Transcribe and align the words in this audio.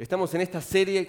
Estamos 0.00 0.32
en 0.32 0.40
esta 0.40 0.62
serie 0.62 1.06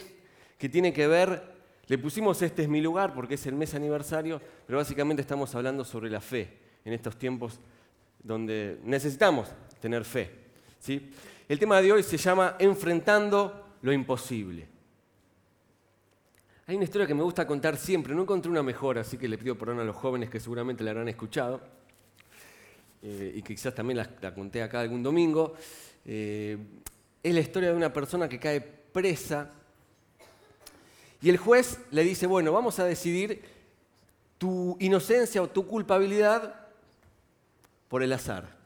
que 0.57 0.67
tiene 0.67 0.91
que 0.91 1.07
ver, 1.07 1.41
le 1.87 1.97
pusimos 1.97 2.41
este 2.41 2.63
es 2.63 2.67
mi 2.67 2.81
lugar 2.81 3.13
porque 3.13 3.35
es 3.35 3.47
el 3.47 3.55
mes 3.55 3.73
aniversario, 3.73 4.41
pero 4.67 4.79
básicamente 4.79 5.21
estamos 5.21 5.55
hablando 5.55 5.85
sobre 5.85 6.09
la 6.09 6.19
fe 6.19 6.57
en 6.83 6.91
estos 6.91 7.17
tiempos 7.17 7.57
donde 8.21 8.81
necesitamos 8.83 9.47
tener 9.79 10.03
fe. 10.03 10.29
¿sí? 10.77 11.09
El 11.47 11.57
tema 11.57 11.81
de 11.81 11.89
hoy 11.89 12.03
se 12.03 12.17
llama 12.17 12.57
Enfrentando 12.59 13.77
lo 13.81 13.93
imposible. 13.93 14.67
Hay 16.67 16.75
una 16.75 16.83
historia 16.83 17.07
que 17.07 17.15
me 17.15 17.23
gusta 17.23 17.47
contar 17.47 17.77
siempre, 17.77 18.13
no 18.13 18.23
encontré 18.23 18.51
una 18.51 18.61
mejor, 18.61 18.97
así 18.97 19.17
que 19.17 19.29
le 19.29 19.37
pido 19.37 19.57
perdón 19.57 19.79
a 19.79 19.85
los 19.85 19.95
jóvenes 19.95 20.29
que 20.29 20.41
seguramente 20.41 20.83
la 20.83 20.91
habrán 20.91 21.07
escuchado 21.07 21.61
eh, 23.01 23.35
y 23.35 23.41
que 23.41 23.55
quizás 23.55 23.73
también 23.73 23.99
la, 24.21 24.35
conté 24.35 24.61
acá 24.61 24.81
algún 24.81 25.01
domingo. 25.01 25.53
Eh, 26.03 26.57
es 27.23 27.33
la 27.33 27.39
historia 27.39 27.69
de 27.69 27.75
una 27.75 27.93
persona 27.93 28.27
que 28.27 28.37
cae 28.37 28.80
presa 28.91 29.51
y 31.21 31.29
el 31.29 31.37
juez 31.37 31.79
le 31.91 32.03
dice, 32.03 32.25
bueno, 32.25 32.51
vamos 32.51 32.79
a 32.79 32.85
decidir 32.85 33.43
tu 34.39 34.75
inocencia 34.79 35.41
o 35.41 35.47
tu 35.47 35.67
culpabilidad 35.67 36.67
por 37.87 38.01
el 38.01 38.11
azar. 38.11 38.57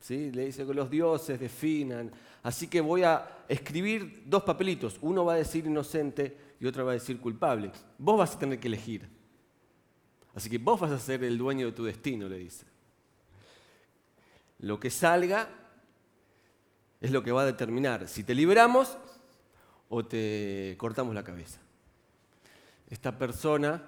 ¿Sí? 0.00 0.32
Le 0.32 0.46
dice 0.46 0.66
que 0.66 0.74
los 0.74 0.90
dioses 0.90 1.38
definan. 1.38 2.10
Así 2.42 2.66
que 2.66 2.80
voy 2.80 3.04
a 3.04 3.44
escribir 3.48 4.24
dos 4.26 4.42
papelitos. 4.42 4.98
Uno 5.00 5.24
va 5.24 5.34
a 5.34 5.36
decir 5.36 5.66
inocente 5.66 6.36
y 6.58 6.66
otro 6.66 6.84
va 6.84 6.92
a 6.92 6.94
decir 6.94 7.20
culpable. 7.20 7.70
Vos 7.98 8.18
vas 8.18 8.34
a 8.34 8.38
tener 8.38 8.58
que 8.58 8.66
elegir. 8.66 9.08
Así 10.34 10.50
que 10.50 10.58
vos 10.58 10.80
vas 10.80 10.90
a 10.90 10.98
ser 10.98 11.22
el 11.22 11.38
dueño 11.38 11.66
de 11.66 11.72
tu 11.72 11.84
destino, 11.84 12.28
le 12.28 12.38
dice. 12.38 12.66
Lo 14.58 14.80
que 14.80 14.90
salga 14.90 15.48
es 17.00 17.12
lo 17.12 17.22
que 17.22 17.30
va 17.30 17.42
a 17.42 17.46
determinar 17.46 18.08
si 18.08 18.24
te 18.24 18.34
liberamos 18.34 18.98
o 19.90 20.04
te 20.04 20.74
cortamos 20.78 21.14
la 21.14 21.22
cabeza. 21.22 21.60
Esta 22.88 23.16
persona 23.18 23.82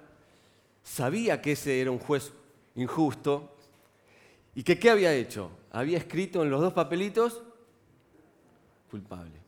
sabía 0.83 1.41
que 1.41 1.53
ese 1.53 1.81
era 1.81 1.89
un 1.89 1.97
juez 1.97 2.31
injusto 2.75 3.57
y 4.53 4.61
que 4.61 4.77
¿qué 4.77 4.91
había 4.91 5.11
hecho? 5.13 5.49
Había 5.71 5.97
escrito 5.97 6.43
en 6.43 6.51
los 6.51 6.61
dos 6.61 6.73
papelitos 6.73 7.41
culpable. 8.91 9.41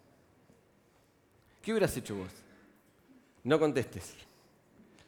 ¿Qué 1.61 1.71
hubieras 1.71 1.95
hecho 1.95 2.15
vos? 2.15 2.31
No 3.43 3.59
contestes, 3.59 4.15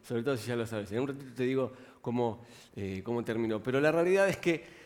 sobre 0.07 0.22
todo 0.22 0.38
si 0.38 0.47
ya 0.47 0.55
lo 0.55 0.67
sabes. 0.67 0.91
En 0.91 1.00
un 1.00 1.07
ratito 1.07 1.33
te 1.35 1.44
digo 1.44 1.73
cómo, 2.02 2.45
eh, 2.75 3.02
cómo 3.03 3.23
terminó. 3.23 3.63
Pero 3.63 3.81
la 3.81 3.91
realidad 3.91 4.29
es 4.29 4.38
que 4.38 4.77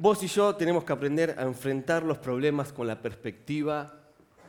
Vos 0.00 0.22
y 0.22 0.28
yo 0.28 0.56
tenemos 0.56 0.82
que 0.82 0.94
aprender 0.94 1.34
a 1.38 1.42
enfrentar 1.42 2.04
los 2.04 2.16
problemas 2.16 2.72
con 2.72 2.86
la 2.86 3.02
perspectiva 3.02 4.00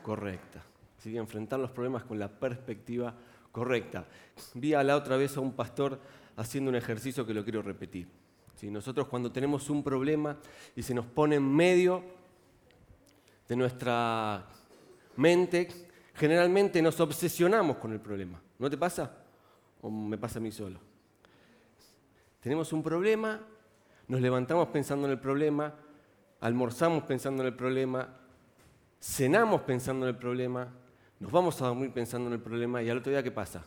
correcta. 0.02 0.63
¿Sí? 1.02 1.17
Enfrentar 1.17 1.59
los 1.59 1.71
problemas 1.71 2.03
con 2.03 2.17
la 2.19 2.30
perspectiva 2.30 3.13
correcta. 3.52 4.05
Vi 4.53 4.73
a 4.73 4.83
la 4.83 4.95
otra 4.95 5.17
vez 5.17 5.35
a 5.38 5.39
un 5.41 5.53
pastor 5.53 5.99
haciendo 6.38 6.69
un 6.69 6.75
ejercicio 6.75 7.25
que 7.25 7.33
lo 7.33 7.44
quiero 7.44 7.61
repetir. 7.61 8.07
Nosotros 8.63 9.07
cuando 9.07 9.31
tenemos 9.31 9.72
un 9.72 9.83
problema 9.83 10.38
y 10.75 10.83
se 10.83 10.94
nos 10.94 11.07
pone 11.07 11.38
en 11.38 11.55
medio 11.55 12.03
de 13.47 13.55
nuestra 13.55 14.45
mente, 15.16 15.67
generalmente 16.13 16.79
nos 16.79 16.99
obsesionamos 16.99 17.77
con 17.77 17.91
el 17.91 17.99
problema. 17.99 18.39
¿No 18.59 18.69
te 18.69 18.77
pasa? 18.77 19.17
¿O 19.81 19.89
me 19.89 20.16
pasa 20.19 20.38
a 20.38 20.41
mí 20.44 20.52
solo? 20.52 20.79
Tenemos 22.39 22.72
un 22.72 22.83
problema 22.83 23.41
nos 24.11 24.19
levantamos 24.19 24.67
pensando 24.67 25.07
en 25.07 25.13
el 25.13 25.19
problema, 25.19 25.73
almorzamos 26.41 27.03
pensando 27.03 27.44
en 27.44 27.47
el 27.47 27.55
problema, 27.55 28.09
cenamos 28.99 29.61
pensando 29.61 30.05
en 30.05 30.13
el 30.13 30.19
problema, 30.19 30.67
nos 31.22 31.31
vamos 31.31 31.61
a 31.61 31.67
dormir 31.67 31.91
pensando 31.91 32.27
en 32.27 32.33
el 32.33 32.41
problema 32.41 32.81
y 32.81 32.89
al 32.89 32.97
otro 32.97 33.11
día 33.11 33.22
¿qué 33.22 33.30
pasa? 33.30 33.64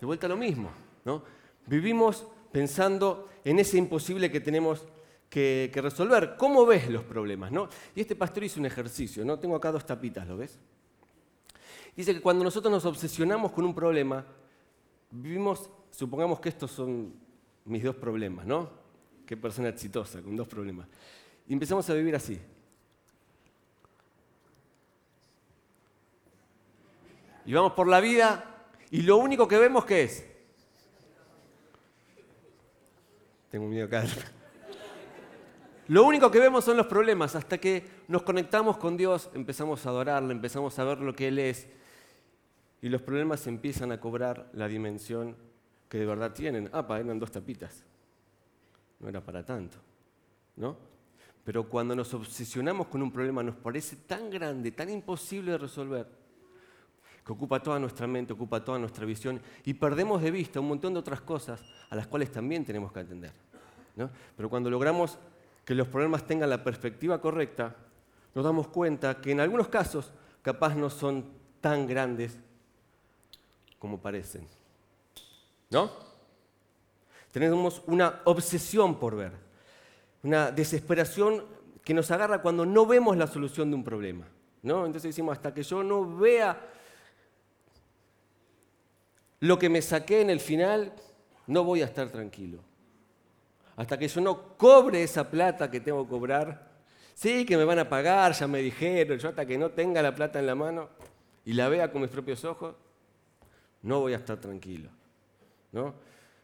De 0.00 0.06
vuelta 0.06 0.26
a 0.26 0.28
lo 0.28 0.36
mismo, 0.36 0.70
¿no? 1.04 1.24
Vivimos 1.66 2.24
pensando 2.52 3.28
en 3.44 3.58
ese 3.58 3.76
imposible 3.76 4.30
que 4.30 4.40
tenemos 4.40 4.86
que, 5.28 5.68
resolver. 5.74 6.36
¿Cómo 6.38 6.64
ves 6.64 6.88
los 6.88 7.02
problemas? 7.02 7.50
¿no? 7.50 7.68
Y 7.96 8.00
este 8.00 8.14
pastor 8.14 8.44
hizo 8.44 8.60
un 8.60 8.66
ejercicio, 8.66 9.24
¿no? 9.24 9.36
Tengo 9.40 9.56
acá 9.56 9.72
dos 9.72 9.84
tapitas, 9.84 10.28
¿lo 10.28 10.36
ves? 10.36 10.60
Dice 11.96 12.14
que 12.14 12.20
cuando 12.20 12.44
nosotros 12.44 12.70
nos 12.70 12.84
obsesionamos 12.84 13.50
con 13.50 13.64
un 13.64 13.74
problema, 13.74 14.24
vivimos, 15.10 15.68
supongamos 15.90 16.38
que 16.38 16.50
estos 16.50 16.70
son 16.70 17.12
mis 17.64 17.82
dos 17.82 17.96
problemas, 17.96 18.46
¿no? 18.46 18.70
Qué 19.26 19.36
persona 19.36 19.70
exitosa 19.70 20.22
con 20.22 20.36
dos 20.36 20.46
problemas. 20.46 20.86
Y 21.48 21.52
empezamos 21.52 21.90
a 21.90 21.94
vivir 21.94 22.14
así. 22.14 22.38
Y 27.48 27.54
vamos 27.54 27.72
por 27.72 27.88
la 27.88 27.98
vida 27.98 28.44
y 28.90 29.00
lo 29.00 29.16
único 29.16 29.48
que 29.48 29.56
vemos 29.56 29.86
que 29.86 30.02
es. 30.02 30.22
Tengo 33.50 33.66
miedo 33.66 33.86
acá. 33.86 34.04
Lo 35.86 36.04
único 36.04 36.30
que 36.30 36.40
vemos 36.40 36.66
son 36.66 36.76
los 36.76 36.86
problemas 36.86 37.34
hasta 37.34 37.56
que 37.56 38.02
nos 38.06 38.22
conectamos 38.22 38.76
con 38.76 38.98
Dios, 38.98 39.30
empezamos 39.32 39.86
a 39.86 39.88
adorarle, 39.88 40.32
empezamos 40.32 40.78
a 40.78 40.84
ver 40.84 40.98
lo 40.98 41.14
que 41.14 41.28
Él 41.28 41.38
es 41.38 41.66
y 42.82 42.90
los 42.90 43.00
problemas 43.00 43.46
empiezan 43.46 43.92
a 43.92 43.98
cobrar 43.98 44.50
la 44.52 44.68
dimensión 44.68 45.34
que 45.88 45.96
de 45.96 46.04
verdad 46.04 46.34
tienen. 46.34 46.68
Ah, 46.74 46.86
eran 47.00 47.18
dos 47.18 47.30
tapitas. 47.30 47.82
No 49.00 49.08
era 49.08 49.22
para 49.22 49.42
tanto. 49.42 49.78
¿No? 50.56 50.76
Pero 51.44 51.66
cuando 51.66 51.96
nos 51.96 52.12
obsesionamos 52.12 52.88
con 52.88 53.00
un 53.00 53.10
problema 53.10 53.42
nos 53.42 53.56
parece 53.56 53.96
tan 54.06 54.28
grande, 54.28 54.70
tan 54.70 54.90
imposible 54.90 55.52
de 55.52 55.56
resolver, 55.56 56.17
que 57.28 57.34
ocupa 57.34 57.62
toda 57.62 57.78
nuestra 57.78 58.06
mente, 58.06 58.32
ocupa 58.32 58.64
toda 58.64 58.78
nuestra 58.78 59.04
visión 59.04 59.38
y 59.66 59.74
perdemos 59.74 60.22
de 60.22 60.30
vista 60.30 60.60
un 60.60 60.68
montón 60.68 60.94
de 60.94 61.00
otras 61.00 61.20
cosas 61.20 61.62
a 61.90 61.94
las 61.94 62.06
cuales 62.06 62.32
también 62.32 62.64
tenemos 62.64 62.90
que 62.90 63.00
atender. 63.00 63.32
¿no? 63.96 64.08
Pero 64.34 64.48
cuando 64.48 64.70
logramos 64.70 65.18
que 65.62 65.74
los 65.74 65.88
problemas 65.88 66.26
tengan 66.26 66.48
la 66.48 66.64
perspectiva 66.64 67.20
correcta, 67.20 67.76
nos 68.34 68.42
damos 68.42 68.68
cuenta 68.68 69.20
que 69.20 69.32
en 69.32 69.40
algunos 69.40 69.68
casos 69.68 70.10
capaz 70.40 70.74
no 70.74 70.88
son 70.88 71.26
tan 71.60 71.86
grandes 71.86 72.38
como 73.78 73.98
parecen. 73.98 74.46
¿No? 75.68 75.90
Tenemos 77.30 77.82
una 77.88 78.22
obsesión 78.24 78.98
por 78.98 79.16
ver, 79.16 79.32
una 80.22 80.50
desesperación 80.50 81.44
que 81.84 81.92
nos 81.92 82.10
agarra 82.10 82.40
cuando 82.40 82.64
no 82.64 82.86
vemos 82.86 83.18
la 83.18 83.26
solución 83.26 83.68
de 83.68 83.76
un 83.76 83.84
problema. 83.84 84.24
¿no? 84.62 84.86
Entonces 84.86 85.10
decimos, 85.10 85.32
hasta 85.36 85.52
que 85.52 85.62
yo 85.62 85.82
no 85.82 86.16
vea 86.16 86.76
lo 89.40 89.58
que 89.58 89.68
me 89.68 89.82
saqué 89.82 90.20
en 90.20 90.30
el 90.30 90.40
final, 90.40 90.92
no 91.46 91.64
voy 91.64 91.82
a 91.82 91.86
estar 91.86 92.10
tranquilo. 92.10 92.60
Hasta 93.76 93.98
que 93.98 94.08
yo 94.08 94.20
no 94.20 94.56
cobre 94.56 95.02
esa 95.02 95.30
plata 95.30 95.70
que 95.70 95.80
tengo 95.80 96.04
que 96.04 96.10
cobrar, 96.10 96.68
sí, 97.14 97.44
que 97.44 97.56
me 97.56 97.64
van 97.64 97.78
a 97.78 97.88
pagar, 97.88 98.32
ya 98.32 98.48
me 98.48 98.60
dijeron, 98.60 99.18
yo 99.18 99.28
hasta 99.28 99.46
que 99.46 99.56
no 99.56 99.70
tenga 99.70 100.02
la 100.02 100.14
plata 100.14 100.38
en 100.40 100.46
la 100.46 100.54
mano 100.54 100.88
y 101.44 101.52
la 101.52 101.68
vea 101.68 101.90
con 101.92 102.02
mis 102.02 102.10
propios 102.10 102.44
ojos, 102.44 102.74
no 103.82 104.00
voy 104.00 104.14
a 104.14 104.16
estar 104.16 104.38
tranquilo. 104.38 104.90
¿no? 105.72 105.94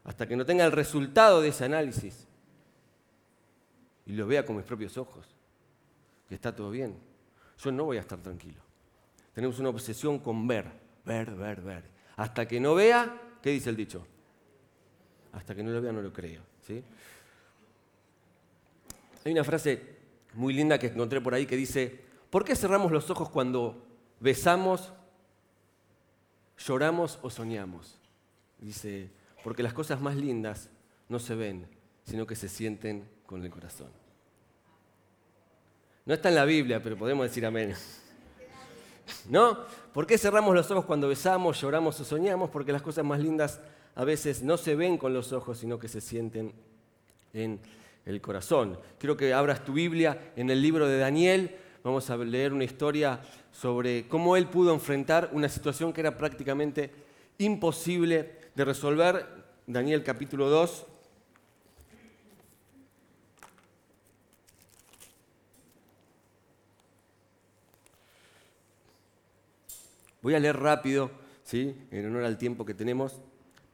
Hasta 0.05 0.27
que 0.29 0.37
no 0.37 0.45
tenga 0.45 0.65
el 0.65 0.73
resultado 0.73 1.41
de 1.41 1.49
ese 1.49 1.65
análisis 1.65 2.27
y 4.07 4.13
lo 4.13 4.27
vea 4.27 4.45
con 4.45 4.57
mis 4.57 4.65
propios 4.65 4.97
ojos, 4.99 5.27
que 6.29 6.35
está 6.35 6.55
todo 6.55 6.71
bien, 6.71 6.97
yo 7.59 7.73
no 7.73 7.85
voy 7.85 7.97
a 7.97 8.01
estar 8.01 8.21
tranquilo. 8.21 8.61
Tenemos 9.33 9.59
una 9.59 9.71
obsesión 9.71 10.19
con 10.19 10.47
ver, 10.47 10.71
ver, 11.05 11.31
ver, 11.35 11.61
ver. 11.61 11.94
Hasta 12.17 12.47
que 12.47 12.61
no 12.61 12.75
vea, 12.75 13.21
¿qué 13.43 13.51
dice 13.51 13.71
el 13.71 13.77
dicho? 13.77 14.07
Hasta 15.33 15.55
que 15.55 15.63
no 15.63 15.71
lo 15.71 15.81
vea 15.81 15.93
no 15.93 16.03
lo 16.03 16.13
creo. 16.13 16.43
¿sí? 16.67 16.83
Hay 19.25 19.33
una 19.33 19.45
frase 19.45 19.95
muy 20.35 20.53
linda 20.53 20.79
que 20.79 20.89
encontré 20.89 21.21
por 21.21 21.35
ahí 21.35 21.47
que 21.47 21.57
dice, 21.57 22.01
¿por 22.31 22.45
qué 22.45 22.55
cerramos 22.55 22.93
los 22.93 23.11
ojos 23.11 23.31
cuando 23.31 23.87
besamos, 24.21 24.93
lloramos 26.59 27.19
o 27.23 27.31
soñamos? 27.31 27.99
Dice, 28.59 29.11
porque 29.43 29.63
las 29.63 29.73
cosas 29.73 30.01
más 30.01 30.17
lindas 30.17 30.71
no 31.09 31.19
se 31.19 31.35
ven, 31.35 31.67
sino 32.05 32.27
que 32.27 32.37
se 32.37 32.49
sienten 32.49 33.09
con 33.27 33.43
el 33.43 33.51
corazón. 33.51 33.91
No 36.07 36.15
está 36.15 36.29
en 36.29 36.35
la 36.35 36.45
Biblia, 36.45 36.83
pero 36.83 36.97
podemos 36.99 37.27
decir 37.27 37.47
amén. 37.47 37.75
¿No? 39.29 39.59
¿Por 39.93 40.07
qué 40.07 40.19
cerramos 40.19 40.55
los 40.55 40.71
ojos 40.71 40.85
cuando 40.85 41.09
besamos, 41.09 41.61
lloramos 41.61 42.01
o 42.01 42.05
soñamos? 42.05 42.51
Porque 42.51 42.73
las 42.73 42.83
cosas 42.83 43.05
más 43.05 43.21
lindas 43.21 43.61
a 43.95 44.05
veces 44.05 44.43
no 44.43 44.57
se 44.57 44.75
ven 44.75 44.99
con 44.99 45.15
los 45.15 45.33
ojos, 45.33 45.59
sino 45.59 45.79
que 45.79 45.89
se 45.89 46.01
sienten 46.01 46.53
en 47.33 47.61
el 48.05 48.21
corazón. 48.21 48.79
Quiero 48.99 49.17
que 49.17 49.33
abras 49.33 49.65
tu 49.65 49.73
Biblia 49.73 50.33
en 50.37 50.51
el 50.51 50.61
libro 50.61 50.87
de 50.87 50.99
Daniel. 50.99 51.57
Vamos 51.83 52.09
a 52.11 52.17
leer 52.17 52.53
una 52.53 52.65
historia 52.65 53.21
sobre 53.53 54.09
cómo 54.09 54.37
él 54.37 54.47
pudo 54.47 54.73
enfrentar 54.73 55.31
una 55.33 55.49
situación 55.49 55.93
que 55.93 56.01
era 56.01 56.17
prácticamente 56.17 56.91
imposible 57.39 58.39
de 58.55 58.65
resolver, 58.65 59.27
Daniel 59.67 60.03
capítulo 60.03 60.49
2. 60.49 60.87
Voy 70.25 70.35
a 70.35 70.41
leer 70.41 70.59
rápido, 70.59 71.11
¿sí? 71.43 71.77
en 71.91 72.07
honor 72.07 72.25
al 72.25 72.39
tiempo 72.39 72.65
que 72.65 72.73
tenemos, 72.73 73.21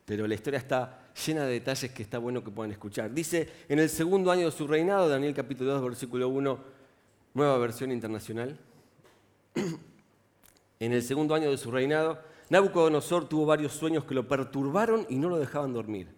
pero 0.05 0.27
la 0.27 0.35
historia 0.35 0.59
está 0.59 1.13
llena 1.25 1.45
de 1.45 1.53
detalles 1.53 1.93
que 1.93 2.03
está 2.03 2.19
bueno 2.19 2.43
que 2.43 2.51
puedan 2.51 2.73
escuchar. 2.73 3.15
Dice, 3.15 3.49
en 3.69 3.79
el 3.79 3.89
segundo 3.89 4.33
año 4.33 4.47
de 4.47 4.51
su 4.51 4.67
reinado, 4.67 5.09
Daniel 5.09 5.33
capítulo 5.33 5.75
2, 5.75 5.85
versículo 5.85 6.29
1, 6.29 6.59
nueva 7.35 7.57
versión 7.59 7.93
internacional. 7.93 8.59
en 10.81 10.93
el 10.93 11.05
segundo 11.05 11.37
año 11.37 11.53
de 11.53 11.57
su 11.57 11.71
reinado, 11.71 12.19
Nabucodonosor 12.49 13.29
tuvo 13.29 13.47
varios 13.47 13.71
sueños 13.71 14.03
que 14.03 14.17
lo 14.17 14.27
perturbaron 14.27 15.07
y 15.09 15.19
no 15.19 15.29
lo 15.29 15.39
dejaban 15.39 15.73
dormir. 15.73 16.09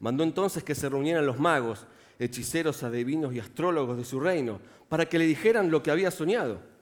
Mandó 0.00 0.24
entonces 0.24 0.64
que 0.64 0.74
se 0.74 0.88
reunieran 0.88 1.24
los 1.24 1.38
magos, 1.38 1.86
hechiceros, 2.18 2.82
adivinos 2.82 3.32
y 3.32 3.38
astrólogos 3.38 3.96
de 3.98 4.04
su 4.04 4.18
reino, 4.18 4.58
para 4.88 5.06
que 5.06 5.20
le 5.20 5.26
dijeran 5.26 5.70
lo 5.70 5.80
que 5.84 5.92
había 5.92 6.10
soñado. 6.10 6.74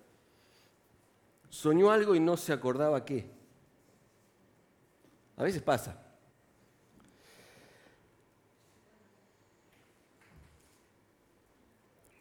Soñó 1.54 1.92
algo 1.92 2.16
y 2.16 2.20
no 2.20 2.36
se 2.36 2.52
acordaba 2.52 3.04
qué. 3.04 3.30
A 5.36 5.44
veces 5.44 5.62
pasa. 5.62 5.96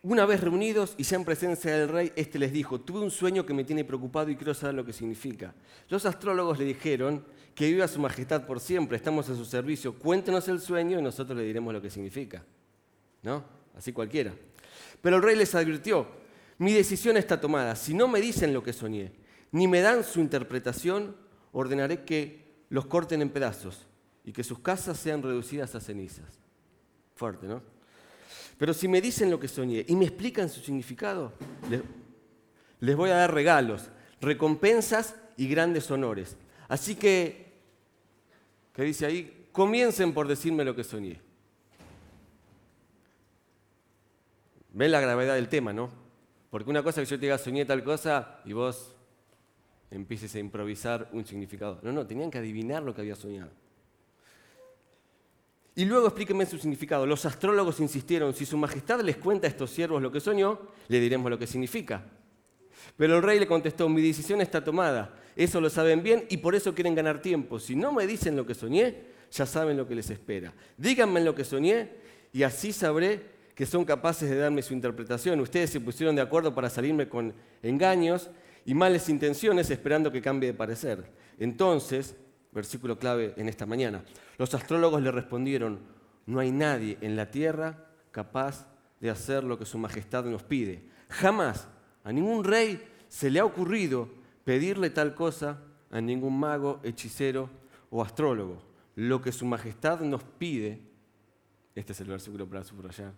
Una 0.03 0.27
vez 0.27 0.39
reunidos 0.39 0.94
y 1.00 1.03
ya 1.03 1.15
en 1.15 1.25
presencia 1.25 1.75
del 1.75 1.89
rey, 1.89 2.13
éste 2.15 2.38
les 2.38 2.51
dijo, 2.51 2.80
tuve 2.81 3.00
un 3.00 3.09
sueño 3.09 3.44
que 3.44 3.56
me 3.56 3.63
tiene 3.63 3.83
preocupado 3.83 4.30
y 4.30 4.35
quiero 4.35 4.53
saber 4.53 4.75
lo 4.75 4.85
que 4.85 4.94
significa. 4.94 5.56
Los 5.89 6.06
astrólogos 6.06 6.59
le 6.59 6.65
dijeron, 6.65 7.25
que 7.56 7.71
viva 7.71 7.88
su 7.88 8.00
majestad 8.00 8.45
por 8.45 8.59
siempre, 8.59 8.97
estamos 8.97 9.27
a 9.30 9.35
su 9.35 9.45
servicio, 9.45 9.97
cuéntenos 9.97 10.47
el 10.47 10.62
sueño 10.62 11.00
y 11.00 11.01
nosotros 11.01 11.35
le 11.35 11.44
diremos 11.44 11.74
lo 11.74 11.81
que 11.81 11.89
significa. 11.89 12.44
¿No? 13.24 13.44
Así 13.75 13.94
cualquiera. 13.94 14.31
Pero 15.01 15.15
el 15.15 15.24
rey 15.24 15.35
les 15.35 15.56
advirtió, 15.56 16.06
mi 16.59 16.71
decisión 16.74 17.18
está 17.18 17.41
tomada, 17.41 17.75
si 17.75 17.95
no 17.95 18.07
me 18.07 18.21
dicen 18.21 18.53
lo 18.53 18.62
que 18.62 18.74
soñé, 18.74 19.23
ni 19.54 19.68
me 19.68 19.82
dan 19.82 20.04
su 20.04 20.20
interpretación, 20.20 21.16
ordenaré 21.52 22.04
que 22.04 22.44
los 22.70 22.88
corten 22.88 23.22
en 23.22 23.30
pedazos 23.30 23.86
y 24.26 24.34
que 24.34 24.44
sus 24.44 24.60
casas 24.60 24.98
sean 24.98 25.22
reducidas 25.22 25.76
a 25.76 25.80
cenizas. 25.80 26.40
Fuerte, 27.16 27.48
¿no? 27.48 27.62
Pero 28.58 28.74
si 28.74 28.88
me 28.88 29.00
dicen 29.00 29.30
lo 29.30 29.40
que 29.40 29.48
soñé 29.48 29.86
y 29.88 29.96
me 29.96 30.06
explican 30.06 30.50
su 30.50 30.60
significado, 30.60 31.34
les, 32.80 32.96
voy 32.96 33.12
a 33.12 33.16
dar 33.16 33.34
regalos, 33.34 33.90
recompensas 34.22 35.16
y 35.38 35.48
grandes 35.48 35.90
honores. 35.92 36.36
Así 36.68 36.96
que, 36.96 37.54
¿qué 38.74 38.82
dice 38.82 39.06
ahí? 39.06 39.50
Comiencen 39.52 40.16
por 40.16 40.28
decirme 40.28 40.66
lo 40.66 40.76
que 40.76 40.84
soñé. 40.84 41.22
Ven 44.72 44.92
la 44.92 45.00
gravedad 45.00 45.36
del 45.36 45.48
tema, 45.48 45.74
¿no? 45.74 45.92
Porque 46.50 46.72
una 46.72 46.82
cosa 46.82 47.02
que 47.02 47.06
yo 47.06 47.20
te 47.20 47.28
diga 47.28 47.38
soñé 47.38 47.66
tal 47.66 47.84
cosa 47.84 48.40
y 48.46 48.54
vos 48.54 48.93
empieces 49.94 50.34
a 50.36 50.40
improvisar 50.40 51.10
un 51.13 51.25
significado. 51.25 51.80
No, 51.84 51.92
no, 51.92 52.06
tenían 52.06 52.31
que 52.31 52.40
adivinar 52.40 52.84
lo 52.84 52.94
que 52.94 53.01
había 53.01 53.16
soñado. 53.16 53.51
Y 55.75 55.86
luego 55.86 56.07
explíquenme 56.07 56.45
su 56.45 56.57
significado. 56.57 57.06
Los 57.06 57.25
astrólogos 57.25 57.80
insistieron, 57.80 58.34
si 58.34 58.45
su 58.45 58.57
majestad 58.57 59.01
les 59.01 59.18
cuenta 59.18 59.48
a 59.48 59.50
estos 59.50 59.72
siervos 59.72 60.01
lo 60.01 60.12
que 60.12 60.19
soñó, 60.19 60.60
le 60.88 61.00
diremos 61.00 61.30
lo 61.31 61.40
que 61.40 61.48
significa. 61.48 62.04
Pero 62.95 63.16
el 63.16 63.24
rey 63.24 63.40
le 63.40 63.48
contestó, 63.48 63.90
mi 63.90 64.01
decisión 64.01 64.42
está 64.42 64.63
tomada, 64.63 65.16
eso 65.36 65.60
lo 65.60 65.69
saben 65.69 66.04
bien 66.04 66.25
y 66.30 66.38
por 66.38 66.54
eso 66.54 66.75
quieren 66.75 66.94
ganar 66.94 67.22
tiempo. 67.22 67.60
Si 67.60 67.75
no 67.75 67.92
me 67.92 68.06
dicen 68.06 68.36
lo 68.36 68.45
que 68.45 68.54
soñé, 68.54 69.13
ya 69.31 69.45
saben 69.45 69.78
lo 69.78 69.88
que 69.88 69.95
les 69.95 70.10
espera. 70.10 70.54
Díganme 70.78 71.22
lo 71.22 71.34
que 71.34 71.44
soñé 71.44 71.90
y 72.31 72.44
así 72.44 72.72
sabré 72.72 73.34
que 73.56 73.66
son 73.66 73.86
capaces 73.86 74.30
de 74.30 74.36
darme 74.36 74.62
su 74.62 74.74
interpretación. 74.74 75.40
Ustedes 75.40 75.69
se 75.72 75.80
pusieron 75.80 76.16
de 76.16 76.22
acuerdo 76.22 76.54
para 76.54 76.69
salirme 76.69 77.07
con 77.07 77.34
engaños 77.62 78.30
y 78.65 78.74
malas 78.74 79.10
intenciones 79.10 79.69
esperando 79.69 80.12
que 80.12 80.21
cambie 80.21 80.51
de 80.51 80.57
parecer. 80.57 81.12
Entonces 81.38 82.15
versículo 82.54 82.98
clave 82.98 83.33
en 83.36 83.50
esta 83.50 83.65
mañana. 83.65 84.04
Los 84.38 84.54
astrólogos 84.54 85.01
le 85.01 85.12
respondieron, 85.12 85.80
no 86.25 86.39
hay 86.39 86.51
nadie 86.51 86.98
en 87.01 87.15
la 87.15 87.30
tierra 87.30 87.88
capaz 88.12 88.68
de 89.00 89.10
hacer 89.10 89.44
lo 89.44 89.57
que 89.57 89.65
su 89.65 89.77
majestad 89.77 90.24
nos 90.25 90.44
pide. 90.44 90.83
Jamás 91.10 91.68
a 92.04 92.12
ningún 92.12 92.44
rey 92.44 92.81
se 93.07 93.30
le 93.30 93.39
ha 93.39 93.45
ocurrido 93.45 94.10
pedirle 94.44 94.89
tal 94.89 95.16
cosa 95.16 95.59
a 95.92 96.00
ningún 96.00 96.39
mago, 96.39 96.80
hechicero 96.83 97.50
o 97.89 98.01
astrólogo. 98.01 98.62
Lo 98.95 99.21
que 99.21 99.31
su 99.31 99.45
majestad 99.45 100.01
nos 100.01 100.24
pide, 100.24 100.80
este 101.75 101.94
es 101.94 102.01
el 102.01 102.07
versículo 102.07 102.48
para 102.48 102.63
subrayar, 102.63 103.13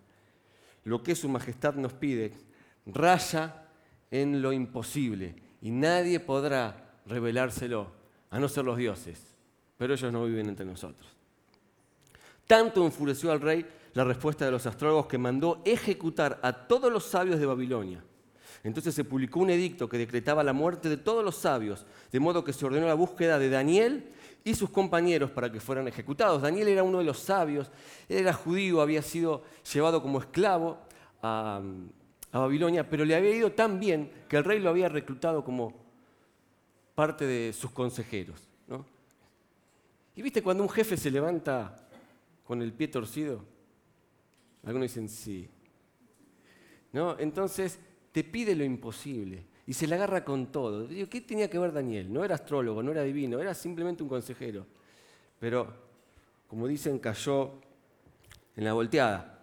lo 0.86 1.04
que 1.04 1.16
su 1.16 1.28
majestad 1.28 1.76
nos 1.76 1.94
pide 1.94 2.34
raya 2.86 3.65
en 4.22 4.42
lo 4.42 4.54
imposible 4.54 5.36
y 5.62 5.72
nadie 5.72 6.20
podrá 6.20 7.00
revelárselo 7.06 7.92
a 8.30 8.40
no 8.40 8.48
ser 8.48 8.66
los 8.66 8.78
dioses, 8.78 9.36
pero 9.78 9.94
ellos 9.94 10.12
no 10.12 10.26
viven 10.26 10.48
entre 10.48 10.66
nosotros. 10.66 11.08
Tanto 12.48 12.86
enfureció 12.86 13.32
al 13.32 13.42
rey 13.42 13.66
la 13.94 14.04
respuesta 14.04 14.46
de 14.46 14.52
los 14.52 14.66
astrólogos 14.66 15.08
que 15.08 15.18
mandó 15.18 15.62
ejecutar 15.66 16.40
a 16.44 16.54
todos 16.54 16.92
los 16.92 17.06
sabios 17.06 17.40
de 17.40 17.46
Babilonia. 17.46 18.04
Entonces 18.64 18.96
se 18.96 19.04
publicó 19.04 19.42
un 19.42 19.50
edicto 19.50 19.88
que 19.88 19.98
decretaba 19.98 20.44
la 20.44 20.54
muerte 20.54 20.90
de 20.90 20.98
todos 20.98 21.24
los 21.24 21.36
sabios, 21.36 21.86
de 22.12 22.20
modo 22.20 22.44
que 22.44 22.54
se 22.54 22.66
ordenó 22.66 22.88
la 22.88 22.94
búsqueda 22.94 23.38
de 23.38 23.50
Daniel 23.50 24.12
y 24.44 24.56
sus 24.56 24.70
compañeros 24.70 25.32
para 25.32 25.52
que 25.52 25.60
fueran 25.60 25.88
ejecutados. 25.88 26.42
Daniel 26.42 26.68
era 26.70 26.84
uno 26.84 27.00
de 27.00 27.04
los 27.04 27.20
sabios, 27.20 27.70
era 28.10 28.34
judío, 28.34 28.82
había 28.82 29.02
sido 29.02 29.44
llevado 29.72 30.02
como 30.02 30.20
esclavo 30.20 30.80
a, 31.22 31.62
a 32.36 32.40
Babilonia, 32.40 32.90
pero 32.90 33.06
le 33.06 33.16
había 33.16 33.34
ido 33.34 33.54
tan 33.54 33.80
bien 33.80 34.12
que 34.28 34.36
el 34.36 34.44
rey 34.44 34.60
lo 34.60 34.70
había 34.70 34.90
reclutado 34.90 35.42
como 35.42 35.74
parte 36.94 37.26
de 37.26 37.54
sus 37.54 37.72
consejeros. 37.72 38.46
¿no? 38.68 38.86
Y 40.18 40.22
viste 40.22 40.44
cuando 40.44 40.62
un 40.62 40.70
jefe 40.70 40.98
se 40.98 41.10
levanta 41.10 41.88
con 42.44 42.62
el 42.62 42.74
pie 42.74 42.90
torcido, 42.90 43.42
algunos 44.66 44.90
dicen 44.90 45.08
sí. 45.08 45.48
¿No? 46.92 47.18
Entonces 47.18 47.80
te 48.12 48.26
pide 48.26 48.54
lo 48.54 48.66
imposible 48.66 49.46
y 49.66 49.72
se 49.72 49.88
le 49.88 49.96
agarra 49.96 50.26
con 50.26 50.52
todo. 50.52 50.88
Digo, 50.88 51.08
¿Qué 51.08 51.22
tenía 51.22 51.50
que 51.50 51.58
ver 51.58 51.72
Daniel? 51.72 52.12
No 52.12 52.26
era 52.26 52.36
astrólogo, 52.36 52.84
no 52.84 52.92
era 52.92 53.04
divino, 53.04 53.40
era 53.40 53.54
simplemente 53.54 54.04
un 54.04 54.10
consejero. 54.10 54.66
Pero, 55.40 55.74
como 56.50 56.68
dicen, 56.68 57.00
cayó 57.00 57.54
en 58.58 58.66
la 58.66 58.74
volteada. 58.74 59.35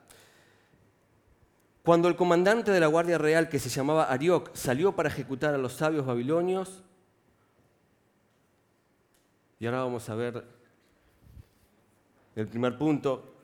Cuando 1.82 2.08
el 2.08 2.14
comandante 2.14 2.70
de 2.70 2.78
la 2.78 2.86
Guardia 2.86 3.18
Real, 3.18 3.48
que 3.48 3.58
se 3.58 3.68
llamaba 3.68 4.04
Arioc, 4.04 4.54
salió 4.54 4.94
para 4.94 5.08
ejecutar 5.08 5.54
a 5.54 5.58
los 5.58 5.72
sabios 5.72 6.06
babilonios, 6.06 6.82
y 9.58 9.66
ahora 9.66 9.84
vamos 9.84 10.08
a 10.08 10.14
ver 10.14 10.44
el 12.34 12.48
primer 12.48 12.76
punto. 12.76 13.34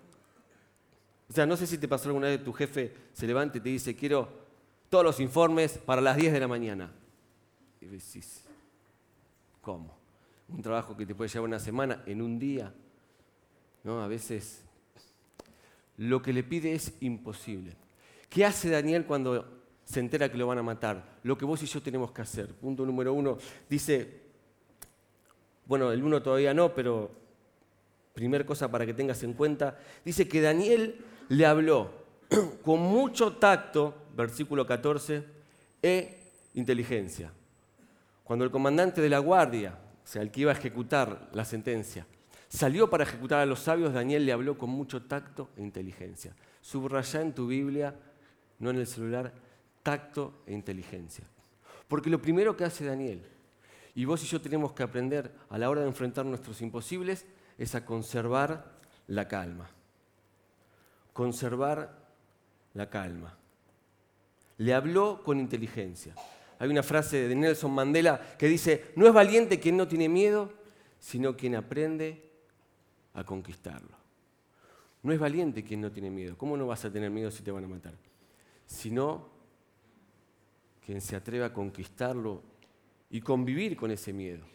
O 1.29 1.33
sea, 1.33 1.47
no 1.47 1.57
sé 1.57 1.67
si 1.67 1.79
te 1.79 1.87
pasó 1.87 2.09
alguna 2.09 2.27
vez 2.29 2.43
tu 2.43 2.53
jefe 2.53 2.93
se 3.13 3.27
levanta 3.27 3.59
y 3.59 3.61
te 3.61 3.69
dice, 3.69 3.95
quiero 3.95 4.29
todos 4.89 5.05
los 5.05 5.21
informes 5.21 5.79
para 5.79 6.01
las 6.01 6.17
10 6.17 6.33
de 6.33 6.41
la 6.41 6.49
mañana. 6.49 6.91
Y 7.81 7.87
decís, 7.87 8.45
¿cómo? 9.61 9.97
Un 10.49 10.63
trabajo 10.63 10.97
que 10.97 11.07
te 11.07 11.15
puede 11.15 11.29
llevar 11.29 11.49
una 11.49 11.61
semana 11.61 12.03
en 12.07 12.23
un 12.23 12.39
día. 12.39 12.75
¿No? 13.85 14.03
A 14.03 14.09
veces 14.09 14.65
lo 15.99 16.21
que 16.21 16.33
le 16.33 16.43
pide 16.43 16.73
es 16.73 16.95
imposible. 17.01 17.77
¿Qué 18.29 18.45
hace 18.45 18.71
Daniel 18.71 19.07
cuando 19.07 19.63
se 19.85 20.01
entera 20.01 20.31
que 20.31 20.39
lo 20.39 20.47
van 20.47 20.59
a 20.59 20.63
matar? 20.63 21.19
Lo 21.23 21.39
que 21.39 21.45
vos 21.45 21.63
y 21.63 21.67
yo 21.67 21.83
tenemos 21.83 22.13
que 22.13 22.23
hacer. 22.23 22.55
Punto 22.55 22.85
número 22.85 23.13
uno. 23.15 23.39
Dice, 23.69 24.23
bueno, 25.67 25.93
el 25.93 26.03
uno 26.03 26.23
todavía 26.23 26.53
no, 26.53 26.75
pero 26.75 27.11
primer 28.13 28.45
cosa 28.45 28.71
para 28.71 28.85
que 28.85 28.95
tengas 28.95 29.23
en 29.23 29.33
cuenta, 29.33 29.79
dice 30.05 30.27
que 30.27 30.41
Daniel 30.41 30.97
le 31.29 31.47
habló 31.47 31.93
con 32.65 32.81
mucho 32.81 33.37
tacto, 33.37 33.95
versículo 34.17 34.67
14, 34.67 35.25
e 35.81 36.19
inteligencia. 36.55 37.33
Cuando 38.25 38.45
el 38.45 38.51
comandante 38.51 39.01
de 39.01 39.09
la 39.09 39.21
guardia, 39.21 39.79
o 40.05 40.07
sea, 40.07 40.23
el 40.23 40.31
que 40.31 40.41
iba 40.41 40.53
a 40.53 40.57
ejecutar 40.57 41.31
la 41.33 41.45
sentencia, 41.45 42.07
salió 42.49 42.91
para 42.91 43.05
ejecutar 43.05 43.41
a 43.41 43.47
los 43.47 43.61
sabios, 43.61 43.95
Daniel 43.95 44.27
le 44.27 44.33
habló 44.33 44.59
con 44.59 44.71
mucho 44.71 45.03
tacto 45.03 45.51
e 45.57 45.63
inteligencia. 45.63 46.35
Subraya 46.61 47.21
en 47.21 47.35
tu 47.35 47.47
Biblia, 47.47 47.95
no 48.59 48.71
en 48.71 48.77
el 48.77 48.87
celular, 48.87 49.33
tacto 49.83 50.43
e 50.47 50.53
inteligencia. 50.53 51.25
Porque 51.87 52.11
lo 52.11 52.21
primero 52.21 52.57
que 52.57 52.65
hace 52.65 52.85
Daniel 52.85 53.23
y 53.95 54.05
vos 54.05 54.23
y 54.23 54.27
yo 54.27 54.41
tenemos 54.41 54.73
que 54.73 54.83
aprender 54.83 55.33
a 55.51 55.59
la 55.59 55.69
hora 55.71 55.81
de 55.81 55.89
enfrentar 55.89 56.25
nuestros 56.25 56.61
imposibles 56.61 57.27
es 57.57 57.75
a 57.75 57.85
conservar 57.85 58.79
la 59.09 59.27
calma. 59.27 59.69
Conservar 61.13 61.99
la 62.75 62.89
calma. 62.89 63.37
Le 64.59 64.75
habló 64.75 65.23
con 65.25 65.41
inteligencia. 65.41 66.15
Hay 66.61 66.69
una 66.69 66.83
frase 66.83 67.29
de 67.29 67.35
Nelson 67.35 67.73
Mandela 67.73 68.21
que 68.39 68.47
dice, 68.47 68.93
no 68.97 69.07
es 69.07 69.13
valiente 69.13 69.59
quien 69.59 69.77
no 69.77 69.89
tiene 69.89 70.09
miedo, 70.09 70.53
sino 71.01 71.37
quien 71.37 71.55
aprende 71.55 72.31
a 73.15 73.25
conquistarlo. 73.25 73.97
No 75.03 75.13
es 75.13 75.19
valiente 75.19 75.65
quien 75.65 75.81
no 75.81 75.91
tiene 75.91 76.11
miedo. 76.11 76.37
¿Cómo 76.37 76.57
no 76.57 76.67
vas 76.67 76.85
a 76.85 76.93
tener 76.93 77.11
miedo 77.11 77.31
si 77.31 77.43
te 77.43 77.51
van 77.51 77.65
a 77.65 77.69
matar? 77.69 77.95
Sino 78.69 79.29
quien 80.85 81.01
se 81.01 81.17
atreve 81.17 81.45
a 81.45 81.53
conquistarlo 81.53 82.43
y 83.11 83.21
convivir 83.21 83.77
con 83.77 83.91
ese 83.91 84.13
miedo. 84.13 84.47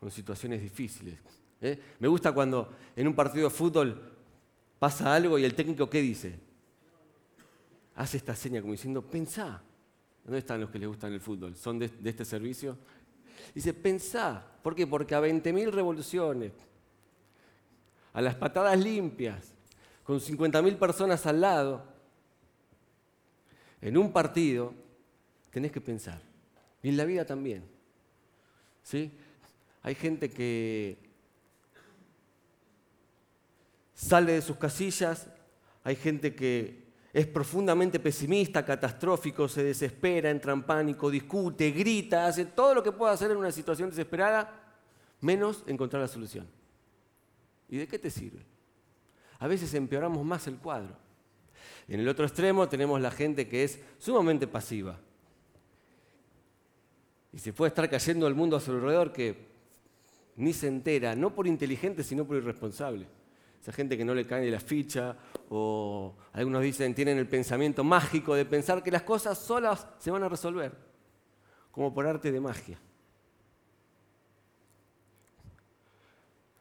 con 0.00 0.10
situaciones 0.10 0.62
difíciles. 0.62 1.18
¿eh? 1.60 1.78
Me 1.98 2.08
gusta 2.08 2.32
cuando 2.32 2.70
en 2.94 3.06
un 3.08 3.14
partido 3.14 3.48
de 3.48 3.54
fútbol 3.54 4.12
pasa 4.78 5.14
algo 5.14 5.38
y 5.38 5.44
el 5.44 5.54
técnico 5.54 5.88
¿qué 5.88 6.00
dice? 6.00 6.38
Hace 7.96 8.18
esta 8.18 8.34
seña 8.36 8.60
como 8.60 8.72
diciendo, 8.72 9.02
pensá. 9.02 9.62
¿Dónde 10.22 10.38
están 10.38 10.60
los 10.60 10.70
que 10.70 10.78
les 10.78 10.88
gustan 10.88 11.12
el 11.12 11.20
fútbol? 11.20 11.56
¿Son 11.56 11.78
de, 11.78 11.90
este 12.04 12.24
servicio? 12.24 12.76
Dice, 13.54 13.72
pensá. 13.72 14.44
¿Por 14.62 14.74
qué? 14.74 14.86
Porque 14.86 15.14
a 15.14 15.20
20.000 15.20 15.70
revoluciones, 15.70 16.52
a 18.12 18.20
las 18.20 18.34
patadas 18.34 18.78
limpias, 18.78 19.54
con 20.02 20.18
50.000 20.18 20.76
personas 20.76 21.24
al 21.26 21.40
lado, 21.40 21.84
en 23.80 23.96
un 23.96 24.12
partido, 24.12 24.72
tenés 25.50 25.72
que 25.72 25.80
pensar. 25.80 26.20
Y 26.82 26.88
en 26.88 26.96
la 26.96 27.04
vida 27.04 27.24
también. 27.24 27.64
¿Sí? 28.82 29.10
Hay 29.82 29.94
gente 29.94 30.30
que 30.30 30.98
sale 33.94 34.32
de 34.32 34.42
sus 34.42 34.56
casillas, 34.56 35.28
hay 35.82 35.96
gente 35.96 36.34
que 36.34 36.86
es 37.12 37.26
profundamente 37.26 37.98
pesimista, 37.98 38.64
catastrófico, 38.64 39.48
se 39.48 39.64
desespera, 39.64 40.30
entra 40.30 40.52
en 40.52 40.62
pánico, 40.62 41.10
discute, 41.10 41.70
grita, 41.70 42.26
hace 42.26 42.44
todo 42.44 42.74
lo 42.74 42.82
que 42.82 42.92
pueda 42.92 43.12
hacer 43.12 43.30
en 43.30 43.38
una 43.38 43.50
situación 43.50 43.88
desesperada, 43.88 44.52
menos 45.20 45.64
encontrar 45.66 46.02
la 46.02 46.08
solución. 46.08 46.46
¿Y 47.68 47.78
de 47.78 47.88
qué 47.88 47.98
te 47.98 48.10
sirve? 48.10 48.44
A 49.38 49.46
veces 49.46 49.72
empeoramos 49.74 50.24
más 50.24 50.46
el 50.46 50.56
cuadro. 50.58 51.05
En 51.88 52.00
el 52.00 52.08
otro 52.08 52.26
extremo 52.26 52.68
tenemos 52.68 53.00
la 53.00 53.10
gente 53.10 53.48
que 53.48 53.64
es 53.64 53.80
sumamente 53.98 54.46
pasiva. 54.46 54.98
Y 57.32 57.38
se 57.38 57.52
puede 57.52 57.68
estar 57.68 57.88
cayendo 57.88 58.26
el 58.26 58.34
mundo 58.34 58.56
a 58.56 58.60
su 58.60 58.72
alrededor 58.72 59.12
que 59.12 59.46
ni 60.36 60.52
se 60.52 60.68
entera, 60.68 61.14
no 61.14 61.34
por 61.34 61.46
inteligente, 61.46 62.02
sino 62.02 62.24
por 62.24 62.36
irresponsable 62.36 63.06
esa 63.66 63.72
gente 63.72 63.98
que 63.98 64.04
no 64.04 64.14
le 64.14 64.24
cae 64.24 64.48
la 64.48 64.60
ficha, 64.60 65.16
o 65.50 66.14
algunos 66.34 66.62
dicen, 66.62 66.94
tienen 66.94 67.18
el 67.18 67.26
pensamiento 67.26 67.82
mágico 67.82 68.36
de 68.36 68.44
pensar 68.44 68.80
que 68.80 68.92
las 68.92 69.02
cosas 69.02 69.38
solas 69.38 69.88
se 69.98 70.12
van 70.12 70.22
a 70.22 70.28
resolver, 70.28 70.70
como 71.72 71.92
por 71.92 72.06
arte 72.06 72.30
de 72.30 72.38
magia. 72.38 72.78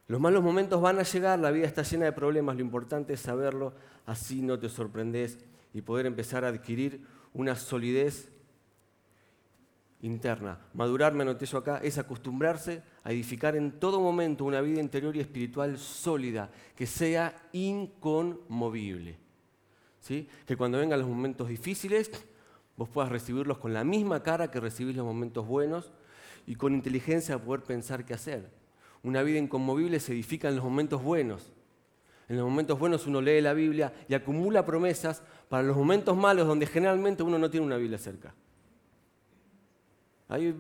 Los 0.08 0.22
malos 0.22 0.44
momentos 0.44 0.80
van 0.82 1.00
a 1.00 1.04
llegar, 1.04 1.40
la 1.40 1.52
vida 1.52 1.66
está 1.66 1.82
llena 1.82 2.06
de 2.06 2.12
problemas, 2.12 2.56
lo 2.56 2.62
importante 2.62 3.14
es 3.14 3.22
saberlo, 3.22 3.74
así 4.06 4.42
no 4.42 4.60
te 4.60 4.70
sorprendes 4.70 5.40
y 5.74 5.82
poder 5.82 6.06
empezar 6.06 6.46
a 6.46 6.50
adquirir 6.50 7.02
una 7.34 7.56
solidez 7.56 8.32
interna. 10.02 10.60
Madurar, 10.74 11.14
me 11.14 11.24
anoté 11.24 11.48
yo 11.48 11.58
acá, 11.58 11.80
es 11.84 11.98
acostumbrarse 11.98 12.84
a 13.04 13.12
edificar 13.12 13.56
en 13.56 13.80
todo 13.80 14.00
momento 14.00 14.46
una 14.46 14.62
vida 14.62 14.80
interior 14.80 15.16
y 15.16 15.22
espiritual 15.22 15.78
sólida, 15.80 16.52
que 16.76 16.86
sea 16.86 17.50
inconmovible. 17.52 19.18
¿Sí? 20.00 20.30
Que 20.46 20.56
cuando 20.56 20.78
vengan 20.78 21.00
los 21.00 21.10
momentos 21.10 21.48
difíciles, 21.48 22.12
vos 22.78 22.88
puedas 22.90 23.12
recibirlos 23.12 23.58
con 23.58 23.74
la 23.74 23.84
misma 23.84 24.22
cara 24.22 24.52
que 24.52 24.60
recibís 24.60 24.96
los 24.96 25.06
momentos 25.06 25.48
buenos 25.48 25.92
y 26.46 26.56
con 26.56 26.76
inteligencia 26.76 27.40
poder 27.40 27.64
pensar 27.64 28.06
qué 28.06 28.14
hacer. 28.14 28.65
Una 29.06 29.22
vida 29.22 29.38
inconmovible 29.38 30.00
se 30.00 30.14
edifica 30.14 30.50
en 30.50 30.56
los 30.56 30.64
momentos 30.64 31.04
buenos. 31.04 31.54
En 32.28 32.38
los 32.38 32.50
momentos 32.50 32.80
buenos 32.80 33.06
uno 33.06 33.22
lee 33.22 33.40
la 33.40 33.54
Biblia 33.54 33.94
y 34.10 34.16
acumula 34.16 34.66
promesas 34.66 35.22
para 35.48 35.62
los 35.62 35.78
momentos 35.78 36.18
malos 36.18 36.48
donde 36.48 36.66
generalmente 36.66 37.22
uno 37.22 37.38
no 37.38 37.48
tiene 37.52 37.68
una 37.68 37.78
Biblia 37.78 38.00
cerca. 38.00 38.34
Hay 40.28 40.56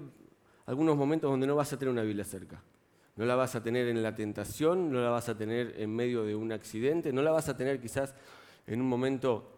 algunos 0.67 0.95
momentos 0.95 1.31
donde 1.31 1.47
no 1.47 1.55
vas 1.55 1.73
a 1.73 1.79
tener 1.79 1.91
una 1.91 2.03
Biblia 2.03 2.23
cerca. 2.23 2.61
No 3.15 3.25
la 3.25 3.33
vas 3.33 3.55
a 3.55 3.63
tener 3.63 3.87
en 3.87 4.03
la 4.03 4.13
tentación, 4.13 4.91
no 4.91 5.01
la 5.01 5.09
vas 5.09 5.27
a 5.27 5.35
tener 5.35 5.73
en 5.79 5.95
medio 5.95 6.23
de 6.23 6.35
un 6.35 6.51
accidente, 6.51 7.11
no 7.11 7.23
la 7.23 7.31
vas 7.31 7.49
a 7.49 7.57
tener 7.57 7.81
quizás 7.81 8.13
en 8.67 8.79
un 8.79 8.87
momento 8.87 9.57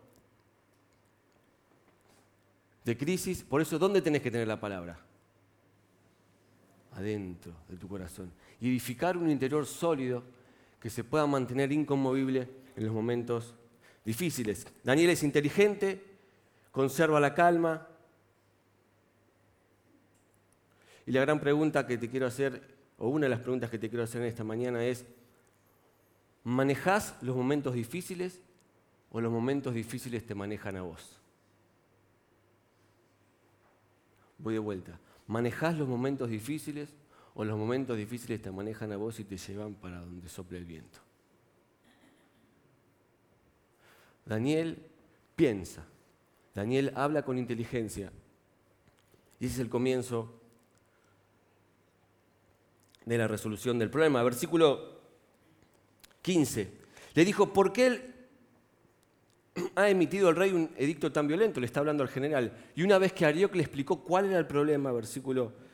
de 2.86 2.96
crisis. 2.96 3.44
Por 3.44 3.60
eso, 3.60 3.78
¿dónde 3.78 4.02
tenés 4.02 4.22
que 4.22 4.32
tener 4.32 4.48
la 4.48 4.62
palabra? 4.62 4.98
Adentro 6.94 7.52
de 7.68 7.76
tu 7.76 7.90
corazón. 7.90 8.32
Y 8.60 8.70
edificar 8.70 9.18
un 9.18 9.30
interior 9.30 9.66
sólido 9.66 10.24
que 10.80 10.90
se 10.90 11.04
pueda 11.04 11.26
mantener 11.28 11.72
inconmovible 11.72 12.50
en 12.76 12.86
los 12.86 12.94
momentos 12.94 13.56
difíciles. 14.06 14.68
Daniel 14.84 15.12
es 15.12 15.24
inteligente, 15.24 16.04
conserva 16.72 17.20
la 17.20 17.34
calma, 17.34 17.88
Y 21.08 21.14
la 21.14 21.22
gran 21.22 21.40
pregunta 21.40 21.88
que 21.88 21.98
te 21.98 22.10
quiero 22.10 22.28
hacer, 22.28 22.62
o 22.98 23.08
una 23.08 23.26
de 23.26 23.30
las 23.30 23.40
preguntas 23.40 23.70
que 23.70 23.80
te 23.80 23.90
quiero 23.90 24.04
hacer 24.04 24.22
en 24.22 24.28
esta 24.28 24.44
mañana 24.44 24.84
es, 24.84 25.06
¿manejás 26.44 27.16
los 27.22 27.34
momentos 27.34 27.74
difíciles 27.74 28.42
o 29.10 29.22
los 29.22 29.32
momentos 29.32 29.74
difíciles 29.74 30.26
te 30.26 30.36
manejan 30.36 30.76
a 30.76 30.82
vos? 30.82 31.18
Voy 34.38 34.56
de 34.56 34.60
vuelta. 34.60 35.00
¿Manejás 35.28 35.78
los 35.78 35.88
momentos 35.88 36.30
difíciles 36.30 36.94
o 37.40 37.46
los 37.46 37.56
momentos 37.56 37.96
difíciles 37.96 38.42
te 38.42 38.52
manejan 38.52 38.92
a 38.92 38.98
vos 38.98 39.20
y 39.20 39.24
te 39.24 39.38
llevan 39.38 39.76
para 39.76 40.00
donde 40.00 40.28
sople 40.28 40.58
el 40.58 40.66
viento? 40.66 40.98
Daniel 44.26 44.84
piensa, 45.36 45.86
Daniel 46.56 46.92
habla 46.96 47.22
con 47.22 47.38
inteligencia. 47.38 48.12
Y 49.40 49.46
ese 49.46 49.54
es 49.54 49.60
el 49.60 49.70
comienzo 49.70 50.42
de 53.06 53.20
la 53.20 53.28
resolución 53.28 53.78
del 53.78 53.92
problema. 53.92 54.24
Versículo 54.24 54.98
15. 56.24 56.72
Le 57.14 57.24
dijo, 57.24 57.54
¿por 57.54 57.72
qué 57.72 57.86
él 57.86 58.16
ha 59.76 59.92
emitido 59.92 60.30
el 60.30 60.36
rey 60.36 60.52
un 60.54 60.72
edicto 60.76 61.12
tan 61.12 61.28
violento? 61.28 61.60
Le 61.60 61.68
está 61.68 61.82
hablando 61.82 62.02
al 62.02 62.10
general. 62.10 62.52
Y 62.76 62.82
una 62.82 62.98
vez 62.98 63.14
que 63.14 63.28
Arioc 63.28 63.54
le 63.54 63.62
explicó 63.62 64.04
cuál 64.04 64.26
era 64.26 64.40
el 64.40 64.48
problema, 64.48 64.92
versículo 64.92 65.67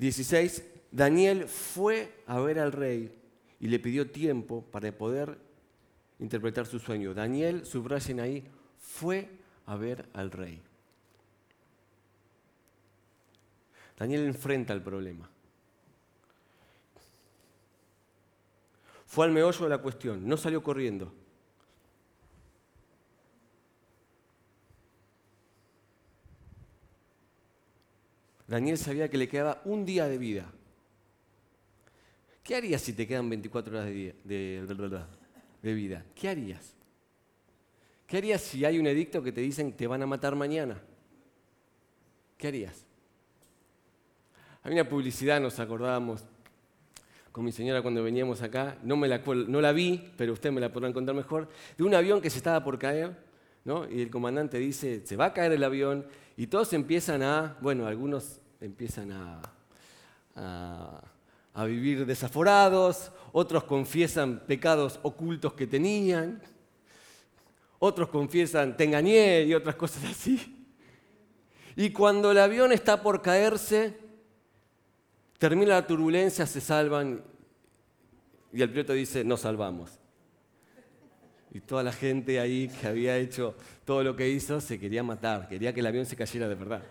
16, 0.00 0.64
Daniel 0.90 1.46
fue 1.46 2.10
a 2.26 2.40
ver 2.40 2.58
al 2.58 2.72
rey 2.72 3.14
y 3.60 3.68
le 3.68 3.78
pidió 3.78 4.10
tiempo 4.10 4.64
para 4.72 4.90
poder 4.90 5.36
interpretar 6.18 6.64
su 6.66 6.78
sueño. 6.78 7.12
Daniel, 7.12 7.66
subrayen 7.66 8.18
ahí, 8.18 8.42
fue 8.78 9.28
a 9.66 9.76
ver 9.76 10.08
al 10.14 10.30
rey. 10.30 10.62
Daniel 13.98 14.24
enfrenta 14.24 14.72
el 14.72 14.80
problema. 14.80 15.28
Fue 19.04 19.26
al 19.26 19.32
meollo 19.32 19.64
de 19.64 19.68
la 19.68 19.78
cuestión, 19.82 20.26
no 20.26 20.38
salió 20.38 20.62
corriendo. 20.62 21.12
Daniel 28.50 28.76
sabía 28.78 29.08
que 29.08 29.16
le 29.16 29.28
quedaba 29.28 29.62
un 29.64 29.86
día 29.86 30.08
de 30.08 30.18
vida. 30.18 30.50
¿Qué 32.42 32.56
harías 32.56 32.82
si 32.82 32.92
te 32.92 33.06
quedan 33.06 33.30
24 33.30 33.72
horas 33.72 33.86
de, 33.86 35.14
vida? 35.62 36.04
¿Qué 36.16 36.28
harías? 36.28 36.74
¿Qué 38.08 38.16
harías 38.16 38.40
si 38.40 38.64
hay 38.64 38.80
un 38.80 38.88
edicto 38.88 39.22
que 39.22 39.30
te 39.30 39.40
dicen 39.40 39.70
que 39.70 39.78
te 39.78 39.86
van 39.86 40.02
a 40.02 40.06
matar 40.06 40.34
mañana? 40.34 40.82
¿Qué 42.36 42.48
harías? 42.48 42.84
Hay 44.64 44.72
una 44.72 44.88
publicidad, 44.88 45.40
nos 45.40 45.60
acordábamos, 45.60 46.24
con 47.30 47.44
mi 47.44 47.52
señora 47.52 47.82
cuando 47.82 48.02
veníamos 48.02 48.42
acá, 48.42 48.78
no, 48.82 48.96
me 48.96 49.06
la, 49.06 49.18
no 49.18 49.60
la 49.60 49.70
vi, 49.70 50.10
pero 50.16 50.32
usted 50.32 50.50
me 50.50 50.60
la 50.60 50.72
podrá 50.72 50.92
contar 50.92 51.14
mejor, 51.14 51.48
de 51.78 51.84
un 51.84 51.94
avión 51.94 52.20
que 52.20 52.30
se 52.30 52.38
estaba 52.38 52.64
por 52.64 52.80
caer, 52.80 53.16
¿no? 53.64 53.88
y 53.88 54.02
el 54.02 54.10
comandante 54.10 54.58
dice, 54.58 55.06
se 55.06 55.16
va 55.16 55.26
a 55.26 55.32
caer 55.32 55.52
el 55.52 55.62
avión, 55.62 56.04
y 56.40 56.46
todos 56.46 56.72
empiezan 56.72 57.22
a, 57.22 57.58
bueno, 57.60 57.86
algunos 57.86 58.40
empiezan 58.62 59.12
a, 59.12 59.42
a, 61.54 61.64
vivir 61.66 62.06
desaforados, 62.06 63.12
otros 63.32 63.64
confiesan 63.64 64.40
pecados 64.46 64.98
ocultos 65.02 65.52
que 65.52 65.66
tenían, 65.66 66.40
otros 67.78 68.08
confiesan, 68.08 68.74
te 68.74 68.84
engañé 68.84 69.42
y 69.42 69.52
otras 69.52 69.74
cosas 69.74 70.04
así. 70.04 70.66
Y 71.76 71.90
cuando 71.90 72.30
el 72.30 72.38
avión 72.38 72.72
está 72.72 73.02
por 73.02 73.20
caerse, 73.20 73.98
Termina 75.40 75.70
la 75.70 75.86
turbulencia, 75.86 76.46
se 76.46 76.60
salvan 76.60 77.22
y 78.52 78.60
el 78.60 78.68
piloto 78.68 78.92
dice, 78.92 79.24
nos 79.24 79.40
salvamos. 79.40 79.99
Y 81.52 81.60
toda 81.60 81.82
la 81.82 81.92
gente 81.92 82.38
ahí 82.38 82.68
que 82.68 82.86
había 82.86 83.16
hecho 83.16 83.56
todo 83.84 84.04
lo 84.04 84.14
que 84.14 84.28
hizo 84.28 84.60
se 84.60 84.78
quería 84.78 85.02
matar, 85.02 85.48
quería 85.48 85.72
que 85.72 85.80
el 85.80 85.86
avión 85.86 86.06
se 86.06 86.16
cayera 86.16 86.48
de 86.48 86.54
verdad. 86.54 86.82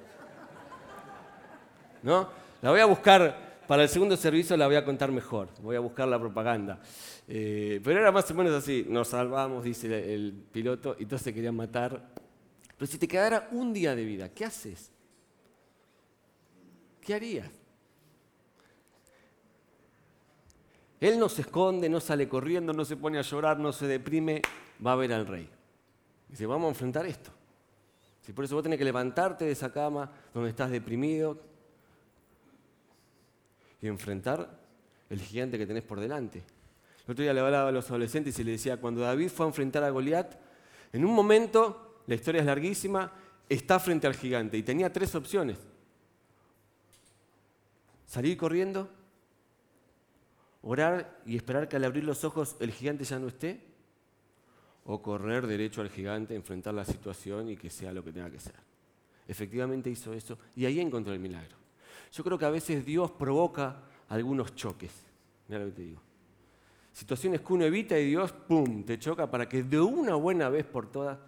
¿No? 2.04 2.30
La 2.62 2.72
voy 2.72 2.82
a 2.82 2.86
buscar, 2.86 3.62
para 3.68 3.84
el 3.84 3.90
segundo 3.90 4.18
servicio 4.18 4.58
la 4.58 4.68
voy 4.68 4.76
a 4.76 4.84
contar 4.84 5.12
mejor, 5.12 5.50
voy 5.62 5.78
a 5.78 5.80
buscar 5.80 6.08
la 6.08 6.20
propaganda. 6.20 6.82
Eh, 7.28 7.80
pero 7.84 8.02
era 8.02 8.12
más 8.12 8.30
o 8.32 8.34
menos 8.34 8.54
así, 8.54 8.86
nos 8.90 9.08
salvamos, 9.08 9.64
dice 9.64 10.14
el 10.14 10.34
piloto, 10.52 10.96
y 11.00 11.06
todos 11.06 11.22
se 11.22 11.34
querían 11.34 11.56
matar. 11.56 12.10
Pero 12.78 12.92
si 12.92 12.98
te 12.98 13.08
quedara 13.08 13.48
un 13.52 13.72
día 13.72 13.96
de 13.96 14.04
vida, 14.04 14.30
¿qué 14.30 14.46
haces? 14.46 14.92
¿Qué 17.00 17.14
harías? 17.14 17.59
Él 21.00 21.18
no 21.18 21.30
se 21.30 21.42
esconde, 21.42 21.88
no 21.88 22.00
sale 22.00 22.28
corriendo, 22.28 22.74
no 22.74 22.84
se 22.84 22.98
pone 22.98 23.18
a 23.20 23.22
llorar, 23.22 23.58
no 23.60 23.72
se 23.72 23.88
deprime, 23.88 24.42
va 24.86 24.94
a 24.94 24.96
ver 24.96 25.14
al 25.14 25.26
rey. 25.26 25.50
Dice, 26.28 26.46
vamos 26.46 26.66
a 26.66 26.70
enfrentar 26.70 27.06
esto. 27.06 27.32
Si 28.22 28.34
por 28.34 28.46
eso 28.46 28.56
vos 28.56 28.64
tenés 28.64 28.78
que 28.78 28.86
levantarte 28.86 29.46
de 29.46 29.52
esa 29.52 29.72
cama 29.72 30.12
donde 30.34 30.50
estás 30.50 30.70
deprimido 30.70 31.40
y 33.82 33.88
enfrentar 33.88 34.60
el 35.10 35.20
gigante 35.22 35.58
que 35.58 35.66
tenés 35.66 35.84
por 35.84 36.00
delante. 36.00 36.44
El 37.06 37.14
otro 37.14 37.24
día 37.24 37.34
le 37.34 37.40
hablaba 37.40 37.70
a 37.70 37.72
los 37.72 37.90
adolescentes 37.90 38.38
y 38.38 38.44
le 38.44 38.52
decía, 38.52 38.78
cuando 38.78 39.02
David 39.02 39.30
fue 39.30 39.46
a 39.46 39.50
enfrentar 39.50 39.84
a 39.84 39.90
Goliat, 39.90 40.36
en 40.92 41.06
un 41.06 41.14
momento, 41.14 42.02
la 42.08 42.16
historia 42.16 42.42
es 42.42 42.46
larguísima, 42.46 43.12
está 43.48 43.80
frente 43.80 44.06
al 44.06 44.16
gigante 44.16 44.58
y 44.58 44.64
tenía 44.64 44.92
tres 44.92 45.16
opciones. 45.16 45.58
Salir 48.06 48.38
corriendo, 48.38 48.90
orar 50.62 51.22
y 51.26 51.36
esperar 51.36 51.68
que 51.68 51.76
al 51.76 51.84
abrir 51.84 52.04
los 52.04 52.24
ojos 52.24 52.56
el 52.60 52.72
gigante 52.72 53.04
ya 53.04 53.20
no 53.20 53.28
esté, 53.28 53.62
o 54.86 55.02
correr 55.02 55.46
derecho 55.46 55.82
al 55.82 55.90
gigante, 55.90 56.36
enfrentar 56.36 56.74
la 56.74 56.86
situación 56.86 57.50
y 57.50 57.58
que 57.58 57.70
sea 57.70 57.94
lo 57.94 58.04
que 58.04 58.12
tenga 58.12 58.32
que 58.32 58.40
ser. 58.40 58.56
Efectivamente 59.28 59.90
hizo 59.90 60.14
eso 60.14 60.38
y 60.56 60.66
ahí 60.66 60.80
encontró 60.80 61.14
el 61.14 61.20
milagro. 61.20 61.56
Yo 62.12 62.24
creo 62.24 62.38
que 62.40 62.46
a 62.46 62.50
veces 62.50 62.84
Dios 62.84 63.12
provoca 63.12 63.84
algunos 64.08 64.56
choques. 64.56 64.92
Mira 65.48 65.62
lo 65.62 65.68
que 65.68 65.76
te 65.76 65.82
digo. 65.84 66.02
Situaciones 66.92 67.42
que 67.42 67.54
uno 67.54 67.66
evita 67.66 68.00
y 68.00 68.08
Dios, 68.08 68.32
¡pum!, 68.32 68.84
te 68.84 68.98
choca 68.98 69.30
para 69.30 69.48
que 69.48 69.62
de 69.62 69.80
una 69.80 70.16
buena 70.16 70.50
vez 70.50 70.66
por 70.66 70.92
todas 70.92 71.20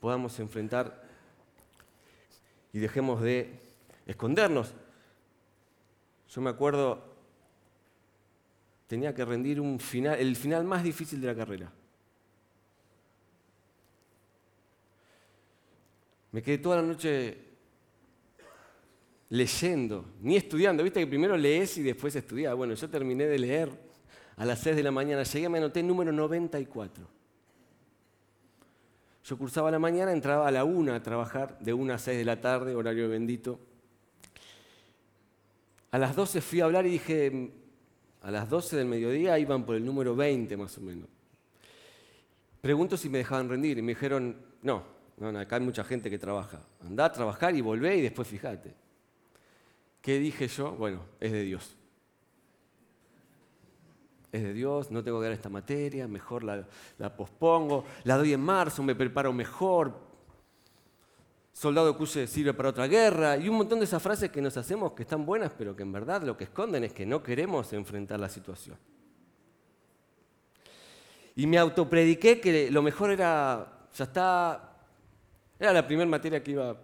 podamos 0.00 0.38
enfrentar 0.40 1.08
y 2.72 2.80
dejemos 2.80 3.22
de 3.22 3.60
escondernos. 4.06 4.74
Yo 6.28 6.40
me 6.40 6.50
acuerdo, 6.50 7.13
tenía 8.86 9.14
que 9.14 9.24
rendir 9.24 9.60
un 9.60 9.78
final, 9.78 10.18
el 10.18 10.36
final 10.36 10.64
más 10.64 10.82
difícil 10.82 11.20
de 11.20 11.26
la 11.26 11.34
carrera. 11.34 11.72
Me 16.32 16.42
quedé 16.42 16.58
toda 16.58 16.76
la 16.76 16.82
noche 16.82 17.38
leyendo, 19.28 20.04
ni 20.20 20.36
estudiando. 20.36 20.82
Viste 20.82 21.00
que 21.00 21.06
primero 21.06 21.36
lees 21.36 21.78
y 21.78 21.82
después 21.82 22.14
estudias. 22.16 22.54
Bueno, 22.56 22.74
yo 22.74 22.90
terminé 22.90 23.26
de 23.26 23.38
leer 23.38 23.70
a 24.36 24.44
las 24.44 24.58
6 24.60 24.76
de 24.76 24.82
la 24.82 24.90
mañana, 24.90 25.22
llegué, 25.22 25.48
me 25.48 25.58
anoté 25.58 25.82
número 25.82 26.10
94. 26.12 27.08
Yo 29.24 29.38
cursaba 29.38 29.70
la 29.70 29.78
mañana, 29.78 30.12
entraba 30.12 30.48
a 30.48 30.50
la 30.50 30.64
1 30.64 30.92
a 30.92 31.02
trabajar, 31.02 31.58
de 31.60 31.72
1 31.72 31.94
a 31.94 31.98
6 31.98 32.18
de 32.18 32.24
la 32.24 32.40
tarde, 32.40 32.74
horario 32.74 33.08
bendito. 33.08 33.58
A 35.92 35.98
las 35.98 36.14
12 36.16 36.40
fui 36.40 36.60
a 36.60 36.64
hablar 36.64 36.86
y 36.86 36.90
dije, 36.90 37.52
a 38.24 38.30
las 38.30 38.48
12 38.48 38.76
del 38.76 38.86
mediodía 38.86 39.38
iban 39.38 39.64
por 39.64 39.76
el 39.76 39.84
número 39.84 40.16
20 40.16 40.56
más 40.56 40.76
o 40.78 40.80
menos. 40.80 41.08
Pregunto 42.62 42.96
si 42.96 43.10
me 43.10 43.18
dejaban 43.18 43.50
rendir 43.50 43.76
y 43.76 43.82
me 43.82 43.92
dijeron, 43.92 44.36
no, 44.62 44.82
no, 45.18 45.38
acá 45.38 45.56
hay 45.56 45.62
mucha 45.62 45.84
gente 45.84 46.08
que 46.08 46.18
trabaja. 46.18 46.60
Andá 46.86 47.04
a 47.04 47.12
trabajar 47.12 47.54
y 47.54 47.60
volvé 47.60 47.98
y 47.98 48.00
después 48.00 48.26
fíjate. 48.26 48.74
¿Qué 50.00 50.18
dije 50.18 50.48
yo? 50.48 50.72
Bueno, 50.72 51.00
es 51.20 51.32
de 51.32 51.42
Dios. 51.42 51.76
Es 54.32 54.42
de 54.42 54.54
Dios, 54.54 54.90
no 54.90 55.04
tengo 55.04 55.20
que 55.20 55.24
dar 55.24 55.34
esta 55.34 55.50
materia, 55.50 56.08
mejor 56.08 56.44
la, 56.44 56.66
pospongo, 57.16 57.84
la 58.04 58.16
doy 58.16 58.32
en 58.32 58.40
marzo, 58.40 58.82
me 58.82 58.94
preparo 58.94 59.34
mejor. 59.34 60.13
Soldado 61.54 61.96
cuye 61.96 62.26
sirve 62.26 62.52
para 62.52 62.70
otra 62.70 62.88
guerra 62.88 63.36
y 63.36 63.48
un 63.48 63.56
montón 63.56 63.78
de 63.78 63.84
esas 63.84 64.02
frases 64.02 64.30
que 64.30 64.42
nos 64.42 64.56
hacemos 64.56 64.92
que 64.92 65.04
están 65.04 65.24
buenas, 65.24 65.52
pero 65.56 65.74
que 65.74 65.84
en 65.84 65.92
verdad 65.92 66.22
lo 66.22 66.36
que 66.36 66.44
esconden 66.44 66.82
es 66.82 66.92
que 66.92 67.06
no 67.06 67.22
queremos 67.22 67.72
enfrentar 67.72 68.18
la 68.18 68.28
situación. 68.28 68.76
Y 71.36 71.46
me 71.46 71.56
autoprediqué 71.56 72.40
que 72.40 72.70
lo 72.70 72.82
mejor 72.82 73.12
era, 73.12 73.86
ya 73.94 74.04
está, 74.04 74.78
era 75.58 75.72
la 75.72 75.86
primera 75.86 76.10
materia 76.10 76.42
que 76.42 76.50
iba 76.50 76.76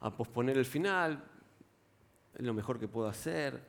a 0.00 0.16
posponer 0.16 0.56
el 0.56 0.64
final, 0.64 1.22
es 2.38 2.46
lo 2.46 2.54
mejor 2.54 2.78
que 2.78 2.88
puedo 2.88 3.08
hacer. 3.08 3.60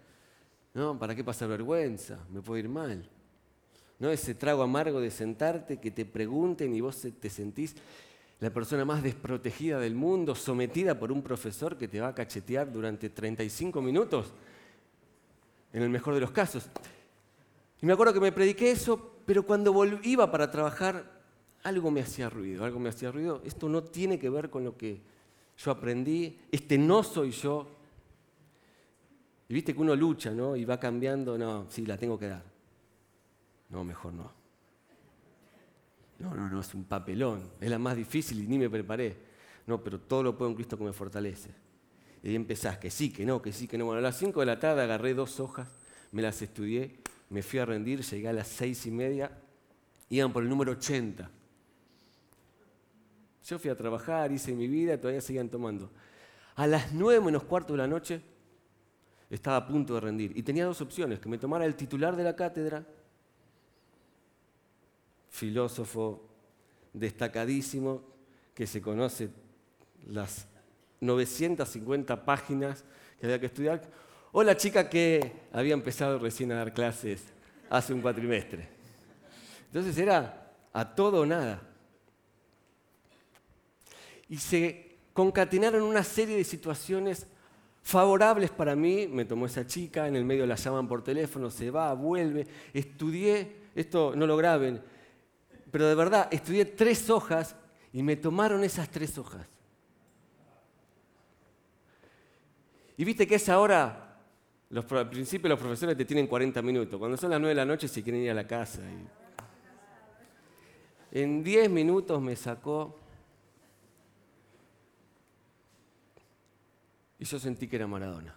¿No? 0.74 0.98
¿Para 0.98 1.14
qué 1.14 1.24
pasar 1.24 1.50
vergüenza? 1.50 2.18
Me 2.30 2.42
puede 2.42 2.62
ir 2.62 2.70
mal. 2.70 3.04
¿No? 4.00 4.10
Ese 4.10 4.36
trago 4.36 4.64
amargo 4.64 5.02
de 5.02 5.12
sentarte, 5.12 5.80
que 5.82 5.92
te 5.92 6.06
pregunten 6.06 6.74
y 6.74 6.80
vos 6.80 7.06
te 7.20 7.30
sentís 7.30 7.76
la 8.42 8.50
persona 8.50 8.84
más 8.84 9.04
desprotegida 9.04 9.80
del 9.80 9.94
mundo, 9.94 10.34
sometida 10.34 10.98
por 10.98 11.12
un 11.12 11.22
profesor 11.22 11.78
que 11.78 11.88
te 11.88 12.02
va 12.02 12.10
a 12.10 12.16
cachetear 12.16 12.72
durante 12.72 13.10
35 13.10 13.82
minutos, 13.82 14.34
en 15.72 15.84
el 15.84 15.90
mejor 15.90 16.16
de 16.16 16.22
los 16.22 16.32
casos. 16.32 16.68
Y 17.82 17.86
me 17.86 17.94
acuerdo 17.94 18.14
que 18.14 18.20
me 18.20 18.32
prediqué 18.32 18.72
eso, 18.72 19.14
pero 19.28 19.46
cuando 19.46 19.74
iba 20.04 20.30
para 20.32 20.50
trabajar, 20.50 21.22
algo 21.62 21.92
me 21.92 22.02
hacía 22.02 22.32
ruido, 22.32 22.66
algo 22.66 22.80
me 22.80 22.90
hacía 22.90 23.12
ruido. 23.12 23.44
Esto 23.46 23.70
no 23.70 23.84
tiene 23.84 24.18
que 24.18 24.32
ver 24.32 24.50
con 24.50 24.64
lo 24.64 24.76
que 24.76 25.00
yo 25.58 25.70
aprendí, 25.70 26.40
este 26.52 26.80
no 26.80 27.04
soy 27.04 27.30
yo, 27.30 27.68
y 29.48 29.54
viste 29.54 29.76
que 29.76 29.82
uno 29.82 29.96
lucha, 29.96 30.32
¿no? 30.32 30.56
Y 30.56 30.66
va 30.66 30.80
cambiando, 30.80 31.38
no, 31.38 31.68
sí, 31.70 31.86
la 31.86 31.98
tengo 31.98 32.18
que 32.18 32.28
dar. 32.28 32.44
No, 33.70 33.84
mejor 33.84 34.14
no. 34.14 34.41
No, 36.22 36.36
no, 36.36 36.48
no, 36.48 36.60
es 36.60 36.74
un 36.76 36.84
papelón. 36.84 37.50
Es 37.60 37.70
la 37.70 37.80
más 37.80 37.96
difícil 37.96 38.44
y 38.44 38.48
ni 38.48 38.60
me 38.60 38.70
preparé. 38.70 39.18
No, 39.66 39.84
pero 39.84 40.00
todo 40.00 40.24
lo 40.24 40.38
puedo 40.38 40.52
en 40.52 40.56
Cristo 40.56 40.78
que 40.78 40.84
me 40.84 40.94
fortalece. 40.94 41.50
Y 42.24 42.30
ahí 42.30 42.36
empezás, 42.36 42.78
que 42.78 42.92
sí, 42.92 43.12
que 43.12 43.26
no, 43.26 43.42
que 43.42 43.52
sí, 43.52 43.68
que 43.68 43.78
no. 43.78 43.86
Bueno, 43.86 44.00
a 44.00 44.02
las 44.02 44.18
5 44.18 44.40
de 44.40 44.46
la 44.46 44.60
tarde 44.60 44.84
agarré 44.84 45.14
dos 45.16 45.40
hojas, 45.40 45.68
me 46.12 46.22
las 46.22 46.42
estudié, 46.42 47.00
me 47.30 47.42
fui 47.42 47.60
a 47.60 47.66
rendir, 47.66 48.02
llegué 48.02 48.28
a 48.28 48.34
las 48.34 48.48
seis 48.48 48.86
y 48.86 48.92
media, 48.92 49.32
iban 50.10 50.32
por 50.32 50.44
el 50.44 50.50
número 50.50 50.74
80. 50.74 51.30
Yo 53.46 53.58
fui 53.58 53.72
a 53.72 53.76
trabajar, 53.76 54.32
hice 54.32 54.54
mi 54.54 54.68
vida, 54.68 55.00
todavía 55.00 55.22
seguían 55.22 55.50
tomando. 55.50 55.90
A 56.56 56.68
las 56.68 56.94
nueve 56.94 57.26
menos 57.26 57.44
cuarto 57.44 57.74
de 57.74 57.78
la 57.78 57.88
noche 57.88 58.22
estaba 59.30 59.58
a 59.58 59.66
punto 59.66 59.96
de 59.96 60.02
rendir. 60.02 60.38
Y 60.38 60.44
tenía 60.44 60.66
dos 60.66 60.82
opciones, 60.82 61.20
que 61.20 61.30
me 61.30 61.40
tomara 61.40 61.66
el 61.66 61.76
titular 61.76 62.16
de 62.16 62.24
la 62.24 62.36
cátedra, 62.36 62.86
filósofo 65.32 66.22
destacadísimo, 66.94 68.04
que 68.54 68.68
se 68.68 68.82
conoce 68.82 69.30
las 70.08 70.46
950 71.00 72.24
páginas 72.24 72.84
que 73.20 73.26
había 73.26 73.40
que 73.40 73.48
estudiar, 73.48 73.82
o 74.34 74.44
la 74.44 74.56
chica 74.56 74.90
que 74.90 75.32
había 75.52 75.74
empezado 75.74 76.20
recién 76.20 76.52
a 76.52 76.56
dar 76.56 76.74
clases 76.74 77.24
hace 77.70 77.94
un 77.94 78.02
cuatrimestre. 78.02 78.68
Entonces 79.68 79.98
era 79.98 80.52
a 80.74 80.96
todo 80.96 81.22
o 81.22 81.26
nada. 81.26 81.62
Y 84.30 84.38
se 84.38 84.98
concatenaron 85.14 85.82
una 85.82 86.04
serie 86.04 86.38
de 86.38 86.44
situaciones 86.44 87.26
favorables 87.82 88.52
para 88.52 88.76
mí, 88.76 89.08
me 89.08 89.26
tomó 89.26 89.46
esa 89.46 89.66
chica, 89.66 90.08
en 90.08 90.16
el 90.16 90.26
medio 90.26 90.46
la 90.46 90.56
llaman 90.56 90.88
por 90.88 91.04
teléfono, 91.04 91.50
se 91.50 91.72
va, 91.72 91.94
vuelve, 91.94 92.46
estudié, 92.74 93.56
esto 93.76 94.14
no 94.16 94.28
lo 94.28 94.38
graben, 94.38 94.82
pero 95.72 95.88
de 95.88 95.96
verdad, 95.96 96.28
estudié 96.32 96.66
tres 96.66 97.10
hojas 97.10 97.56
y 97.94 98.04
me 98.04 98.16
tomaron 98.16 98.64
esas 98.64 98.90
tres 98.90 99.18
hojas. 99.18 99.48
Y 102.98 103.06
viste 103.06 103.26
que 103.26 103.36
esa 103.36 103.60
hora, 103.60 104.20
los, 104.70 104.90
al 104.92 105.10
principio 105.10 105.50
los 105.50 105.60
profesores 105.60 105.98
te 105.98 106.06
tienen 106.06 106.28
40 106.28 106.62
minutos, 106.62 107.00
cuando 107.00 107.18
son 107.18 107.32
las 107.32 107.40
9 107.40 107.50
de 107.50 107.56
la 107.56 107.66
noche 107.66 107.88
se 107.88 108.04
quieren 108.04 108.22
ir 108.22 108.32
a 108.32 108.36
la 108.36 108.46
casa. 108.46 108.82
En 111.12 111.44
10 111.44 111.70
minutos 111.70 112.22
me 112.22 112.36
sacó 112.36 112.98
y 117.18 117.26
yo 117.26 117.40
sentí 117.40 117.68
que 117.68 117.76
era 117.76 117.88
Maradona. 117.88 118.36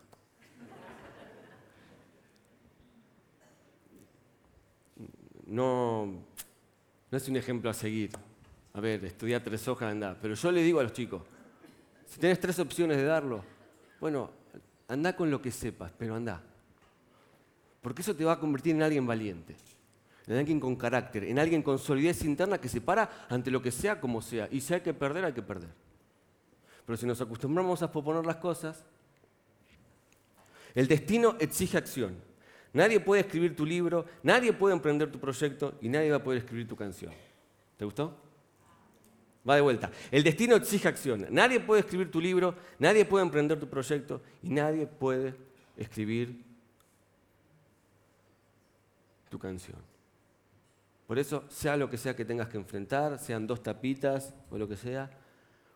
No, 5.47 6.25
no 7.11 7.19
es 7.19 7.29
un 7.29 7.37
ejemplo 7.37 7.71
a 7.71 7.75
seguir. 7.75 8.11
A 8.73 8.81
ver, 8.81 9.05
estudiar 9.05 9.43
tres 9.43 9.67
hojas, 9.69 9.93
anda. 9.93 10.17
Pero 10.21 10.35
yo 10.35 10.51
le 10.51 10.62
digo 10.62 10.81
a 10.81 10.83
los 10.83 10.93
chicos, 10.93 11.23
si 12.07 12.19
tienes 12.19 12.40
tres 12.40 12.59
opciones 12.59 12.97
de 12.97 13.05
darlo, 13.05 13.45
bueno, 14.01 14.31
anda 14.88 15.14
con 15.14 15.31
lo 15.31 15.40
que 15.40 15.51
sepas, 15.51 15.93
pero 15.97 16.14
anda. 16.17 16.43
Porque 17.81 18.03
eso 18.03 18.14
te 18.17 18.25
va 18.25 18.33
a 18.33 18.40
convertir 18.40 18.75
en 18.75 18.83
alguien 18.83 19.07
valiente, 19.07 19.55
en 20.27 20.37
alguien 20.37 20.59
con 20.59 20.75
carácter, 20.75 21.25
en 21.25 21.38
alguien 21.38 21.62
con 21.62 21.79
solidez 21.79 22.25
interna 22.25 22.59
que 22.59 22.69
se 22.69 22.81
para 22.81 23.27
ante 23.29 23.51
lo 23.51 23.62
que 23.62 23.71
sea 23.71 24.01
como 24.01 24.23
sea. 24.23 24.49
Y 24.51 24.61
si 24.61 24.75
hay 24.75 24.81
que 24.81 24.95
perder, 24.95 25.25
hay 25.25 25.33
que 25.33 25.43
perder. 25.43 25.71
Pero 26.87 26.97
si 26.97 27.07
nos 27.07 27.21
acostumbramos 27.21 27.83
a 27.83 27.90
proponer 27.90 28.27
las 28.27 28.37
cosas, 28.37 28.85
el 30.75 30.88
destino 30.88 31.37
exige 31.38 31.79
acción. 31.79 32.17
Nadie 32.75 32.99
puede 32.99 33.23
escribir 33.23 33.55
tu 33.55 33.65
libro, 33.65 34.05
nadie 34.23 34.53
puede 34.53 34.75
emprender 34.75 35.11
tu 35.11 35.19
proyecto 35.19 35.79
y 35.81 35.89
nadie 35.89 36.11
va 36.11 36.17
a 36.17 36.23
poder 36.23 36.41
escribir 36.41 36.67
tu 36.69 36.75
canción. 36.75 37.13
¿Te 37.77 37.85
gustó? 37.85 38.21
Va 39.49 39.55
de 39.55 39.61
vuelta. 39.61 39.93
El 40.11 40.25
destino 40.25 40.57
exige 40.57 40.89
acción. 40.89 41.27
Nadie 41.31 41.61
puede 41.61 41.83
escribir 41.83 42.11
tu 42.11 42.21
libro, 42.21 42.57
nadie 42.81 43.05
puede 43.05 43.25
emprender 43.25 43.61
tu 43.61 43.69
proyecto 43.69 44.21
y 44.43 44.51
nadie 44.51 44.89
puede 44.89 45.37
escribir 45.77 46.45
tu 49.29 49.39
canción. 49.39 49.79
Por 51.07 51.19
eso, 51.21 51.45
sea 51.49 51.77
lo 51.77 51.89
que 51.89 51.97
sea 51.97 52.17
que 52.17 52.25
tengas 52.25 52.49
que 52.49 52.57
enfrentar, 52.57 53.21
sean 53.21 53.47
dos 53.47 53.63
tapitas 53.63 54.35
o 54.51 54.59
lo 54.59 54.67
que 54.67 54.77
sea, 54.77 55.11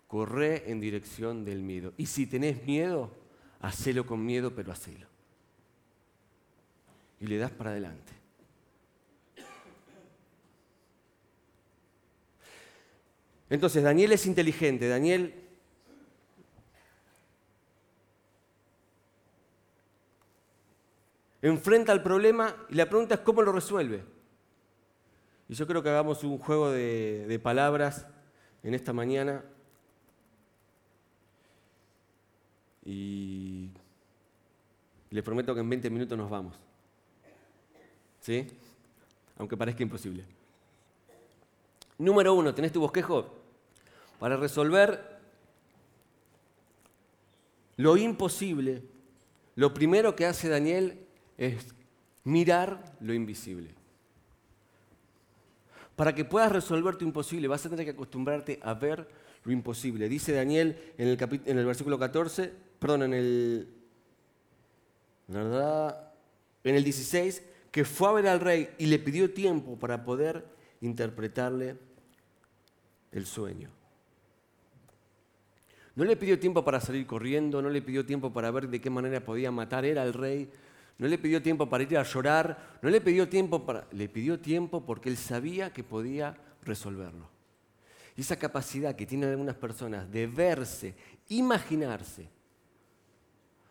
corre 0.08 0.68
en 0.68 0.80
dirección 0.80 1.44
del 1.44 1.62
miedo. 1.62 1.92
Y 1.96 2.06
si 2.06 2.26
tenés 2.26 2.64
miedo, 2.66 3.12
hacelo 3.60 4.04
con 4.04 4.24
miedo, 4.24 4.52
pero 4.52 4.72
hacelo. 4.72 5.06
Y 7.20 7.26
le 7.26 7.38
das 7.38 7.50
para 7.50 7.70
adelante. 7.70 8.12
Entonces, 13.50 13.82
Daniel 13.82 14.12
es 14.12 14.26
inteligente. 14.26 14.88
Daniel 14.88 15.34
enfrenta 21.42 21.92
el 21.92 22.02
problema 22.02 22.54
y 22.68 22.74
la 22.74 22.88
pregunta 22.88 23.14
es 23.14 23.20
cómo 23.20 23.42
lo 23.42 23.52
resuelve. 23.52 24.04
Y 25.48 25.54
yo 25.54 25.66
creo 25.66 25.82
que 25.82 25.88
hagamos 25.88 26.22
un 26.24 26.38
juego 26.38 26.70
de, 26.70 27.40
palabras 27.42 28.06
en 28.62 28.74
esta 28.74 28.92
mañana. 28.92 29.42
Y 32.84 33.70
les 35.10 35.24
prometo 35.24 35.54
que 35.54 35.60
en 35.60 35.70
20 35.70 35.90
minutos 35.90 36.18
nos 36.18 36.28
vamos. 36.28 36.58
Aunque 39.38 39.56
parezca 39.56 39.82
imposible. 39.82 40.24
Número 41.98 42.34
uno, 42.34 42.54
¿tenés 42.54 42.72
tu 42.72 42.80
bosquejo? 42.80 43.34
Para 44.18 44.36
resolver 44.36 45.18
lo 47.76 47.96
imposible, 47.96 48.82
lo 49.54 49.72
primero 49.72 50.14
que 50.14 50.26
hace 50.26 50.48
Daniel 50.48 50.98
es 51.36 51.74
mirar 52.24 52.96
lo 53.00 53.14
invisible. 53.14 53.70
Para 55.96 56.14
que 56.14 56.24
puedas 56.24 56.52
resolver 56.52 56.96
tu 56.96 57.04
imposible, 57.04 57.48
vas 57.48 57.64
a 57.66 57.70
tener 57.70 57.84
que 57.84 57.92
acostumbrarte 57.92 58.60
a 58.62 58.74
ver 58.74 59.08
lo 59.44 59.52
imposible. 59.52 60.08
Dice 60.08 60.32
Daniel 60.32 60.92
en 60.98 61.08
el, 61.08 61.18
en 61.46 61.58
el 61.58 61.66
versículo 61.66 61.98
14, 61.98 62.52
perdón, 62.78 63.04
en 63.04 63.14
el, 63.14 63.68
en 65.28 66.74
el 66.76 66.84
16, 66.84 67.42
que 67.70 67.84
fue 67.84 68.08
a 68.08 68.12
ver 68.12 68.28
al 68.28 68.40
rey 68.40 68.70
y 68.78 68.86
le 68.86 68.98
pidió 68.98 69.32
tiempo 69.32 69.78
para 69.78 70.04
poder 70.04 70.44
interpretarle 70.80 71.76
el 73.12 73.26
sueño. 73.26 73.70
No 75.94 76.04
le 76.04 76.16
pidió 76.16 76.38
tiempo 76.38 76.64
para 76.64 76.80
salir 76.80 77.06
corriendo, 77.06 77.60
no 77.60 77.70
le 77.70 77.82
pidió 77.82 78.06
tiempo 78.06 78.32
para 78.32 78.50
ver 78.50 78.68
de 78.68 78.80
qué 78.80 78.88
manera 78.88 79.24
podía 79.24 79.50
matar 79.50 79.84
él 79.84 79.98
al 79.98 80.14
rey, 80.14 80.48
no 80.98 81.06
le 81.06 81.16
pidió 81.16 81.40
tiempo 81.40 81.68
para 81.68 81.84
ir 81.84 81.96
a 81.96 82.02
llorar, 82.02 82.78
no 82.82 82.90
le 82.90 83.00
pidió 83.00 83.28
tiempo. 83.28 83.64
Le 83.92 84.08
pidió 84.08 84.40
tiempo 84.40 84.84
porque 84.84 85.08
él 85.08 85.16
sabía 85.16 85.72
que 85.72 85.84
podía 85.84 86.36
resolverlo. 86.62 87.28
Y 88.16 88.22
esa 88.22 88.36
capacidad 88.36 88.96
que 88.96 89.06
tienen 89.06 89.30
algunas 89.30 89.54
personas 89.54 90.10
de 90.10 90.26
verse, 90.26 90.96
imaginarse, 91.28 92.28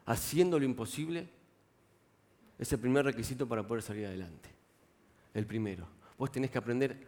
haciendo 0.05 0.57
lo 0.57 0.63
imposible, 0.63 1.27
es 2.57 2.71
el 2.71 2.79
primer 2.79 3.05
requisito 3.05 3.47
para 3.47 3.65
poder 3.65 3.83
salir 3.83 4.05
adelante. 4.05 4.49
El 5.33 5.45
primero. 5.45 5.87
Vos 6.17 6.31
tenés 6.31 6.49
que 6.49 6.57
aprender 6.57 7.07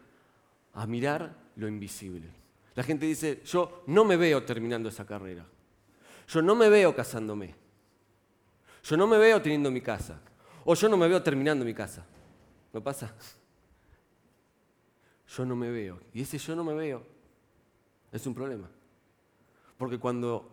a 0.74 0.86
mirar 0.86 1.36
lo 1.56 1.68
invisible. 1.68 2.30
La 2.76 2.84
gente 2.84 3.06
dice, 3.06 3.42
yo 3.46 3.84
no 3.88 4.06
me 4.06 4.16
veo 4.16 4.44
terminando 4.44 4.90
esa 4.90 5.06
carrera. 5.06 5.46
Yo 6.28 6.42
no 6.42 6.56
me 6.56 6.70
veo 6.70 6.96
casándome. 6.96 7.56
Yo 8.84 8.96
no 8.96 9.08
me 9.08 9.18
veo 9.18 9.42
teniendo 9.42 9.72
mi 9.72 9.82
casa. 9.82 10.22
O 10.64 10.76
yo 10.76 10.88
no 10.88 10.98
me 10.98 11.08
veo 11.08 11.22
terminando 11.24 11.66
mi 11.66 11.74
casa. 11.74 12.06
¿No 12.72 12.82
pasa? 12.82 13.14
Yo 15.28 15.46
no 15.46 15.56
me 15.56 15.70
veo. 15.72 16.00
Y 16.14 16.22
ese 16.22 16.38
yo 16.38 16.56
no 16.56 16.64
me 16.64 16.74
veo 16.74 17.20
es 18.12 18.26
un 18.26 18.34
problema. 18.34 18.70
Porque 19.78 20.00
cuando, 20.00 20.50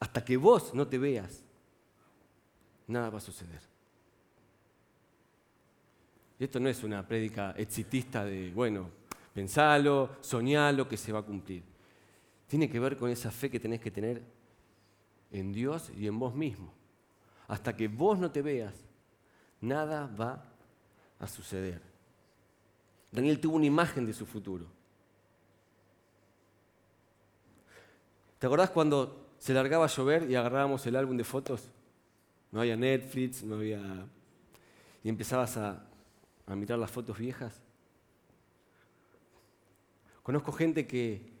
hasta 0.00 0.24
que 0.24 0.36
vos 0.36 0.74
no 0.74 0.86
te 0.86 0.98
veas, 0.98 1.42
nada 2.86 3.10
va 3.10 3.18
a 3.18 3.20
suceder. 3.20 3.60
Y 6.38 6.44
esto 6.44 6.60
no 6.60 6.68
es 6.68 6.82
una 6.82 7.06
prédica 7.06 7.52
exitista 7.56 8.24
de, 8.24 8.50
bueno, 8.52 8.90
pensalo, 9.32 10.16
soñalo, 10.20 10.88
que 10.88 10.96
se 10.96 11.12
va 11.12 11.20
a 11.20 11.22
cumplir. 11.22 11.62
Tiene 12.46 12.68
que 12.68 12.78
ver 12.78 12.96
con 12.96 13.10
esa 13.10 13.30
fe 13.30 13.50
que 13.50 13.60
tenés 13.60 13.80
que 13.80 13.90
tener 13.90 14.22
en 15.32 15.52
Dios 15.52 15.90
y 15.96 16.06
en 16.06 16.18
vos 16.18 16.34
mismo 16.34 16.76
hasta 17.48 17.76
que 17.76 17.88
vos 17.88 18.18
no 18.18 18.30
te 18.30 18.42
veas, 18.42 18.74
nada 19.60 20.10
va 20.18 20.44
a 21.18 21.26
suceder. 21.26 21.80
Daniel 23.10 23.40
tuvo 23.40 23.56
una 23.56 23.66
imagen 23.66 24.04
de 24.04 24.12
su 24.12 24.26
futuro. 24.26 24.66
¿Te 28.38 28.46
acordás 28.46 28.70
cuando 28.70 29.28
se 29.38 29.54
largaba 29.54 29.84
a 29.84 29.88
llover 29.88 30.30
y 30.30 30.34
agarrábamos 30.34 30.86
el 30.86 30.96
álbum 30.96 31.16
de 31.16 31.24
fotos? 31.24 31.70
No 32.50 32.60
había 32.60 32.76
Netflix, 32.76 33.42
no 33.42 33.56
había... 33.56 34.06
Y 35.02 35.08
empezabas 35.08 35.56
a, 35.56 35.85
a 36.46 36.54
mirar 36.54 36.78
las 36.78 36.90
fotos 36.90 37.18
viejas. 37.18 37.60
Conozco 40.22 40.52
gente 40.52 40.86
que 40.86 41.32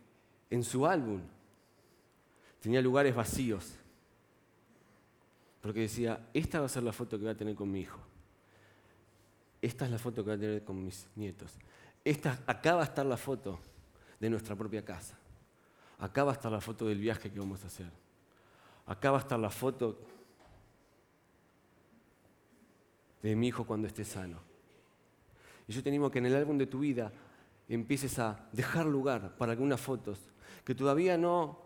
en 0.50 0.62
su 0.62 0.86
álbum 0.86 1.20
tenía 2.60 2.80
lugares 2.80 3.14
vacíos 3.14 3.78
porque 5.66 5.80
decía, 5.80 6.28
esta 6.32 6.60
va 6.60 6.66
a 6.66 6.68
ser 6.68 6.84
la 6.84 6.92
foto 6.92 7.18
que 7.18 7.24
voy 7.24 7.32
a 7.32 7.36
tener 7.36 7.56
con 7.56 7.68
mi 7.68 7.80
hijo. 7.80 7.98
Esta 9.60 9.84
es 9.84 9.90
la 9.90 9.98
foto 9.98 10.22
que 10.22 10.30
voy 10.30 10.36
a 10.36 10.40
tener 10.40 10.64
con 10.64 10.84
mis 10.84 11.08
nietos. 11.16 11.58
Esta, 12.04 12.38
acá 12.46 12.76
va 12.76 12.82
a 12.82 12.84
estar 12.84 13.04
la 13.04 13.16
foto 13.16 13.58
de 14.20 14.30
nuestra 14.30 14.54
propia 14.54 14.84
casa. 14.84 15.18
Acá 15.98 16.22
va 16.22 16.30
a 16.30 16.34
estar 16.34 16.52
la 16.52 16.60
foto 16.60 16.86
del 16.86 17.00
viaje 17.00 17.32
que 17.32 17.40
vamos 17.40 17.64
a 17.64 17.66
hacer. 17.66 17.90
Acá 18.86 19.10
va 19.10 19.18
a 19.18 19.20
estar 19.22 19.40
la 19.40 19.50
foto 19.50 19.98
de 23.20 23.34
mi 23.34 23.48
hijo 23.48 23.66
cuando 23.66 23.88
esté 23.88 24.04
sano. 24.04 24.38
Y 25.68 25.72
yo 25.72 25.82
te 25.82 25.88
animo 25.88 26.10
que 26.10 26.18
en 26.18 26.26
el 26.26 26.36
álbum 26.36 26.58
de 26.58 26.66
tu 26.66 26.80
vida 26.80 27.12
empieces 27.68 28.18
a 28.18 28.48
dejar 28.52 28.86
lugar 28.86 29.36
para 29.36 29.52
algunas 29.52 29.80
fotos 29.80 30.20
que 30.64 30.74
todavía 30.74 31.16
no, 31.18 31.58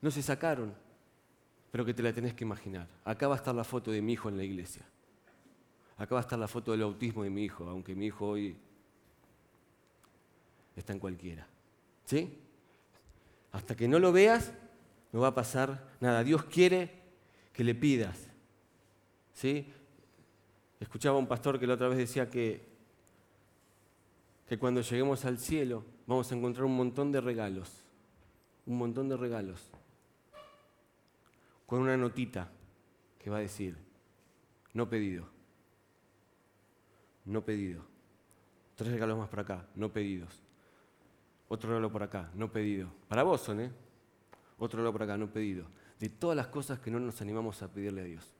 no 0.00 0.10
se 0.10 0.22
sacaron, 0.22 0.74
pero 1.70 1.84
que 1.84 1.94
te 1.94 2.02
la 2.02 2.12
tenés 2.12 2.34
que 2.34 2.44
imaginar. 2.44 2.88
Acá 3.04 3.28
va 3.28 3.34
a 3.34 3.38
estar 3.38 3.54
la 3.54 3.64
foto 3.64 3.90
de 3.90 4.02
mi 4.02 4.12
hijo 4.12 4.28
en 4.28 4.36
la 4.36 4.44
iglesia. 4.44 4.82
Acá 5.96 6.14
va 6.14 6.20
a 6.20 6.22
estar 6.22 6.38
la 6.38 6.48
foto 6.48 6.72
del 6.72 6.82
autismo 6.82 7.22
de 7.22 7.30
mi 7.30 7.44
hijo, 7.44 7.66
aunque 7.68 7.94
mi 7.94 8.06
hijo 8.06 8.26
hoy 8.26 8.56
está 10.76 10.92
en 10.92 10.98
cualquiera. 10.98 11.46
¿Sí? 12.04 12.38
Hasta 13.52 13.76
que 13.76 13.88
no 13.88 13.98
lo 13.98 14.12
veas, 14.12 14.52
no 15.12 15.20
va 15.20 15.28
a 15.28 15.34
pasar 15.34 15.90
nada. 16.00 16.24
Dios 16.24 16.44
quiere 16.44 17.02
que 17.52 17.64
le 17.64 17.74
pidas. 17.74 18.18
¿Sí? 19.32 19.72
Escuchaba 20.82 21.16
un 21.16 21.28
pastor 21.28 21.60
que 21.60 21.66
la 21.68 21.74
otra 21.74 21.86
vez 21.86 21.96
decía 21.96 22.28
que, 22.28 22.60
que 24.48 24.58
cuando 24.58 24.80
lleguemos 24.80 25.24
al 25.24 25.38
cielo 25.38 25.84
vamos 26.08 26.32
a 26.32 26.34
encontrar 26.34 26.64
un 26.64 26.76
montón 26.76 27.12
de 27.12 27.20
regalos. 27.20 27.70
Un 28.66 28.78
montón 28.78 29.08
de 29.08 29.16
regalos 29.16 29.70
con 31.66 31.80
una 31.80 31.96
notita 31.96 32.50
que 33.18 33.30
va 33.30 33.36
a 33.36 33.40
decir, 33.40 33.76
no 34.74 34.90
pedido, 34.90 35.24
no 37.26 37.44
pedido. 37.44 37.84
Tres 38.74 38.90
regalos 38.90 39.16
más 39.16 39.28
por 39.28 39.40
acá, 39.40 39.66
no 39.76 39.92
pedidos. 39.92 40.42
Otro 41.48 41.70
regalo 41.70 41.92
por 41.92 42.02
acá, 42.02 42.28
no 42.34 42.50
pedido. 42.50 42.88
Para 43.06 43.22
vos 43.22 43.40
son, 43.40 43.60
¿eh? 43.60 43.70
Otro 44.58 44.78
regalo 44.78 44.92
por 44.92 45.04
acá, 45.04 45.16
no 45.16 45.32
pedido. 45.32 45.66
De 46.00 46.08
todas 46.08 46.36
las 46.36 46.48
cosas 46.48 46.80
que 46.80 46.90
no 46.90 46.98
nos 46.98 47.22
animamos 47.22 47.62
a 47.62 47.72
pedirle 47.72 48.00
a 48.00 48.04
Dios. 48.04 48.34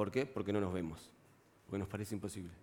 ¿Por 0.00 0.10
qué? 0.10 0.24
Porque 0.24 0.50
no 0.50 0.62
nos 0.62 0.72
vemos. 0.72 1.10
Porque 1.66 1.78
nos 1.78 1.86
parece 1.86 2.14
imposible. 2.14 2.54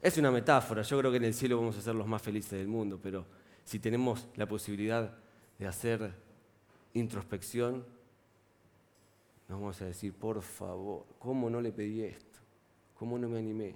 Es 0.00 0.16
una 0.16 0.30
metáfora, 0.30 0.80
yo 0.80 0.98
creo 0.98 1.10
que 1.10 1.18
en 1.18 1.24
el 1.24 1.34
cielo 1.34 1.58
vamos 1.58 1.76
a 1.76 1.82
ser 1.82 1.94
los 1.94 2.06
más 2.06 2.22
felices 2.22 2.52
del 2.52 2.66
mundo, 2.66 2.98
pero 3.02 3.26
si 3.62 3.78
tenemos 3.78 4.26
la 4.36 4.48
posibilidad 4.48 5.18
de 5.58 5.66
hacer 5.66 6.14
introspección, 6.94 7.84
nos 9.46 9.60
vamos 9.60 9.82
a 9.82 9.84
decir, 9.84 10.14
por 10.14 10.40
favor, 10.40 11.04
¿cómo 11.18 11.50
no 11.50 11.60
le 11.60 11.70
pedí 11.70 12.00
esto? 12.00 12.40
¿Cómo 12.94 13.18
no 13.18 13.28
me 13.28 13.38
animé? 13.38 13.74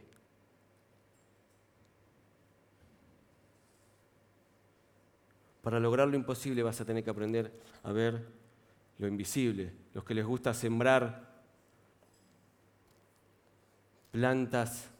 Para 5.60 5.78
lograr 5.78 6.08
lo 6.08 6.16
imposible 6.16 6.62
vas 6.62 6.80
a 6.80 6.86
tener 6.86 7.04
que 7.04 7.10
aprender 7.10 7.52
a 7.82 7.92
ver 7.92 8.26
lo 8.96 9.06
invisible. 9.06 9.83
Los 9.94 10.04
que 10.04 10.14
les 10.14 10.26
gusta 10.26 10.52
sembrar 10.52 11.32
plantas, 14.10 14.90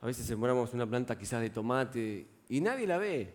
a 0.00 0.06
veces 0.06 0.26
sembramos 0.26 0.74
una 0.74 0.86
planta 0.86 1.16
quizás 1.16 1.40
de 1.40 1.50
tomate 1.50 2.26
y 2.48 2.60
nadie 2.60 2.86
la 2.86 2.98
ve, 2.98 3.32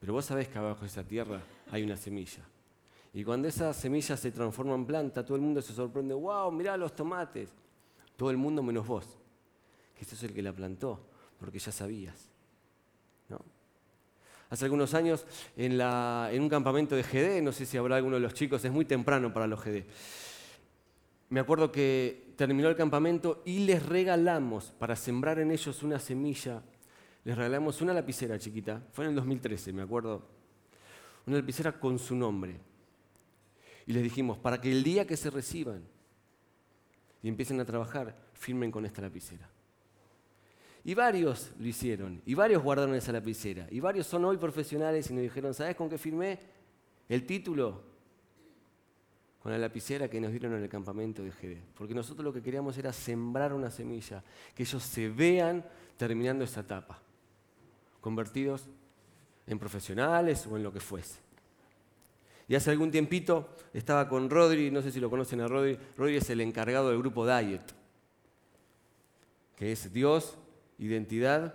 pero 0.00 0.12
vos 0.12 0.24
sabés 0.24 0.48
que 0.48 0.58
abajo 0.58 0.80
de 0.80 0.86
esa 0.86 1.04
tierra 1.04 1.42
hay 1.70 1.82
una 1.82 1.96
semilla. 1.96 2.44
Y 3.12 3.24
cuando 3.24 3.48
esa 3.48 3.72
semilla 3.72 4.16
se 4.16 4.30
transforma 4.30 4.74
en 4.74 4.86
planta, 4.86 5.24
todo 5.24 5.36
el 5.36 5.42
mundo 5.42 5.60
se 5.60 5.72
sorprende, 5.72 6.14
wow, 6.14 6.52
mirá 6.52 6.76
los 6.76 6.94
tomates. 6.94 7.50
Todo 8.16 8.30
el 8.30 8.36
mundo 8.36 8.62
menos 8.62 8.86
vos, 8.86 9.18
que 9.96 10.04
es 10.04 10.22
el 10.22 10.32
que 10.32 10.42
la 10.42 10.52
plantó, 10.52 11.00
porque 11.38 11.58
ya 11.58 11.72
sabías. 11.72 12.27
Hace 14.50 14.64
algunos 14.64 14.94
años 14.94 15.26
en, 15.56 15.72
un 16.40 16.48
campamento 16.48 16.96
de 16.96 17.02
GD, 17.02 17.42
no 17.42 17.52
sé 17.52 17.66
si 17.66 17.76
habrá 17.76 17.96
alguno 17.96 18.16
de 18.16 18.22
los 18.22 18.32
chicos, 18.32 18.64
es 18.64 18.72
muy 18.72 18.86
temprano 18.86 19.32
para 19.32 19.46
los 19.46 19.62
GD. 19.62 19.84
Me 21.30 21.40
acuerdo 21.40 21.70
que 21.70 22.32
terminó 22.36 22.68
el 22.68 22.76
campamento 22.76 23.42
y 23.44 23.60
les 23.60 23.84
regalamos, 23.84 24.72
para 24.78 24.96
sembrar 24.96 25.38
en 25.38 25.50
ellos 25.50 25.82
una 25.82 25.98
semilla, 25.98 26.62
les 27.24 27.36
regalamos 27.36 27.82
una 27.82 27.92
lapicera 27.92 28.38
chiquita, 28.38 28.82
fue 28.92 29.04
en 29.04 29.10
el 29.10 29.16
2013, 29.16 29.74
me 29.74 29.82
acuerdo, 29.82 30.26
una 31.26 31.36
lapicera 31.36 31.72
con 31.78 31.98
su 31.98 32.16
nombre. 32.16 32.58
Y 33.86 33.92
les 33.92 34.02
dijimos, 34.02 34.38
para 34.38 34.60
que 34.60 34.72
el 34.72 34.82
día 34.82 35.06
que 35.06 35.16
se 35.16 35.28
reciban 35.28 35.82
y 37.22 37.28
empiecen 37.28 37.60
a 37.60 37.66
trabajar, 37.66 38.16
firmen 38.32 38.70
con 38.70 38.86
esta 38.86 39.02
lapicera. 39.02 39.50
Y 40.88 40.94
varios 40.94 41.50
lo 41.58 41.66
hicieron, 41.66 42.22
y 42.24 42.32
varios 42.32 42.62
guardaron 42.62 42.94
esa 42.94 43.12
lapicera, 43.12 43.66
y 43.70 43.78
varios 43.78 44.06
son 44.06 44.24
hoy 44.24 44.38
profesionales 44.38 45.10
y 45.10 45.12
nos 45.12 45.22
dijeron, 45.22 45.52
¿sabes 45.52 45.76
con 45.76 45.86
qué 45.86 45.98
firmé? 45.98 46.38
El 47.10 47.26
título 47.26 47.82
con 49.38 49.52
la 49.52 49.58
lapicera 49.58 50.08
que 50.08 50.18
nos 50.18 50.30
dieron 50.30 50.54
en 50.54 50.62
el 50.62 50.68
campamento 50.70 51.22
de 51.22 51.30
GD. 51.30 51.58
Porque 51.74 51.92
nosotros 51.92 52.24
lo 52.24 52.32
que 52.32 52.40
queríamos 52.40 52.78
era 52.78 52.90
sembrar 52.94 53.52
una 53.52 53.70
semilla, 53.70 54.24
que 54.54 54.62
ellos 54.62 54.82
se 54.82 55.10
vean 55.10 55.62
terminando 55.98 56.42
esa 56.42 56.60
etapa, 56.60 56.98
convertidos 58.00 58.64
en 59.46 59.58
profesionales 59.58 60.46
o 60.46 60.56
en 60.56 60.62
lo 60.62 60.72
que 60.72 60.80
fuese. 60.80 61.18
Y 62.48 62.54
hace 62.54 62.70
algún 62.70 62.90
tiempito 62.90 63.50
estaba 63.74 64.08
con 64.08 64.30
Rodri, 64.30 64.70
no 64.70 64.80
sé 64.80 64.90
si 64.90 65.00
lo 65.00 65.10
conocen 65.10 65.42
a 65.42 65.48
Rodri, 65.48 65.78
Rodri 65.98 66.16
es 66.16 66.30
el 66.30 66.40
encargado 66.40 66.88
del 66.88 66.98
grupo 66.98 67.26
Diet, 67.26 67.74
que 69.54 69.70
es 69.70 69.92
Dios, 69.92 70.38
identidad, 70.78 71.54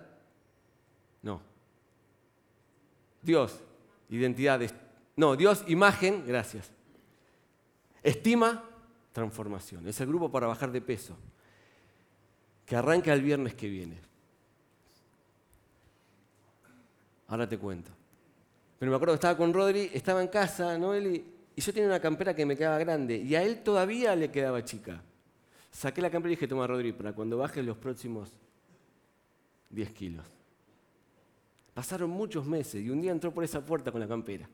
no. 1.21 1.41
Dios, 3.21 3.59
identidad, 4.09 4.61
no, 5.15 5.35
Dios, 5.35 5.63
imagen, 5.67 6.25
gracias. 6.27 6.71
Estima, 8.01 8.63
transformación. 9.13 9.87
Es 9.87 9.99
el 10.01 10.07
grupo 10.07 10.29
para 10.29 10.47
bajar 10.47 10.71
de 10.71 10.81
peso, 10.81 11.15
que 12.65 12.75
arranca 12.75 13.13
el 13.13 13.21
viernes 13.21 13.53
que 13.53 13.69
viene. 13.69 13.97
Ahora 17.27 17.47
te 17.47 17.57
cuento. 17.57 17.91
Pero 18.77 18.91
me 18.91 18.95
acuerdo 18.97 19.13
que 19.13 19.17
estaba 19.17 19.37
con 19.37 19.53
Rodri, 19.53 19.89
estaba 19.93 20.21
en 20.21 20.27
casa, 20.27 20.77
Noel, 20.77 21.23
y 21.55 21.61
yo 21.61 21.73
tenía 21.73 21.87
una 21.87 22.01
campera 22.01 22.35
que 22.35 22.45
me 22.45 22.57
quedaba 22.57 22.77
grande, 22.79 23.15
y 23.15 23.33
a 23.35 23.43
él 23.43 23.63
todavía 23.63 24.15
le 24.15 24.29
quedaba 24.29 24.63
chica. 24.65 25.01
Saqué 25.71 26.01
la 26.01 26.09
campera 26.09 26.33
y 26.33 26.35
dije, 26.35 26.47
toma 26.47 26.67
Rodri, 26.67 26.91
para 26.91 27.13
cuando 27.13 27.37
bajes 27.37 27.63
los 27.63 27.77
próximos 27.77 28.33
10 29.73 29.91
kilos. 29.91 30.25
Pasaron 31.73 32.09
muchos 32.09 32.45
meses 32.45 32.83
y 32.83 32.89
un 32.89 33.01
día 33.01 33.11
entró 33.11 33.33
por 33.33 33.43
esa 33.43 33.65
puerta 33.65 33.91
con 33.91 33.99
la 33.99 34.07
campera. 34.07 34.47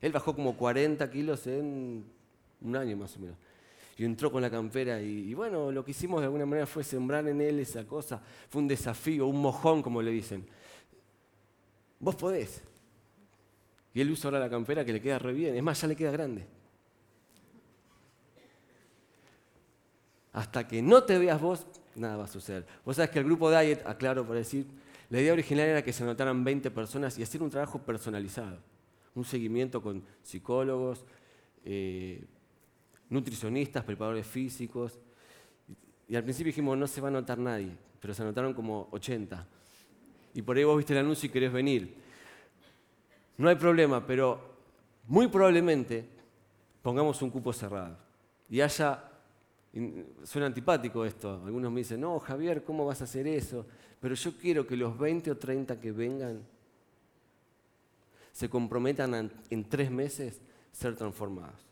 Él 0.00 0.12
bajó 0.12 0.34
como 0.34 0.56
40 0.56 1.10
kilos 1.10 1.46
en 1.46 2.04
un 2.60 2.76
año 2.76 2.96
más 2.96 3.16
o 3.16 3.20
menos. 3.20 3.36
Y 3.96 4.04
entró 4.04 4.30
con 4.30 4.40
la 4.40 4.50
campera 4.50 5.00
y, 5.00 5.34
bueno, 5.34 5.70
lo 5.70 5.84
que 5.84 5.90
hicimos 5.90 6.20
de 6.20 6.26
alguna 6.26 6.46
manera 6.46 6.66
fue 6.66 6.82
sembrar 6.82 7.26
en 7.28 7.40
él 7.40 7.58
esa 7.58 7.86
cosa. 7.86 8.22
Fue 8.48 8.62
un 8.62 8.68
desafío, 8.68 9.26
un 9.26 9.42
mojón, 9.42 9.82
como 9.82 10.00
le 10.00 10.10
dicen. 10.10 10.46
Vos 11.98 12.16
podés. 12.16 12.62
Y 13.92 14.00
él 14.00 14.10
usa 14.10 14.28
ahora 14.28 14.40
la 14.40 14.48
campera 14.48 14.84
que 14.84 14.92
le 14.92 15.02
queda 15.02 15.18
re 15.18 15.34
bien. 15.34 15.54
Es 15.54 15.62
más, 15.62 15.80
ya 15.80 15.88
le 15.88 15.96
queda 15.96 16.10
grande. 16.10 16.46
Hasta 20.32 20.66
que 20.66 20.82
no 20.82 21.02
te 21.02 21.18
veas 21.18 21.40
vos, 21.40 21.66
nada 21.96 22.16
va 22.16 22.24
a 22.24 22.28
suceder. 22.28 22.66
Vos 22.84 22.96
sabés 22.96 23.10
que 23.10 23.18
el 23.18 23.24
grupo 23.24 23.50
Diet, 23.50 23.84
aclaro 23.86 24.26
por 24.26 24.36
decir, 24.36 24.66
la 25.10 25.20
idea 25.20 25.32
original 25.32 25.66
era 25.66 25.82
que 25.82 25.92
se 25.92 26.04
anotaran 26.04 26.44
20 26.44 26.70
personas 26.70 27.18
y 27.18 27.22
hacer 27.22 27.42
un 27.42 27.50
trabajo 27.50 27.80
personalizado. 27.80 28.58
Un 29.14 29.24
seguimiento 29.24 29.82
con 29.82 30.04
psicólogos, 30.22 31.04
eh, 31.64 32.24
nutricionistas, 33.08 33.84
preparadores 33.84 34.26
físicos. 34.26 34.98
Y 36.08 36.14
al 36.14 36.22
principio 36.22 36.50
dijimos, 36.50 36.78
no 36.78 36.86
se 36.86 37.00
va 37.00 37.08
a 37.08 37.10
anotar 37.10 37.38
nadie, 37.38 37.76
pero 38.00 38.14
se 38.14 38.22
anotaron 38.22 38.54
como 38.54 38.88
80. 38.92 39.46
Y 40.34 40.42
por 40.42 40.56
ahí 40.56 40.64
vos 40.64 40.76
viste 40.76 40.92
el 40.92 41.00
anuncio 41.00 41.26
y 41.26 41.30
querés 41.30 41.52
venir. 41.52 41.94
No 43.36 43.48
hay 43.48 43.56
problema, 43.56 44.06
pero 44.06 44.40
muy 45.08 45.26
probablemente 45.26 46.08
pongamos 46.82 47.20
un 47.20 47.30
cupo 47.30 47.52
cerrado. 47.52 47.96
Y 48.48 48.60
haya, 48.60 49.09
suena 50.24 50.46
antipático 50.46 51.04
esto, 51.04 51.42
algunos 51.44 51.70
me 51.70 51.80
dicen, 51.80 52.00
no, 52.00 52.18
Javier, 52.18 52.64
¿cómo 52.64 52.86
vas 52.86 53.00
a 53.00 53.04
hacer 53.04 53.26
eso? 53.26 53.66
Pero 54.00 54.14
yo 54.14 54.36
quiero 54.36 54.66
que 54.66 54.76
los 54.76 54.98
20 54.98 55.30
o 55.30 55.36
30 55.36 55.80
que 55.80 55.92
vengan 55.92 56.42
se 58.32 58.48
comprometan 58.48 59.30
en 59.50 59.68
tres 59.68 59.90
meses 59.90 60.40
ser 60.72 60.96
transformados. 60.96 61.70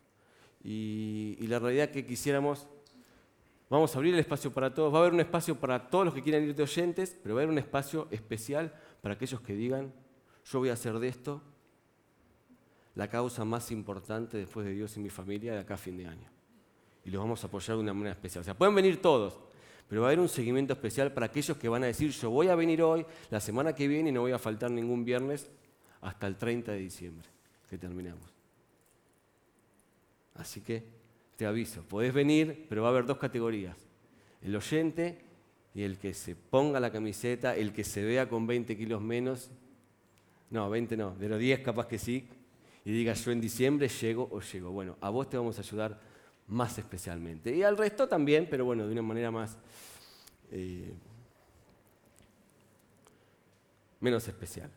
Y, 0.63 1.47
la 1.47 1.59
realidad 1.59 1.89
que 1.89 2.05
quisiéramos, 2.05 2.67
vamos 3.69 3.95
a 3.95 3.97
abrir 3.97 4.13
el 4.13 4.19
espacio 4.19 4.51
para 4.51 4.73
todos, 4.73 4.93
va 4.93 4.97
a 4.97 5.01
haber 5.01 5.13
un 5.13 5.19
espacio 5.21 5.55
para 5.55 5.89
todos 5.89 6.05
los 6.05 6.13
que 6.13 6.21
quieran 6.21 6.43
ir 6.43 6.55
de 6.55 6.63
oyentes, 6.63 7.17
pero 7.23 7.35
va 7.35 7.41
a 7.41 7.43
haber 7.43 7.51
un 7.51 7.59
espacio 7.59 8.07
especial 8.11 8.73
para 9.01 9.15
aquellos 9.15 9.41
que 9.41 9.53
digan, 9.53 9.93
yo 10.45 10.59
voy 10.59 10.69
a 10.69 10.73
hacer 10.73 10.99
de 10.99 11.07
esto 11.07 11.41
la 12.95 13.07
causa 13.07 13.45
más 13.45 13.71
importante 13.71 14.37
después 14.37 14.65
de 14.65 14.73
Dios 14.73 14.97
y 14.97 14.99
mi 14.99 15.09
familia 15.09 15.53
de 15.53 15.59
acá 15.59 15.75
a 15.75 15.77
fin 15.77 15.95
de 15.95 16.07
año. 16.07 16.38
Y 17.09 17.11
los 17.11 17.23
vamos 17.23 17.43
a 17.43 17.47
apoyar 17.47 17.75
de 17.75 17.81
una 17.81 17.91
manera 17.91 18.11
especial. 18.11 18.41
O 18.41 18.45
sea, 18.45 18.53
pueden 18.53 18.75
venir 18.75 19.01
todos, 19.01 19.39
pero 19.87 20.01
va 20.01 20.07
a 20.07 20.09
haber 20.09 20.19
un 20.19 20.29
seguimiento 20.29 20.73
especial 20.73 21.11
para 21.11 21.25
aquellos 21.25 21.57
que 21.57 21.67
van 21.67 21.81
a 21.81 21.87
decir, 21.87 22.11
yo 22.11 22.29
voy 22.29 22.49
a 22.49 22.55
venir 22.55 22.83
hoy, 22.83 23.03
la 23.31 23.39
semana 23.39 23.73
que 23.73 23.87
viene 23.87 24.09
y 24.09 24.11
no 24.11 24.21
voy 24.21 24.31
a 24.31 24.37
faltar 24.37 24.69
ningún 24.69 25.03
viernes 25.03 25.49
hasta 26.01 26.27
el 26.27 26.35
30 26.35 26.71
de 26.71 26.77
diciembre, 26.77 27.27
que 27.67 27.79
terminamos. 27.79 28.31
Así 30.35 30.61
que 30.61 30.83
te 31.35 31.47
aviso, 31.47 31.81
podés 31.81 32.13
venir, 32.13 32.67
pero 32.69 32.83
va 32.83 32.89
a 32.89 32.91
haber 32.91 33.07
dos 33.07 33.17
categorías. 33.17 33.75
El 34.43 34.55
oyente 34.55 35.17
y 35.73 35.81
el 35.81 35.97
que 35.97 36.13
se 36.13 36.35
ponga 36.35 36.79
la 36.79 36.91
camiseta, 36.91 37.55
el 37.55 37.73
que 37.73 37.85
se 37.85 38.03
vea 38.03 38.29
con 38.29 38.45
20 38.45 38.77
kilos 38.77 39.01
menos. 39.01 39.49
No, 40.51 40.69
20 40.69 40.95
no, 40.95 41.15
de 41.15 41.27
los 41.27 41.39
10 41.39 41.61
capaz 41.61 41.87
que 41.87 41.97
sí. 41.97 42.29
Y 42.85 42.91
diga 42.91 43.13
yo 43.13 43.31
en 43.31 43.41
diciembre 43.41 43.87
llego 43.87 44.29
o 44.31 44.41
llego. 44.41 44.69
Bueno, 44.69 44.95
a 45.01 45.09
vos 45.09 45.27
te 45.27 45.37
vamos 45.37 45.57
a 45.57 45.61
ayudar 45.61 46.08
más 46.49 46.77
especialmente. 46.77 47.55
Y 47.55 47.63
al 47.63 47.77
resto 47.77 48.07
también, 48.07 48.47
pero 48.49 48.65
bueno, 48.65 48.85
de 48.85 48.91
una 48.91 49.01
manera 49.01 49.31
más... 49.31 49.57
Eh, 50.51 50.93
menos 53.99 54.27
especial. 54.27 54.71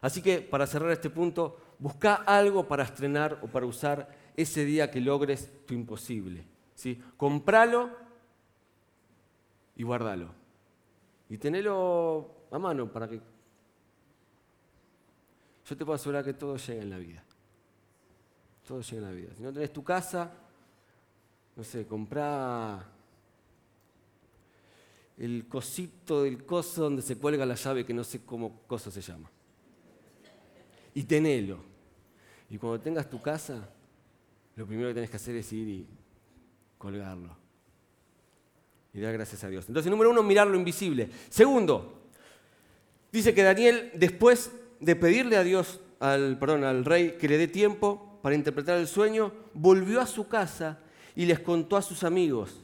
Así 0.00 0.22
que 0.22 0.40
para 0.40 0.66
cerrar 0.66 0.90
este 0.90 1.10
punto, 1.10 1.58
busca 1.78 2.14
algo 2.14 2.68
para 2.68 2.84
estrenar 2.84 3.38
o 3.42 3.46
para 3.46 3.66
usar 3.66 4.08
ese 4.36 4.64
día 4.64 4.90
que 4.90 5.00
logres 5.00 5.66
tu 5.66 5.74
imposible. 5.74 6.44
¿sí? 6.74 7.02
Compralo 7.16 7.90
y 9.74 9.82
guardalo. 9.82 10.28
Y 11.28 11.38
tenelo 11.38 12.30
a 12.50 12.58
mano 12.58 12.90
para 12.92 13.08
que... 13.08 13.20
Yo 15.68 15.76
te 15.76 15.84
puedo 15.84 15.96
asegurar 15.96 16.24
que 16.24 16.34
todo 16.34 16.56
llega 16.56 16.82
en 16.82 16.90
la 16.90 16.98
vida. 16.98 17.24
Todo 18.66 18.80
llega 18.80 18.98
en 18.98 19.04
la 19.04 19.10
vida. 19.10 19.34
Si 19.34 19.42
no 19.42 19.52
tenés 19.52 19.72
tu 19.72 19.82
casa, 19.82 20.30
no 21.56 21.64
sé, 21.64 21.86
comprá 21.86 22.86
el 25.16 25.46
cosito 25.48 26.22
del 26.22 26.44
coso 26.44 26.82
donde 26.82 27.00
se 27.00 27.16
cuelga 27.16 27.46
la 27.46 27.54
llave 27.54 27.86
que 27.86 27.94
no 27.94 28.04
sé 28.04 28.20
cómo 28.24 28.60
coso 28.66 28.90
se 28.90 29.00
llama. 29.00 29.30
Y 30.92 31.02
tenelo. 31.04 31.58
Y 32.50 32.58
cuando 32.58 32.78
tengas 32.80 33.08
tu 33.08 33.20
casa, 33.22 33.68
lo 34.54 34.66
primero 34.66 34.88
que 34.88 34.94
tenés 34.94 35.10
que 35.10 35.16
hacer 35.16 35.34
es 35.36 35.50
ir 35.52 35.68
y 35.68 35.86
colgarlo. 36.76 37.34
Y 38.92 39.00
dar 39.00 39.14
gracias 39.14 39.42
a 39.44 39.48
Dios. 39.48 39.64
Entonces, 39.68 39.90
número 39.90 40.10
uno, 40.10 40.22
mirar 40.22 40.46
lo 40.46 40.56
invisible. 40.56 41.10
Segundo, 41.30 42.02
dice 43.10 43.34
que 43.34 43.42
Daniel, 43.42 43.90
después 43.94 44.52
de 44.80 44.94
pedirle 44.94 45.36
a 45.36 45.44
Dios, 45.44 45.80
al, 46.00 46.38
perdón, 46.38 46.64
al 46.64 46.84
rey, 46.84 47.16
que 47.18 47.28
le 47.28 47.38
dé 47.38 47.48
tiempo 47.48 48.18
para 48.22 48.34
interpretar 48.34 48.78
el 48.78 48.86
sueño, 48.86 49.32
volvió 49.54 50.00
a 50.02 50.06
su 50.06 50.28
casa 50.28 50.80
y 51.16 51.24
les 51.24 51.40
contó 51.40 51.76
a 51.76 51.82
sus 51.82 52.04
amigos. 52.04 52.60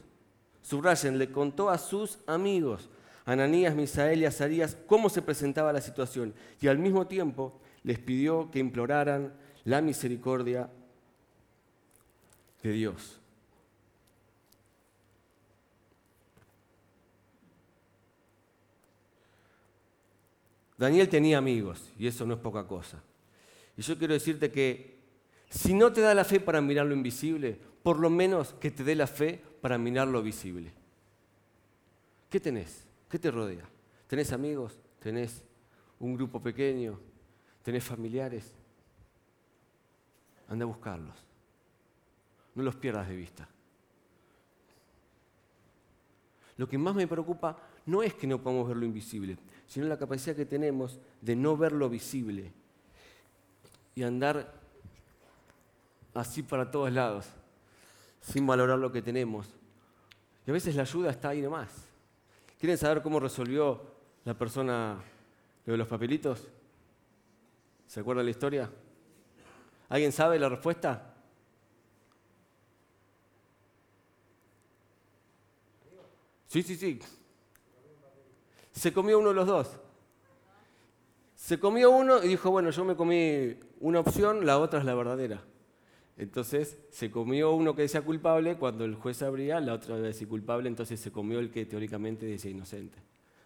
Subrayen, 0.61 1.17
le 1.17 1.29
contó 1.29 1.69
a 1.69 1.77
sus 1.77 2.19
amigos, 2.27 2.89
Ananías, 3.25 3.75
Misael 3.75 4.21
y 4.21 4.25
Azarías, 4.25 4.77
cómo 4.87 5.09
se 5.09 5.21
presentaba 5.21 5.73
la 5.73 5.81
situación. 5.81 6.33
Y 6.61 6.67
al 6.67 6.77
mismo 6.77 7.07
tiempo 7.07 7.59
les 7.83 7.99
pidió 7.99 8.49
que 8.51 8.59
imploraran 8.59 9.33
la 9.65 9.81
misericordia 9.81 10.69
de 12.61 12.71
Dios. 12.71 13.19
Daniel 20.77 21.07
tenía 21.07 21.37
amigos, 21.37 21.91
y 21.97 22.07
eso 22.07 22.25
no 22.25 22.33
es 22.33 22.39
poca 22.39 22.67
cosa. 22.67 23.01
Y 23.77 23.81
yo 23.81 23.97
quiero 23.97 24.13
decirte 24.13 24.51
que 24.51 24.93
Si 25.49 25.75
no 25.75 25.93
te 25.93 26.01
da 26.01 26.15
la 26.15 26.25
fe 26.25 26.39
para 26.39 26.61
mirar 26.61 26.87
lo 26.87 26.95
invisible, 26.95 27.59
por 27.83 27.99
lo 27.99 28.09
menos 28.09 28.53
que 28.53 28.71
te 28.71 28.83
dé 28.83 28.95
la 28.95 29.07
fe 29.07 29.43
para 29.61 29.77
mirar 29.77 30.07
lo 30.07 30.23
visible. 30.23 30.71
¿Qué 32.29 32.39
tenés? 32.39 32.85
¿Qué 33.09 33.19
te 33.19 33.29
rodea? 33.29 33.65
¿Tenés 34.07 34.31
amigos? 34.31 34.79
¿Tenés 34.99 35.43
un 35.99 36.15
grupo 36.15 36.41
pequeño? 36.41 36.99
¿Tenés 37.61 37.83
familiares? 37.83 38.53
Anda 40.47 40.63
a 40.63 40.67
buscarlos. 40.67 41.15
No 42.55 42.63
los 42.63 42.75
pierdas 42.75 43.07
de 43.07 43.15
vista. 43.15 43.47
Lo 46.57 46.67
que 46.67 46.77
más 46.77 46.95
me 46.95 47.07
preocupa 47.07 47.57
no 47.85 48.01
es 48.01 48.13
que 48.13 48.27
no 48.27 48.41
podamos 48.41 48.67
ver 48.67 48.77
lo 48.77 48.85
invisible, 48.85 49.37
sino 49.67 49.87
la 49.87 49.97
capacidad 49.97 50.35
que 50.35 50.45
tenemos 50.45 50.99
de 51.21 51.35
no 51.35 51.57
ver 51.57 51.71
lo 51.73 51.89
visible 51.89 52.51
y 53.95 54.03
andar 54.03 54.53
así 56.13 56.43
para 56.43 56.69
todos 56.69 56.91
lados, 56.91 57.27
sin 58.23 58.47
valorar 58.47 58.79
lo 58.79 58.91
que 58.91 59.01
tenemos. 59.01 59.47
Y 60.47 60.49
a 60.49 60.53
veces 60.53 60.75
la 60.75 60.83
ayuda 60.83 61.11
está 61.11 61.29
ahí 61.29 61.41
nomás. 61.41 61.69
¿Quieren 62.57 62.77
saber 62.77 63.01
cómo 63.01 63.19
resolvió 63.19 63.81
la 64.23 64.33
persona 64.33 64.97
lo 65.65 65.73
de 65.73 65.77
los 65.77 65.87
papelitos? 65.87 66.47
¿Se 67.85 67.99
acuerda 67.99 68.23
la 68.23 68.29
historia? 68.29 68.71
¿Alguien 69.89 70.11
sabe 70.11 70.39
la 70.39 70.49
respuesta? 70.49 71.13
Sí, 76.47 76.63
sí, 76.63 76.75
sí. 76.75 76.99
Se 78.71 78.93
comió 78.93 79.19
uno 79.19 79.29
de 79.29 79.35
los 79.35 79.47
dos. 79.47 79.79
Se 81.35 81.59
comió 81.59 81.91
uno 81.91 82.23
y 82.23 82.29
dijo, 82.29 82.49
bueno, 82.51 82.69
yo 82.69 82.85
me 82.85 82.95
comí 82.95 83.57
una 83.81 83.99
opción, 83.99 84.45
la 84.45 84.57
otra 84.59 84.79
es 84.79 84.85
la 84.85 84.95
verdadera. 84.95 85.43
Entonces 86.17 86.77
se 86.91 87.09
comió 87.09 87.51
uno 87.53 87.75
que 87.75 87.83
decía 87.83 88.01
culpable, 88.01 88.57
cuando 88.57 88.85
el 88.85 88.95
juez 88.95 89.21
abría, 89.23 89.59
la 89.59 89.73
otra 89.73 89.97
decía 89.97 90.27
culpable, 90.27 90.69
entonces 90.69 90.99
se 90.99 91.11
comió 91.11 91.39
el 91.39 91.49
que 91.49 91.65
teóricamente 91.65 92.25
decía 92.25 92.51
inocente. 92.51 92.99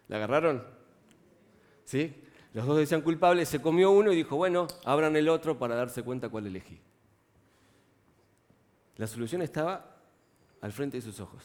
¿La 0.07 0.17
agarraron? 0.17 0.63
¿Sí? 1.85 2.13
Los 2.53 2.65
dos 2.65 2.77
decían 2.77 3.01
culpable, 3.01 3.45
se 3.45 3.61
comió 3.61 3.91
uno 3.91 4.11
y 4.11 4.15
dijo, 4.15 4.35
bueno, 4.35 4.67
abran 4.83 5.15
el 5.15 5.29
otro 5.29 5.57
para 5.57 5.75
darse 5.75 6.03
cuenta 6.03 6.29
cuál 6.29 6.47
elegí. 6.47 6.79
La 8.97 9.07
solución 9.07 9.41
estaba 9.41 9.97
al 10.61 10.71
frente 10.71 10.97
de 10.97 11.01
sus 11.01 11.19
ojos. 11.19 11.43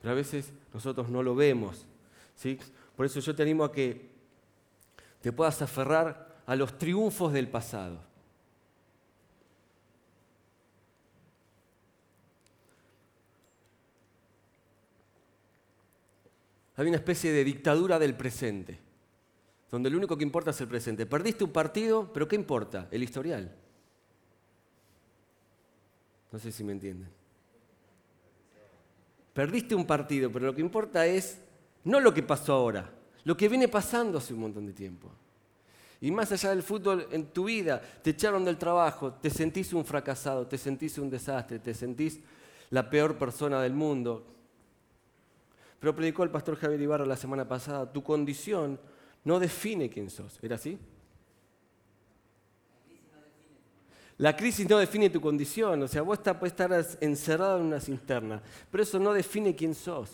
Pero 0.00 0.12
a 0.12 0.16
veces 0.16 0.52
nosotros 0.72 1.08
no 1.08 1.22
lo 1.22 1.34
vemos. 1.34 1.86
¿sí? 2.36 2.58
Por 2.94 3.06
eso 3.06 3.20
yo 3.20 3.34
te 3.34 3.42
animo 3.42 3.64
a 3.64 3.72
que 3.72 4.10
te 5.20 5.32
puedas 5.32 5.62
aferrar 5.62 6.42
a 6.46 6.54
los 6.54 6.76
triunfos 6.76 7.32
del 7.32 7.48
pasado. 7.48 7.98
Hay 16.76 16.88
una 16.88 16.96
especie 16.96 17.32
de 17.32 17.44
dictadura 17.44 17.98
del 17.98 18.14
presente, 18.14 18.78
donde 19.70 19.90
lo 19.90 19.98
único 19.98 20.16
que 20.16 20.24
importa 20.24 20.50
es 20.50 20.60
el 20.60 20.68
presente. 20.68 21.06
Perdiste 21.06 21.44
un 21.44 21.52
partido, 21.52 22.12
pero 22.12 22.26
¿qué 22.26 22.36
importa? 22.36 22.88
El 22.90 23.02
historial. 23.02 23.54
No 26.32 26.38
sé 26.38 26.50
si 26.50 26.64
me 26.64 26.72
entienden. 26.72 27.08
Perdiste 29.32 29.74
un 29.74 29.86
partido, 29.86 30.30
pero 30.30 30.46
lo 30.46 30.54
que 30.54 30.60
importa 30.60 31.06
es 31.06 31.38
no 31.84 32.00
lo 32.00 32.12
que 32.14 32.22
pasó 32.22 32.54
ahora, 32.54 32.90
lo 33.24 33.36
que 33.36 33.48
viene 33.48 33.68
pasando 33.68 34.18
hace 34.18 34.32
un 34.32 34.40
montón 34.40 34.66
de 34.66 34.72
tiempo. 34.72 35.10
Y 36.00 36.10
más 36.10 36.30
allá 36.32 36.50
del 36.50 36.62
fútbol, 36.62 37.06
en 37.12 37.26
tu 37.26 37.44
vida 37.44 37.80
te 37.80 38.10
echaron 38.10 38.44
del 38.44 38.58
trabajo, 38.58 39.12
te 39.14 39.30
sentís 39.30 39.72
un 39.72 39.84
fracasado, 39.84 40.46
te 40.46 40.58
sentís 40.58 40.98
un 40.98 41.08
desastre, 41.08 41.58
te 41.58 41.72
sentís 41.72 42.20
la 42.70 42.90
peor 42.90 43.16
persona 43.16 43.60
del 43.62 43.74
mundo, 43.74 44.33
pero 45.84 45.94
predicó 45.94 46.22
el 46.22 46.30
pastor 46.30 46.56
Javier 46.56 46.80
Ibarra 46.80 47.04
la 47.04 47.14
semana 47.14 47.46
pasada, 47.46 47.92
tu 47.92 48.02
condición 48.02 48.80
no 49.22 49.38
define 49.38 49.90
quién 49.90 50.08
sos. 50.08 50.38
¿Era 50.40 50.56
así? 50.56 50.78
La 54.16 54.34
crisis 54.34 54.66
no 54.66 54.78
define 54.78 55.10
tu 55.10 55.20
condición, 55.20 55.82
o 55.82 55.86
sea, 55.86 56.00
vos 56.00 56.20
puedes 56.20 56.52
estar 56.52 56.72
encerrado 57.02 57.58
en 57.58 57.66
una 57.66 57.80
cisterna, 57.80 58.42
pero 58.70 58.82
eso 58.82 58.98
no 58.98 59.12
define 59.12 59.54
quién 59.54 59.74
sos. 59.74 60.10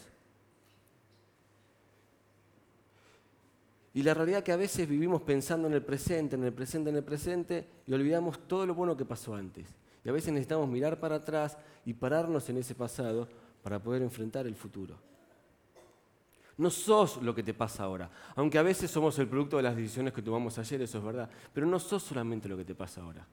Y 3.94 4.02
la 4.02 4.12
realidad 4.12 4.38
es 4.38 4.44
que 4.44 4.52
a 4.52 4.56
veces 4.56 4.88
vivimos 4.88 5.22
pensando 5.22 5.68
en 5.68 5.74
el 5.74 5.84
presente, 5.84 6.34
en 6.34 6.42
el 6.42 6.52
presente, 6.52 6.90
en 6.90 6.96
el 6.96 7.04
presente, 7.04 7.68
y 7.86 7.92
olvidamos 7.92 8.40
todo 8.48 8.66
lo 8.66 8.74
bueno 8.74 8.96
que 8.96 9.04
pasó 9.04 9.36
antes. 9.36 9.68
Y 10.04 10.08
a 10.08 10.12
veces 10.12 10.32
necesitamos 10.32 10.68
mirar 10.68 10.98
para 10.98 11.14
atrás 11.14 11.56
y 11.84 11.94
pararnos 11.94 12.48
en 12.48 12.56
ese 12.56 12.74
pasado 12.74 13.28
para 13.62 13.80
poder 13.80 14.02
enfrentar 14.02 14.48
el 14.48 14.56
futuro. 14.56 15.09
No 16.60 16.68
sos 16.68 17.22
lo 17.22 17.34
que 17.34 17.42
te 17.42 17.54
pasa 17.54 17.84
ahora. 17.84 18.10
Aunque 18.36 18.58
a 18.58 18.62
veces 18.62 18.90
somos 18.90 19.18
el 19.18 19.26
producto 19.26 19.56
de 19.56 19.62
las 19.62 19.74
decisiones 19.74 20.12
que 20.12 20.20
tomamos 20.20 20.58
ayer, 20.58 20.82
eso 20.82 20.98
es 20.98 21.04
verdad. 21.04 21.30
Pero 21.54 21.66
no 21.66 21.78
sos 21.78 22.02
solamente 22.02 22.50
lo 22.50 22.56
que 22.58 22.66
te 22.66 22.74
pasa 22.74 23.00
ahora. 23.00 23.26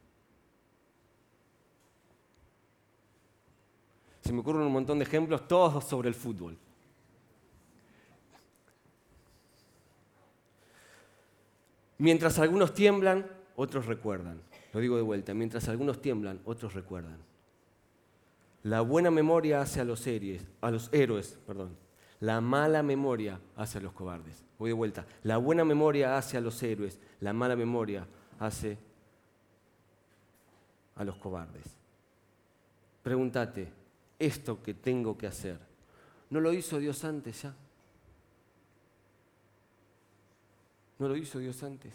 Se 4.22 4.32
me 4.32 4.40
ocurren 4.40 4.62
un 4.62 4.72
montón 4.72 4.98
de 4.98 5.04
ejemplos, 5.04 5.46
todos 5.46 5.84
sobre 5.84 6.08
el 6.08 6.14
fútbol. 6.14 6.56
Mientras 11.98 12.38
algunos 12.38 12.72
tiemblan, 12.72 13.30
otros 13.56 13.84
recuerdan. 13.84 14.40
Lo 14.72 14.80
digo 14.80 14.96
de 14.96 15.02
vuelta, 15.02 15.34
mientras 15.34 15.68
algunos 15.68 16.00
tiemblan, 16.00 16.40
otros 16.46 16.72
recuerdan. 16.72 17.18
La 18.62 18.80
buena 18.80 19.10
memoria 19.10 19.60
hace 19.60 19.82
a 19.82 19.84
los, 19.84 20.06
a 20.62 20.70
los 20.70 20.88
héroes, 20.94 21.38
perdón, 21.46 21.76
la 22.20 22.40
mala 22.40 22.82
memoria 22.82 23.40
hace 23.56 23.78
a 23.78 23.80
los 23.80 23.92
cobardes. 23.92 24.44
Voy 24.58 24.70
de 24.70 24.74
vuelta. 24.74 25.06
La 25.22 25.36
buena 25.36 25.64
memoria 25.64 26.16
hace 26.16 26.36
a 26.36 26.40
los 26.40 26.60
héroes. 26.62 26.98
La 27.20 27.32
mala 27.32 27.54
memoria 27.54 28.06
hace 28.40 28.78
a 30.96 31.04
los 31.04 31.16
cobardes. 31.16 31.64
Pregúntate, 33.02 33.72
esto 34.18 34.62
que 34.62 34.74
tengo 34.74 35.16
que 35.16 35.26
hacer, 35.26 35.58
¿no 36.30 36.40
lo 36.40 36.52
hizo 36.52 36.78
Dios 36.78 37.04
antes 37.04 37.42
ya? 37.42 37.54
¿No 40.98 41.08
lo 41.08 41.16
hizo 41.16 41.38
Dios 41.38 41.62
antes? 41.62 41.94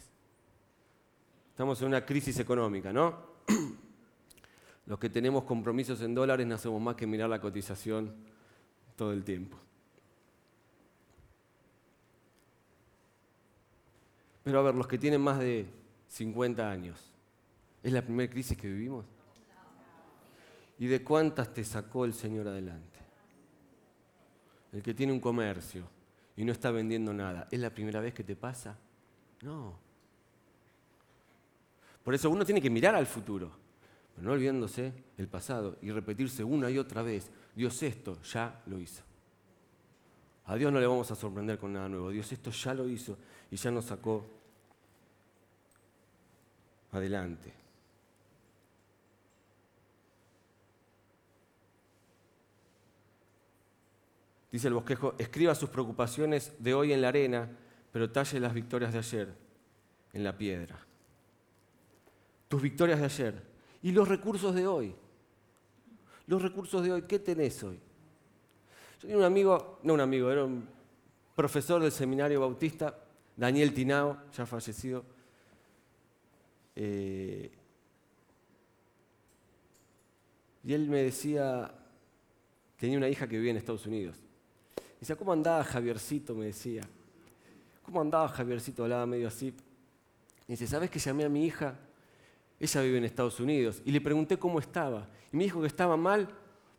Estamos 1.50 1.80
en 1.82 1.88
una 1.88 2.04
crisis 2.04 2.38
económica, 2.40 2.92
¿no? 2.92 3.34
Los 4.86 4.98
que 4.98 5.10
tenemos 5.10 5.44
compromisos 5.44 6.00
en 6.00 6.14
dólares 6.14 6.46
no 6.46 6.54
hacemos 6.54 6.80
más 6.80 6.96
que 6.96 7.06
mirar 7.06 7.28
la 7.28 7.40
cotización 7.40 8.12
todo 8.96 9.12
el 9.12 9.22
tiempo. 9.22 9.58
Pero 14.44 14.60
a 14.60 14.62
ver, 14.62 14.74
los 14.74 14.86
que 14.86 14.98
tienen 14.98 15.22
más 15.22 15.38
de 15.38 15.66
50 16.08 16.70
años, 16.70 17.00
¿es 17.82 17.92
la 17.92 18.02
primera 18.02 18.30
crisis 18.30 18.56
que 18.56 18.68
vivimos? 18.68 19.06
¿Y 20.78 20.86
de 20.86 21.02
cuántas 21.02 21.52
te 21.52 21.64
sacó 21.64 22.04
el 22.04 22.12
Señor 22.12 22.46
adelante? 22.46 22.98
El 24.72 24.82
que 24.82 24.92
tiene 24.92 25.12
un 25.12 25.20
comercio 25.20 25.84
y 26.36 26.44
no 26.44 26.52
está 26.52 26.70
vendiendo 26.70 27.14
nada, 27.14 27.48
¿es 27.50 27.58
la 27.58 27.70
primera 27.70 28.00
vez 28.00 28.12
que 28.12 28.24
te 28.24 28.36
pasa? 28.36 28.76
No. 29.40 29.78
Por 32.02 32.14
eso 32.14 32.28
uno 32.28 32.44
tiene 32.44 32.60
que 32.60 32.70
mirar 32.70 32.94
al 32.94 33.06
futuro, 33.06 33.50
pero 34.14 34.26
no 34.26 34.32
olvidándose 34.32 34.92
el 35.16 35.28
pasado 35.28 35.78
y 35.80 35.90
repetirse 35.90 36.44
una 36.44 36.70
y 36.70 36.78
otra 36.78 37.02
vez, 37.02 37.30
Dios 37.54 37.82
esto 37.82 38.20
ya 38.22 38.62
lo 38.66 38.78
hizo. 38.78 39.02
A 40.46 40.56
Dios 40.56 40.72
no 40.72 40.78
le 40.78 40.86
vamos 40.86 41.10
a 41.10 41.14
sorprender 41.14 41.58
con 41.58 41.72
nada 41.72 41.88
nuevo. 41.88 42.10
Dios 42.10 42.30
esto 42.30 42.50
ya 42.50 42.74
lo 42.74 42.88
hizo 42.88 43.16
y 43.50 43.56
ya 43.56 43.70
nos 43.70 43.86
sacó 43.86 44.26
adelante. 46.92 47.52
Dice 54.52 54.68
el 54.68 54.74
bosquejo, 54.74 55.14
escriba 55.18 55.54
sus 55.54 55.70
preocupaciones 55.70 56.52
de 56.60 56.74
hoy 56.74 56.92
en 56.92 57.00
la 57.00 57.08
arena, 57.08 57.50
pero 57.90 58.12
talle 58.12 58.38
las 58.38 58.54
victorias 58.54 58.92
de 58.92 58.98
ayer 58.98 59.34
en 60.12 60.22
la 60.22 60.36
piedra. 60.36 60.78
Tus 62.46 62.62
victorias 62.62 63.00
de 63.00 63.06
ayer 63.06 63.42
y 63.82 63.90
los 63.90 64.06
recursos 64.06 64.54
de 64.54 64.66
hoy. 64.66 64.94
Los 66.26 66.40
recursos 66.40 66.84
de 66.84 66.92
hoy, 66.92 67.02
¿qué 67.02 67.18
tenés 67.18 67.62
hoy? 67.64 67.80
Yo 68.94 69.00
tenía 69.00 69.16
un 69.16 69.24
amigo, 69.24 69.80
no 69.82 69.94
un 69.94 70.00
amigo, 70.00 70.30
era 70.30 70.44
un 70.44 70.66
profesor 71.34 71.82
del 71.82 71.92
seminario 71.92 72.40
bautista, 72.40 72.96
Daniel 73.36 73.74
Tinao, 73.74 74.18
ya 74.32 74.46
fallecido. 74.46 75.04
Eh, 76.76 77.50
y 80.62 80.72
él 80.72 80.88
me 80.88 81.02
decía, 81.02 81.72
tenía 82.76 82.96
una 82.96 83.08
hija 83.08 83.26
que 83.26 83.36
vivía 83.36 83.50
en 83.50 83.56
Estados 83.56 83.86
Unidos. 83.86 84.18
Dice, 85.00 85.16
¿cómo 85.16 85.32
andaba 85.32 85.62
Javiercito? 85.64 86.34
Me 86.34 86.46
decía. 86.46 86.82
¿Cómo 87.82 88.00
andaba 88.00 88.28
Javiercito? 88.28 88.84
Hablaba 88.84 89.04
medio 89.06 89.28
así. 89.28 89.52
dice, 90.46 90.66
¿sabes 90.66 90.90
que 90.90 90.98
llamé 90.98 91.24
a 91.24 91.28
mi 91.28 91.44
hija? 91.44 91.78
Ella 92.60 92.80
vive 92.80 92.98
en 92.98 93.04
Estados 93.04 93.40
Unidos 93.40 93.82
y 93.84 93.90
le 93.90 94.00
pregunté 94.00 94.38
cómo 94.38 94.60
estaba. 94.60 95.08
Y 95.32 95.36
me 95.36 95.44
dijo 95.44 95.60
que 95.60 95.66
estaba 95.66 95.96
mal 95.96 96.28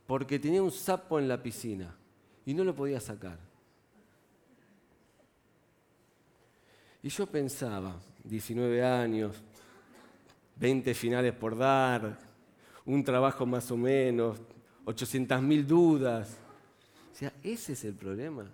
porque 0.07 0.39
tenía 0.39 0.63
un 0.63 0.71
sapo 0.71 1.19
en 1.19 1.27
la 1.27 1.43
piscina 1.43 1.95
y 2.45 2.53
no 2.53 2.63
lo 2.63 2.75
podía 2.75 2.99
sacar. 2.99 3.39
Y 7.01 7.09
yo 7.09 7.27
pensaba, 7.27 7.99
19 8.23 8.83
años, 8.83 9.35
20 10.55 10.93
finales 10.93 11.33
por 11.33 11.57
dar, 11.57 12.17
un 12.85 13.03
trabajo 13.03 13.45
más 13.45 13.69
o 13.71 13.77
menos, 13.77 14.39
800 14.85 15.41
mil 15.41 15.65
dudas. 15.67 16.37
O 17.13 17.15
sea, 17.15 17.33
ese 17.43 17.73
es 17.73 17.83
el 17.85 17.93
problema. 17.93 18.51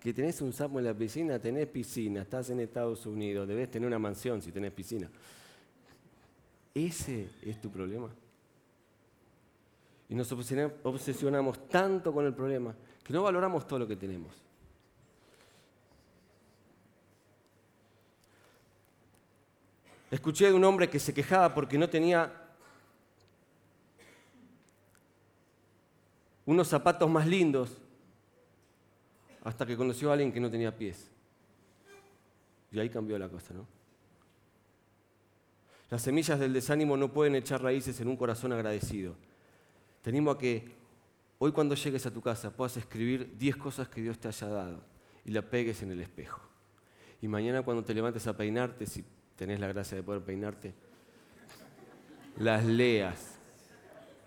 Que 0.00 0.12
tenés 0.12 0.40
un 0.40 0.52
sapo 0.52 0.78
en 0.78 0.84
la 0.84 0.94
piscina, 0.94 1.38
tenés 1.38 1.68
piscina, 1.68 2.22
estás 2.22 2.50
en 2.50 2.60
Estados 2.60 3.06
Unidos, 3.06 3.46
debes 3.46 3.70
tener 3.70 3.86
una 3.86 3.98
mansión 3.98 4.42
si 4.42 4.50
tenés 4.50 4.72
piscina. 4.72 5.08
Ese 6.74 7.28
es 7.42 7.60
tu 7.60 7.70
problema. 7.70 8.08
Y 10.12 10.14
nos 10.14 10.30
obsesionamos 10.30 11.70
tanto 11.70 12.12
con 12.12 12.26
el 12.26 12.34
problema 12.34 12.74
que 13.02 13.14
no 13.14 13.22
valoramos 13.22 13.66
todo 13.66 13.78
lo 13.78 13.88
que 13.88 13.96
tenemos. 13.96 14.36
Escuché 20.10 20.48
de 20.48 20.52
un 20.52 20.64
hombre 20.64 20.90
que 20.90 20.98
se 20.98 21.14
quejaba 21.14 21.54
porque 21.54 21.78
no 21.78 21.88
tenía 21.88 22.30
unos 26.44 26.68
zapatos 26.68 27.08
más 27.08 27.26
lindos 27.26 27.78
hasta 29.44 29.64
que 29.64 29.78
conoció 29.78 30.10
a 30.10 30.12
alguien 30.12 30.30
que 30.30 30.40
no 30.40 30.50
tenía 30.50 30.76
pies. 30.76 31.10
Y 32.70 32.78
ahí 32.78 32.90
cambió 32.90 33.18
la 33.18 33.30
cosa, 33.30 33.54
¿no? 33.54 33.66
Las 35.88 36.02
semillas 36.02 36.38
del 36.38 36.52
desánimo 36.52 36.98
no 36.98 37.10
pueden 37.10 37.34
echar 37.34 37.62
raíces 37.62 37.98
en 38.02 38.08
un 38.08 38.16
corazón 38.18 38.52
agradecido. 38.52 39.16
Te 40.02 40.30
a 40.30 40.38
que 40.38 40.68
hoy 41.38 41.52
cuando 41.52 41.76
llegues 41.76 42.04
a 42.06 42.10
tu 42.10 42.20
casa 42.20 42.50
puedas 42.50 42.76
escribir 42.76 43.36
10 43.38 43.56
cosas 43.56 43.88
que 43.88 44.02
Dios 44.02 44.18
te 44.18 44.28
haya 44.28 44.48
dado 44.48 44.82
y 45.24 45.30
la 45.30 45.42
pegues 45.42 45.82
en 45.82 45.92
el 45.92 46.00
espejo. 46.00 46.40
Y 47.20 47.28
mañana 47.28 47.62
cuando 47.62 47.84
te 47.84 47.94
levantes 47.94 48.26
a 48.26 48.36
peinarte, 48.36 48.84
si 48.86 49.04
tenés 49.36 49.60
la 49.60 49.68
gracia 49.68 49.96
de 49.96 50.02
poder 50.02 50.22
peinarte, 50.22 50.74
las 52.36 52.64
leas 52.64 53.38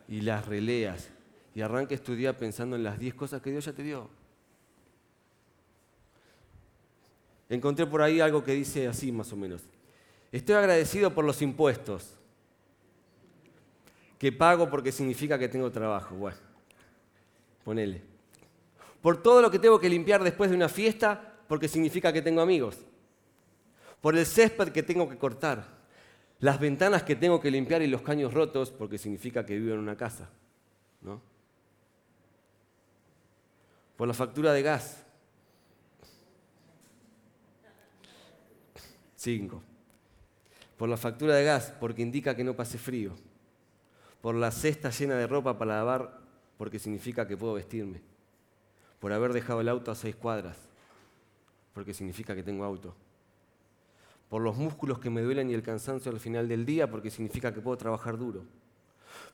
y 0.08 0.22
las 0.22 0.46
releas 0.46 1.10
y 1.54 1.62
arranques 1.62 2.02
tu 2.02 2.16
día 2.16 2.38
pensando 2.38 2.78
en 2.78 2.84
las 2.84 2.98
10 2.98 3.14
cosas 3.16 3.42
que 3.42 3.52
Dios 3.52 3.66
ya 3.66 3.74
te 3.74 3.84
dio. 3.84 4.10
Encontré 7.50 7.86
por 7.86 8.02
ahí 8.02 8.22
algo 8.22 8.44
que 8.44 8.54
dice 8.54 8.88
así 8.88 9.12
más 9.12 9.32
o 9.34 9.36
menos. 9.36 9.64
Estoy 10.32 10.56
agradecido 10.56 11.14
por 11.14 11.26
los 11.26 11.42
impuestos 11.42 12.18
que 14.26 14.32
pago 14.32 14.68
porque 14.68 14.92
significa 14.92 15.38
que 15.38 15.48
tengo 15.48 15.72
trabajo. 15.72 16.16
Bueno, 16.16 16.40
ponele. 17.64 18.02
Por 19.00 19.22
todo 19.22 19.40
lo 19.40 19.52
que 19.52 19.60
tengo 19.60 19.80
que 19.80 19.88
limpiar 19.88 20.24
después 20.24 20.50
de 20.50 20.56
una 20.56 20.68
fiesta 20.68 21.36
porque 21.48 21.68
significa 21.68 22.12
que 22.12 22.24
tengo 22.24 22.42
amigos 22.42 22.80
por 24.02 24.18
el 24.18 24.26
césped 24.26 24.70
que 24.70 24.82
tengo 24.82 25.08
que 25.08 25.20
cortar, 25.20 25.68
las 26.40 26.60
ventanas 26.60 27.04
que 27.04 27.16
tengo 27.16 27.40
que 27.40 27.52
limpiar 27.52 27.84
y 27.84 27.88
los 27.88 28.02
caños 28.02 28.34
rotos, 28.34 28.72
porque 28.72 28.98
significa 28.98 29.46
que 29.46 29.60
vivo 29.60 29.76
en 29.76 29.80
una 29.82 29.96
casa, 29.96 30.28
¿no? 31.02 31.22
Por 33.96 34.08
la 34.08 34.16
factura 34.16 34.54
de 34.54 34.64
gas. 34.64 35.06
Cinco. 39.16 39.62
Por 40.78 40.90
la 40.90 40.98
factura 40.98 41.36
de 41.36 41.44
gas, 41.44 41.76
porque 41.80 42.02
indica 42.02 42.36
que 42.36 42.44
no 42.44 42.56
pase 42.56 42.80
frío. 42.80 43.16
Por 44.26 44.34
la 44.34 44.50
cesta 44.50 44.90
llena 44.90 45.18
de 45.18 45.28
ropa 45.28 45.56
para 45.56 45.76
lavar, 45.76 46.18
porque 46.58 46.80
significa 46.80 47.28
que 47.28 47.38
puedo 47.38 47.54
vestirme. 47.54 48.02
Por 48.98 49.14
haber 49.14 49.34
dejado 49.34 49.62
el 49.62 49.70
auto 49.70 49.92
a 49.92 49.96
seis 49.96 50.16
cuadras, 50.16 50.58
porque 51.76 51.94
significa 51.94 52.34
que 52.34 52.42
tengo 52.42 52.64
auto 52.64 52.96
por 54.28 54.42
los 54.42 54.58
músculos 54.58 54.98
que 54.98 55.12
me 55.12 55.22
duelen 55.22 55.52
y 55.52 55.54
el 55.54 55.62
cansancio 55.62 56.12
al 56.12 56.20
final 56.20 56.48
del 56.48 56.66
día, 56.66 56.90
porque 56.90 57.12
significa 57.12 57.54
que 57.54 57.62
puedo 57.62 57.78
trabajar 57.78 58.18
duro. 58.18 58.44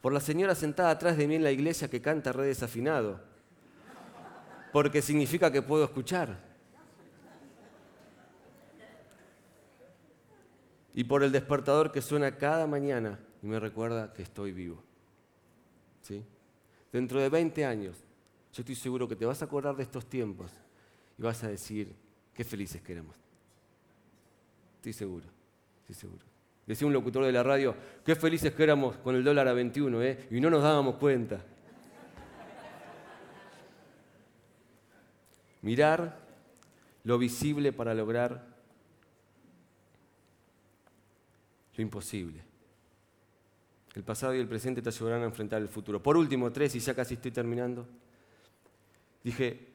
Por 0.01 0.11
la 0.11 0.19
señora 0.19 0.55
sentada 0.55 0.89
atrás 0.89 1.15
de 1.15 1.25
mí 1.25 1.35
en 1.35 1.43
la 1.45 1.51
iglesia 1.51 1.89
que 1.89 2.01
canta 2.01 2.33
re 2.33 2.45
desafinado, 2.45 3.21
porque 4.73 5.01
significa 5.01 5.53
que 5.53 5.61
puedo 5.61 5.85
escuchar. 5.85 6.37
Y 10.93 11.05
por 11.05 11.23
el 11.23 11.31
despertador 11.31 11.93
que 11.93 12.01
suena 12.01 12.35
cada 12.35 12.67
mañana 12.67 13.17
y 13.41 13.47
me 13.47 13.59
recuerda 13.59 14.13
que 14.13 14.21
estoy 14.21 14.51
vivo. 14.51 14.81
¿Sí? 16.01 16.23
Dentro 16.91 17.19
de 17.19 17.29
20 17.29 17.65
años, 17.65 17.97
yo 18.53 18.61
estoy 18.61 18.75
seguro 18.75 19.07
que 19.07 19.15
te 19.15 19.25
vas 19.25 19.41
a 19.41 19.45
acordar 19.45 19.75
de 19.75 19.83
estos 19.83 20.05
tiempos 20.05 20.51
y 21.17 21.21
vas 21.21 21.43
a 21.43 21.47
decir, 21.47 21.95
qué 22.33 22.43
felices 22.43 22.81
que 22.81 22.93
éramos. 22.93 23.15
Estoy 24.77 24.93
seguro, 24.93 25.25
estoy 25.81 25.95
seguro. 25.95 26.25
Decía 26.65 26.87
un 26.87 26.93
locutor 26.93 27.25
de 27.25 27.31
la 27.31 27.43
radio, 27.43 27.75
qué 28.03 28.15
felices 28.15 28.53
que 28.53 28.63
éramos 28.63 28.97
con 28.97 29.15
el 29.15 29.23
dólar 29.23 29.47
a 29.47 29.53
21, 29.53 30.01
¿eh? 30.03 30.27
Y 30.31 30.39
no 30.39 30.49
nos 30.49 30.63
dábamos 30.63 30.95
cuenta. 30.95 31.43
Mirar 35.61 36.19
lo 37.03 37.17
visible 37.17 37.73
para 37.73 37.93
lograr 37.93 38.47
lo 41.75 41.81
imposible. 41.81 42.50
El 43.95 44.03
pasado 44.03 44.33
y 44.35 44.39
el 44.39 44.47
presente 44.47 44.81
te 44.81 44.89
ayudarán 44.89 45.21
a 45.21 45.25
enfrentar 45.25 45.61
el 45.61 45.67
futuro. 45.67 46.01
Por 46.01 46.17
último, 46.17 46.51
tres, 46.51 46.75
y 46.75 46.79
ya 46.79 46.93
casi 46.93 47.15
estoy 47.15 47.31
terminando. 47.31 47.87
Dije, 49.23 49.67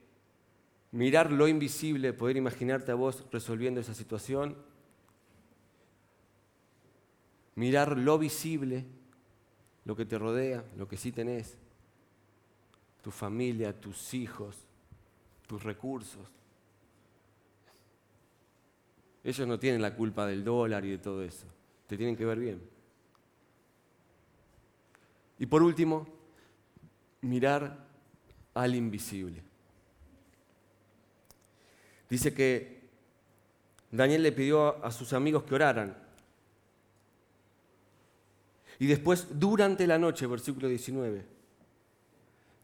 mirar 0.92 1.30
lo 1.30 1.48
invisible, 1.48 2.12
poder 2.12 2.36
imaginarte 2.36 2.92
a 2.92 2.94
vos 2.94 3.24
resolviendo 3.30 3.80
esa 3.80 3.94
situación 3.94 4.56
mirar 7.56 7.98
lo 7.98 8.18
visible, 8.18 8.84
lo 9.84 9.96
que 9.96 10.06
te 10.06 10.18
rodea, 10.18 10.64
lo 10.76 10.86
que 10.86 10.96
sí 10.96 11.10
tenés, 11.10 11.58
tu 13.02 13.10
familia, 13.10 13.78
tus 13.78 14.14
hijos, 14.14 14.56
tus 15.46 15.62
recursos. 15.62 16.28
Ellos 19.24 19.48
no 19.48 19.58
tienen 19.58 19.82
la 19.82 19.94
culpa 19.94 20.26
del 20.26 20.44
dólar 20.44 20.84
y 20.84 20.90
de 20.90 20.98
todo 20.98 21.24
eso, 21.24 21.46
te 21.88 21.96
tienen 21.96 22.16
que 22.16 22.24
ver 22.24 22.38
bien. 22.38 22.75
Y 25.38 25.46
por 25.46 25.62
último, 25.62 26.06
mirar 27.20 27.86
al 28.54 28.74
invisible. 28.74 29.42
Dice 32.08 32.32
que 32.32 32.80
Daniel 33.90 34.22
le 34.22 34.32
pidió 34.32 34.84
a 34.84 34.90
sus 34.90 35.12
amigos 35.12 35.42
que 35.44 35.54
oraran 35.54 36.06
y 38.78 38.86
después, 38.86 39.26
durante 39.38 39.86
la 39.86 39.98
noche, 39.98 40.26
versículo 40.26 40.68
19. 40.68 41.24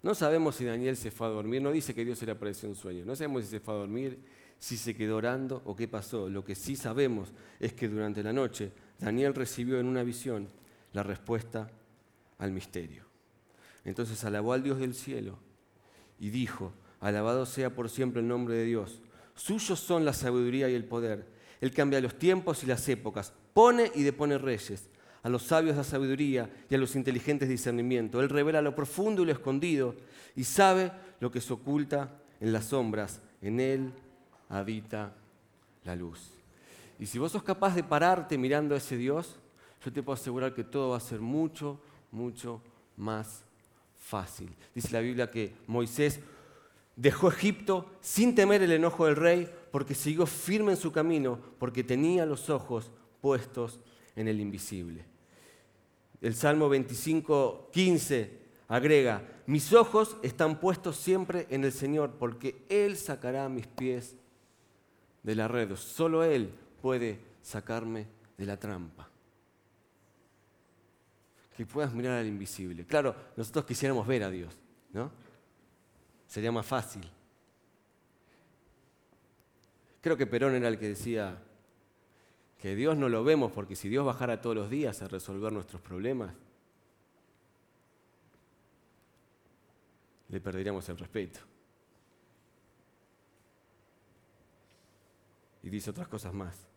No 0.03 0.14
sabemos 0.14 0.57
si 0.57 0.64
Daniel 0.64 0.97
se 0.97 1.11
fue 1.11 1.27
a 1.27 1.31
dormir, 1.31 1.62
no 1.62 1.70
dice 1.70 1.95
que 1.95 2.05
Dios 2.05 2.20
le 2.23 2.33
apareció 2.33 2.68
en 2.68 2.75
sueño, 2.75 3.05
no 3.05 3.14
sabemos 3.14 3.45
si 3.45 3.51
se 3.51 3.61
fue 3.61 3.75
a 3.75 3.79
dormir, 3.79 4.18
si 4.59 4.77
se 4.77 4.95
quedó 4.95 5.16
orando 5.16 5.62
o 5.64 5.77
qué 5.77 5.89
pasó. 5.89 6.29
Lo 6.29 6.45
que 6.45 6.55
sí 6.55 6.77
sabemos 6.77 7.33
es 7.61 7.73
que 7.73 7.89
durante 7.89 8.23
la 8.23 8.33
noche 8.33 8.73
Daniel 8.99 9.35
recibió 9.35 9.79
en 9.79 9.87
una 9.87 10.03
visión 10.03 10.49
la 10.93 11.03
respuesta 11.03 11.70
al 12.43 12.51
misterio. 12.53 13.05
Entonces 13.84 14.22
alabó 14.24 14.53
al 14.53 14.62
Dios 14.62 14.78
del 14.78 14.95
cielo 14.95 15.38
y 16.18 16.30
dijo, 16.30 16.72
alabado 17.01 17.47
sea 17.47 17.74
por 17.74 17.88
siempre 17.88 18.20
el 18.20 18.28
nombre 18.28 18.55
de 18.55 18.64
Dios. 18.64 19.01
Suyos 19.34 19.80
son 19.80 20.05
la 20.05 20.12
sabiduría 20.12 20.68
y 20.68 20.74
el 20.74 20.84
poder. 20.84 21.26
Él 21.61 21.72
cambia 21.72 22.01
los 22.01 22.18
tiempos 22.18 22.62
y 22.64 22.66
las 22.66 22.88
épocas, 22.88 23.32
pone 23.55 23.90
y 23.95 24.03
depone 24.03 24.38
reyes 24.38 24.88
a 25.22 25.28
los 25.28 25.45
sabios 25.45 25.76
da 25.76 25.84
sabiduría 25.84 26.51
y 26.68 26.74
a 26.74 26.78
los 26.78 26.97
inteligentes 26.97 27.49
discernimiento. 27.49 28.20
Él 28.20 28.28
revela 28.28 28.61
lo 28.61 28.74
profundo 28.74 29.22
y 29.22 29.26
lo 29.26 29.32
escondido 29.32 29.95
y 30.34 30.45
sabe 30.45 30.90
lo 31.20 31.30
que 31.30 31.40
se 31.40 31.53
oculta 31.53 32.18
en 32.40 32.53
las 32.53 32.66
sombras. 32.66 33.20
En 33.40 33.61
Él 33.61 33.93
habita 34.49 35.14
la 35.84 35.95
luz. 35.95 36.32
Y 36.99 37.07
si 37.07 37.18
vos 37.18 37.30
sos 37.30 37.43
capaz 37.43 37.74
de 37.74 37.84
pararte 37.84 38.36
mirando 38.36 38.74
a 38.74 38.78
ese 38.78 38.97
Dios, 38.97 39.36
yo 39.84 39.93
te 39.93 40.03
puedo 40.03 40.14
asegurar 40.14 40.55
que 40.55 40.64
todo 40.64 40.90
va 40.90 40.97
a 40.97 41.01
ser 41.01 41.20
mucho, 41.20 41.80
mucho 42.12 42.62
más 42.96 43.42
fácil. 43.98 44.54
Dice 44.74 44.92
la 44.92 45.00
Biblia 45.00 45.30
que 45.30 45.54
Moisés 45.66 46.20
dejó 46.94 47.28
Egipto 47.28 47.90
sin 48.00 48.34
temer 48.34 48.62
el 48.62 48.72
enojo 48.72 49.06
del 49.06 49.16
rey 49.16 49.50
porque 49.70 49.94
siguió 49.94 50.26
firme 50.26 50.72
en 50.72 50.78
su 50.78 50.92
camino, 50.92 51.38
porque 51.58 51.82
tenía 51.82 52.26
los 52.26 52.50
ojos 52.50 52.90
puestos 53.20 53.80
en 54.14 54.28
el 54.28 54.38
invisible. 54.38 55.04
El 56.20 56.34
Salmo 56.34 56.68
25, 56.68 57.70
15 57.72 58.42
agrega, 58.68 59.22
mis 59.46 59.72
ojos 59.72 60.16
están 60.22 60.60
puestos 60.60 60.96
siempre 60.96 61.46
en 61.50 61.64
el 61.64 61.72
Señor, 61.72 62.12
porque 62.18 62.64
Él 62.68 62.96
sacará 62.96 63.48
mis 63.48 63.66
pies 63.66 64.14
de 65.22 65.34
la 65.34 65.48
red. 65.48 65.74
Solo 65.76 66.22
Él 66.22 66.52
puede 66.80 67.18
sacarme 67.42 68.06
de 68.36 68.46
la 68.46 68.58
trampa. 68.58 69.11
Que 71.57 71.66
puedas 71.66 71.92
mirar 71.92 72.18
al 72.18 72.26
invisible. 72.26 72.86
Claro, 72.86 73.14
nosotros 73.36 73.64
quisiéramos 73.64 74.07
ver 74.07 74.22
a 74.22 74.30
Dios, 74.30 74.57
¿no? 74.92 75.11
Sería 76.26 76.50
más 76.50 76.66
fácil. 76.66 77.09
Creo 80.00 80.16
que 80.16 80.26
Perón 80.26 80.55
era 80.55 80.68
el 80.68 80.78
que 80.78 80.88
decía 80.88 81.38
que 82.59 82.74
Dios 82.74 82.96
no 82.96 83.09
lo 83.09 83.22
vemos 83.22 83.53
porque 83.53 83.76
si 83.76 83.88
Dios 83.88 84.05
bajara 84.05 84.40
todos 84.40 84.57
los 84.57 84.70
días 84.70 85.03
a 85.03 85.09
resolver 85.09 85.53
nuestros 85.53 85.82
problemas, 85.82 86.34
le 90.28 90.40
perderíamos 90.40 90.88
el 90.88 90.96
respeto. 90.96 91.40
Y 95.62 95.70
dice 95.70 95.90
otras 95.90 96.09
cosas 96.09 96.32
más. 96.32 96.72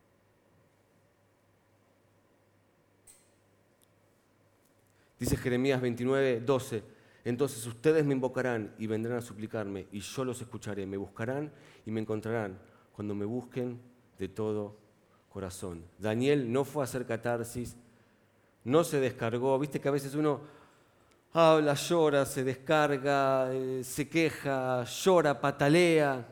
Dice 5.20 5.38
Jeremías 5.38 5.82
29, 5.82 6.42
12, 6.42 6.84
entonces 7.24 7.66
ustedes 7.66 8.06
me 8.06 8.14
invocarán 8.14 8.74
y 8.78 8.88
vendrán 8.88 9.18
a 9.18 9.22
suplicarme 9.22 9.88
y 9.92 10.00
yo 10.00 10.26
los 10.26 10.42
escucharé, 10.42 10.86
me 10.86 10.98
buscarán 10.98 11.52
y 11.86 11.92
me 11.92 12.02
encontrarán 12.02 12.60
cuando 12.94 13.16
me 13.16 13.26
busquen 13.26 13.80
de 14.20 14.28
todo 14.28 14.78
corazón. 15.30 15.84
Daniel 15.98 16.52
no 16.52 16.64
fue 16.64 16.84
a 16.84 16.86
hacer 16.86 17.06
catarsis, 17.06 17.76
no 18.64 18.84
se 18.84 19.00
descargó, 19.00 19.58
viste 19.58 19.80
que 19.80 19.88
a 19.88 19.92
veces 19.92 20.16
uno 20.16 20.42
habla, 21.34 21.74
llora, 21.74 22.26
se 22.26 22.44
descarga, 22.44 23.54
eh, 23.54 23.84
se 23.84 24.08
queja, 24.08 24.84
llora, 24.84 25.40
patalea, 25.40 26.26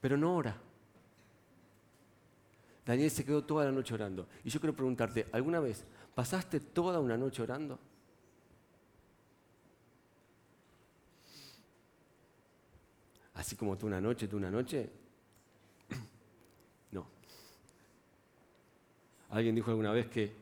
pero 0.00 0.16
no 0.16 0.36
ora. 0.36 0.56
Daniel 2.84 3.10
se 3.10 3.24
quedó 3.24 3.44
toda 3.44 3.66
la 3.66 3.72
noche 3.72 3.92
orando. 3.92 4.26
Y 4.44 4.50
yo 4.50 4.60
quiero 4.60 4.74
preguntarte, 4.74 5.26
¿alguna 5.32 5.60
vez 5.60 5.84
pasaste 6.18 6.58
toda 6.58 6.98
una 6.98 7.16
noche 7.16 7.40
orando? 7.42 7.78
Así 13.34 13.54
como 13.54 13.78
tú 13.78 13.86
una 13.86 14.00
noche, 14.00 14.26
tú 14.26 14.36
una 14.36 14.50
noche. 14.50 14.90
No. 16.90 17.06
Alguien 19.30 19.54
dijo 19.54 19.70
alguna 19.70 19.92
vez 19.92 20.08
que 20.08 20.34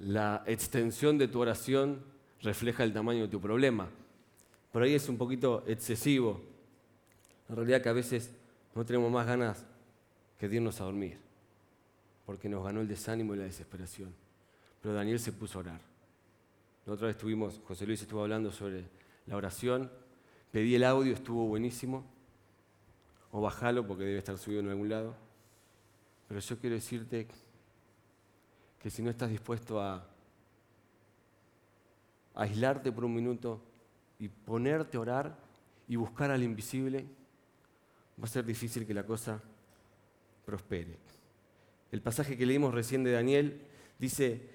la 0.00 0.42
extensión 0.44 1.16
de 1.16 1.28
tu 1.28 1.40
oración 1.40 2.04
refleja 2.42 2.84
el 2.84 2.92
tamaño 2.92 3.22
de 3.22 3.28
tu 3.28 3.40
problema. 3.40 3.88
Por 4.72 4.82
ahí 4.82 4.92
es 4.92 5.08
un 5.08 5.16
poquito 5.16 5.64
excesivo. 5.66 6.42
En 7.48 7.56
realidad 7.56 7.80
que 7.80 7.88
a 7.88 7.94
veces 7.94 8.30
no 8.74 8.84
tenemos 8.84 9.10
más 9.10 9.26
ganas 9.26 9.64
que 10.48 10.58
a 10.58 10.84
dormir, 10.84 11.18
porque 12.26 12.48
nos 12.48 12.64
ganó 12.64 12.80
el 12.80 12.88
desánimo 12.88 13.34
y 13.34 13.38
la 13.38 13.44
desesperación. 13.44 14.14
Pero 14.80 14.94
Daniel 14.94 15.18
se 15.18 15.32
puso 15.32 15.58
a 15.58 15.62
orar. 15.62 15.80
La 16.86 16.92
otra 16.92 17.06
vez 17.06 17.16
estuvimos, 17.16 17.60
José 17.66 17.86
Luis 17.86 18.02
estuvo 18.02 18.22
hablando 18.22 18.52
sobre 18.52 18.84
la 19.26 19.36
oración, 19.36 19.90
pedí 20.50 20.74
el 20.74 20.84
audio, 20.84 21.14
estuvo 21.14 21.46
buenísimo, 21.46 22.04
o 23.32 23.40
bajalo 23.40 23.86
porque 23.86 24.04
debe 24.04 24.18
estar 24.18 24.36
subido 24.36 24.60
en 24.60 24.68
algún 24.68 24.88
lado. 24.88 25.14
Pero 26.28 26.40
yo 26.40 26.58
quiero 26.58 26.76
decirte 26.76 27.26
que 28.78 28.90
si 28.90 29.02
no 29.02 29.10
estás 29.10 29.30
dispuesto 29.30 29.80
a 29.80 30.06
aislarte 32.34 32.92
por 32.92 33.04
un 33.04 33.14
minuto 33.14 33.62
y 34.18 34.28
ponerte 34.28 34.96
a 34.96 35.00
orar 35.00 35.38
y 35.88 35.96
buscar 35.96 36.30
al 36.30 36.42
invisible, 36.42 37.06
va 38.20 38.24
a 38.24 38.28
ser 38.28 38.44
difícil 38.44 38.86
que 38.86 38.94
la 38.94 39.04
cosa 39.04 39.40
prospere. 40.44 40.96
El 41.92 42.02
pasaje 42.02 42.36
que 42.36 42.46
leímos 42.46 42.74
recién 42.74 43.04
de 43.04 43.12
Daniel 43.12 43.62
dice, 43.98 44.48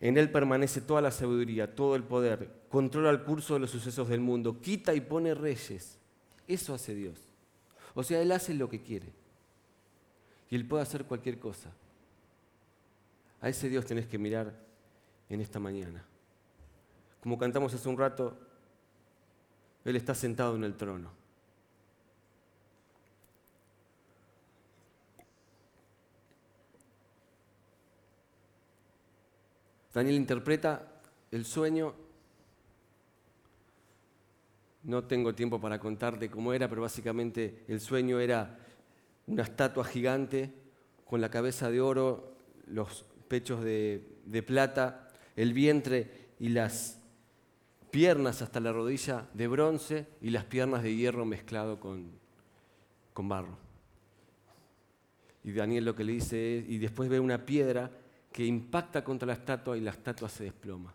en 0.00 0.16
él 0.16 0.30
permanece 0.30 0.80
toda 0.80 1.00
la 1.00 1.10
sabiduría, 1.10 1.74
todo 1.74 1.96
el 1.96 2.04
poder, 2.04 2.50
controla 2.68 3.10
el 3.10 3.24
curso 3.24 3.54
de 3.54 3.60
los 3.60 3.70
sucesos 3.70 4.08
del 4.08 4.20
mundo, 4.20 4.60
quita 4.60 4.94
y 4.94 5.00
pone 5.00 5.34
reyes. 5.34 5.98
Eso 6.46 6.74
hace 6.74 6.94
Dios. 6.94 7.18
O 7.94 8.02
sea, 8.04 8.22
Él 8.22 8.30
hace 8.32 8.54
lo 8.54 8.68
que 8.68 8.80
quiere. 8.80 9.12
Y 10.50 10.54
Él 10.54 10.66
puede 10.66 10.82
hacer 10.82 11.04
cualquier 11.04 11.38
cosa. 11.38 11.70
A 13.40 13.48
ese 13.48 13.68
Dios 13.68 13.84
tenés 13.84 14.06
que 14.06 14.18
mirar 14.18 14.54
en 15.28 15.40
esta 15.40 15.58
mañana. 15.58 16.04
Como 17.20 17.38
cantamos 17.38 17.74
hace 17.74 17.88
un 17.88 17.98
rato, 17.98 18.38
Él 19.84 19.96
está 19.96 20.14
sentado 20.14 20.56
en 20.56 20.64
el 20.64 20.74
trono. 20.74 21.17
Daniel 29.98 30.14
interpreta 30.14 31.00
el 31.32 31.44
sueño. 31.44 31.92
No 34.84 35.02
tengo 35.02 35.34
tiempo 35.34 35.60
para 35.60 35.80
contarte 35.80 36.30
cómo 36.30 36.52
era, 36.52 36.68
pero 36.68 36.82
básicamente 36.82 37.64
el 37.66 37.80
sueño 37.80 38.20
era 38.20 38.60
una 39.26 39.42
estatua 39.42 39.84
gigante 39.84 40.52
con 41.04 41.20
la 41.20 41.32
cabeza 41.32 41.68
de 41.68 41.80
oro, 41.80 42.36
los 42.68 43.06
pechos 43.26 43.64
de, 43.64 44.44
plata, 44.46 45.08
el 45.34 45.52
vientre 45.52 46.28
y 46.38 46.50
las 46.50 47.00
piernas 47.90 48.40
hasta 48.40 48.60
la 48.60 48.70
rodilla 48.70 49.26
de 49.34 49.48
bronce 49.48 50.06
y 50.20 50.30
las 50.30 50.44
piernas 50.44 50.84
de 50.84 50.94
hierro 50.94 51.24
mezclado 51.24 51.80
con, 51.80 52.12
con 53.12 53.28
barro. 53.28 53.58
Y 55.42 55.50
Daniel 55.50 55.86
lo 55.86 55.96
que 55.96 56.04
le 56.04 56.12
dice 56.12 56.58
es, 56.58 56.68
y 56.68 56.78
después 56.78 57.08
ve 57.08 57.18
una 57.18 57.44
piedra 57.44 57.90
que 58.32 58.44
impacta 58.44 59.02
contra 59.02 59.26
la 59.26 59.34
estatua 59.34 59.76
y 59.76 59.80
la 59.80 59.90
estatua 59.90 60.28
se 60.28 60.44
desploma. 60.44 60.94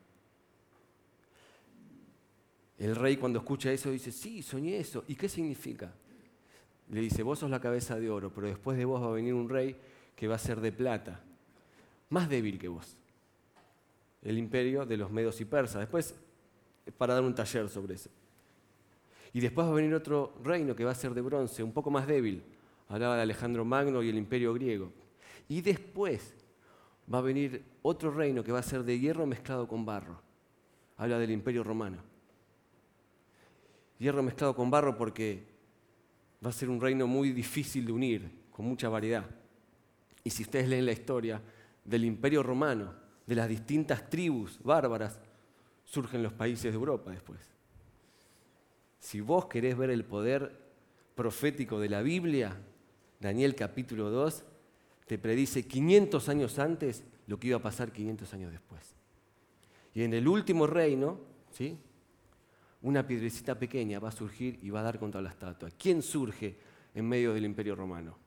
El 2.78 2.96
rey 2.96 3.18
cuando 3.18 3.40
escucha 3.40 3.72
eso 3.72 3.92
dice, 3.92 4.12
sí, 4.12 4.42
soñé 4.42 4.78
eso. 4.78 5.04
¿Y 5.08 5.16
qué 5.16 5.30
significa? 5.30 5.94
Le 6.90 7.02
dice, 7.02 7.24
vos 7.24 7.40
sos 7.40 7.50
la 7.50 7.60
cabeza 7.60 8.00
de 8.00 8.10
oro, 8.10 8.32
pero 8.34 8.48
después 8.48 8.78
de 8.78 8.86
vos 8.86 9.02
va 9.02 9.08
a 9.08 9.14
venir 9.14 9.34
un 9.34 9.50
rey 9.50 9.76
que 10.16 10.28
va 10.28 10.36
a 10.36 10.40
ser 10.40 10.60
de 10.60 10.72
plata 10.72 11.22
más 12.14 12.30
débil 12.30 12.60
que 12.60 12.68
vos. 12.68 12.96
El 14.22 14.38
imperio 14.38 14.86
de 14.86 14.98
los 14.98 15.12
medos 15.12 15.42
y 15.42 15.46
persas. 15.46 15.82
Después, 15.82 16.16
para 16.98 17.16
dar 17.16 17.24
un 17.24 17.34
taller 17.34 17.68
sobre 17.70 17.96
eso. 17.96 18.10
Y 19.34 19.40
después 19.40 19.66
va 19.66 19.72
a 19.72 19.76
venir 19.76 19.94
otro 19.96 20.36
reino 20.44 20.76
que 20.76 20.86
va 20.86 20.92
a 20.92 20.96
ser 20.96 21.14
de 21.16 21.22
bronce, 21.22 21.64
un 21.64 21.72
poco 21.72 21.90
más 21.90 22.06
débil. 22.06 22.44
Hablaba 22.88 23.16
de 23.16 23.24
Alejandro 23.24 23.66
Magno 23.66 24.04
y 24.04 24.10
el 24.10 24.18
imperio 24.18 24.54
griego. 24.54 24.92
Y 25.50 25.62
después 25.62 26.36
va 27.12 27.20
a 27.20 27.22
venir 27.22 27.64
otro 27.82 28.12
reino 28.12 28.44
que 28.44 28.52
va 28.52 28.60
a 28.60 28.64
ser 28.64 28.84
de 28.84 29.00
hierro 29.00 29.26
mezclado 29.26 29.68
con 29.68 29.86
barro. 29.86 30.22
Habla 30.98 31.20
del 31.20 31.32
imperio 31.32 31.64
romano. 31.64 31.98
Hierro 34.00 34.24
mezclado 34.24 34.56
con 34.56 34.70
barro 34.70 34.98
porque 34.98 35.46
va 36.44 36.50
a 36.50 36.54
ser 36.54 36.70
un 36.70 36.82
reino 36.82 37.08
muy 37.08 37.32
difícil 37.32 37.86
de 37.86 37.92
unir, 37.92 38.32
con 38.52 38.66
mucha 38.66 38.90
variedad. 38.90 39.26
Y 40.24 40.30
si 40.30 40.44
ustedes 40.44 40.68
leen 40.68 40.86
la 40.86 40.92
historia, 40.92 41.42
del 41.84 42.06
imperio 42.06 42.44
romano, 42.44 42.94
de 43.26 43.36
las 43.36 43.48
distintas 43.48 44.10
tribus 44.10 44.60
bárbaras, 44.64 45.20
surgen 45.84 46.24
los 46.24 46.34
países 46.34 46.72
de 46.72 46.78
Europa 46.78 47.12
después. 47.12 47.40
Si 49.00 49.20
vos 49.22 49.48
querés 49.48 49.78
ver 49.78 49.90
el 49.90 50.06
poder 50.06 50.64
profético 51.16 51.80
de 51.80 51.90
la 51.90 52.02
Biblia, 52.02 52.58
Daniel 53.20 53.56
capítulo 53.56 54.10
2 54.10 54.46
te 55.08 55.18
predice 55.18 55.68
500 55.68 56.30
años 56.30 56.60
antes 56.60 57.04
lo 57.28 57.40
que 57.40 57.48
iba 57.48 57.58
a 57.58 57.62
pasar 57.62 57.92
500 57.92 58.34
años 58.34 58.52
después. 58.52 58.96
Y 59.94 60.04
en 60.04 60.14
el 60.14 60.28
último 60.28 60.68
reino, 60.68 61.20
¿sí? 61.52 61.78
una 62.82 63.06
piedrecita 63.06 63.58
pequeña 63.58 64.00
va 64.00 64.10
a 64.10 64.12
surgir 64.12 64.60
y 64.62 64.70
va 64.70 64.82
a 64.82 64.84
dar 64.84 65.00
contra 65.00 65.22
la 65.22 65.30
estatua. 65.30 65.70
¿Quién 65.78 66.02
surge 66.02 66.58
en 66.94 67.08
medio 67.08 67.34
del 67.34 67.46
imperio 67.46 67.76
romano? 67.76 68.18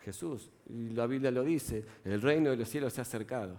Jesús. 0.00 0.50
Y 0.68 0.90
la 0.90 1.06
Biblia 1.06 1.30
lo 1.30 1.42
dice, 1.42 1.84
el 2.04 2.20
reino 2.20 2.50
de 2.50 2.56
los 2.56 2.68
cielos 2.68 2.92
se 2.92 3.00
ha 3.00 3.02
acercado. 3.02 3.58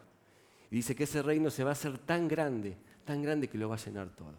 Y 0.69 0.75
dice 0.77 0.95
que 0.95 1.03
ese 1.03 1.21
reino 1.21 1.49
se 1.49 1.63
va 1.63 1.71
a 1.71 1.73
hacer 1.73 1.97
tan 1.97 2.27
grande, 2.27 2.77
tan 3.03 3.21
grande 3.21 3.47
que 3.47 3.57
lo 3.57 3.69
va 3.69 3.75
a 3.75 3.79
llenar 3.79 4.09
todo. 4.15 4.35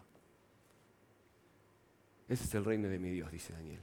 Ese 2.27 2.45
es 2.45 2.55
el 2.55 2.65
reino 2.65 2.87
de 2.87 2.99
mi 2.99 3.09
Dios, 3.11 3.31
dice 3.31 3.53
Daniel. 3.53 3.81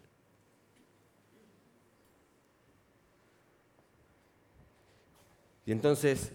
Y 5.71 5.73
entonces 5.73 6.33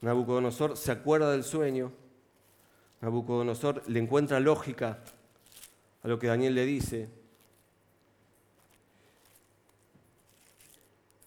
Nabucodonosor 0.00 0.76
se 0.76 0.90
acuerda 0.90 1.30
del 1.30 1.44
sueño, 1.44 1.92
Nabucodonosor 3.02 3.88
le 3.88 4.00
encuentra 4.00 4.40
lógica 4.40 4.98
a 6.02 6.08
lo 6.08 6.18
que 6.18 6.26
Daniel 6.26 6.56
le 6.56 6.66
dice, 6.66 7.08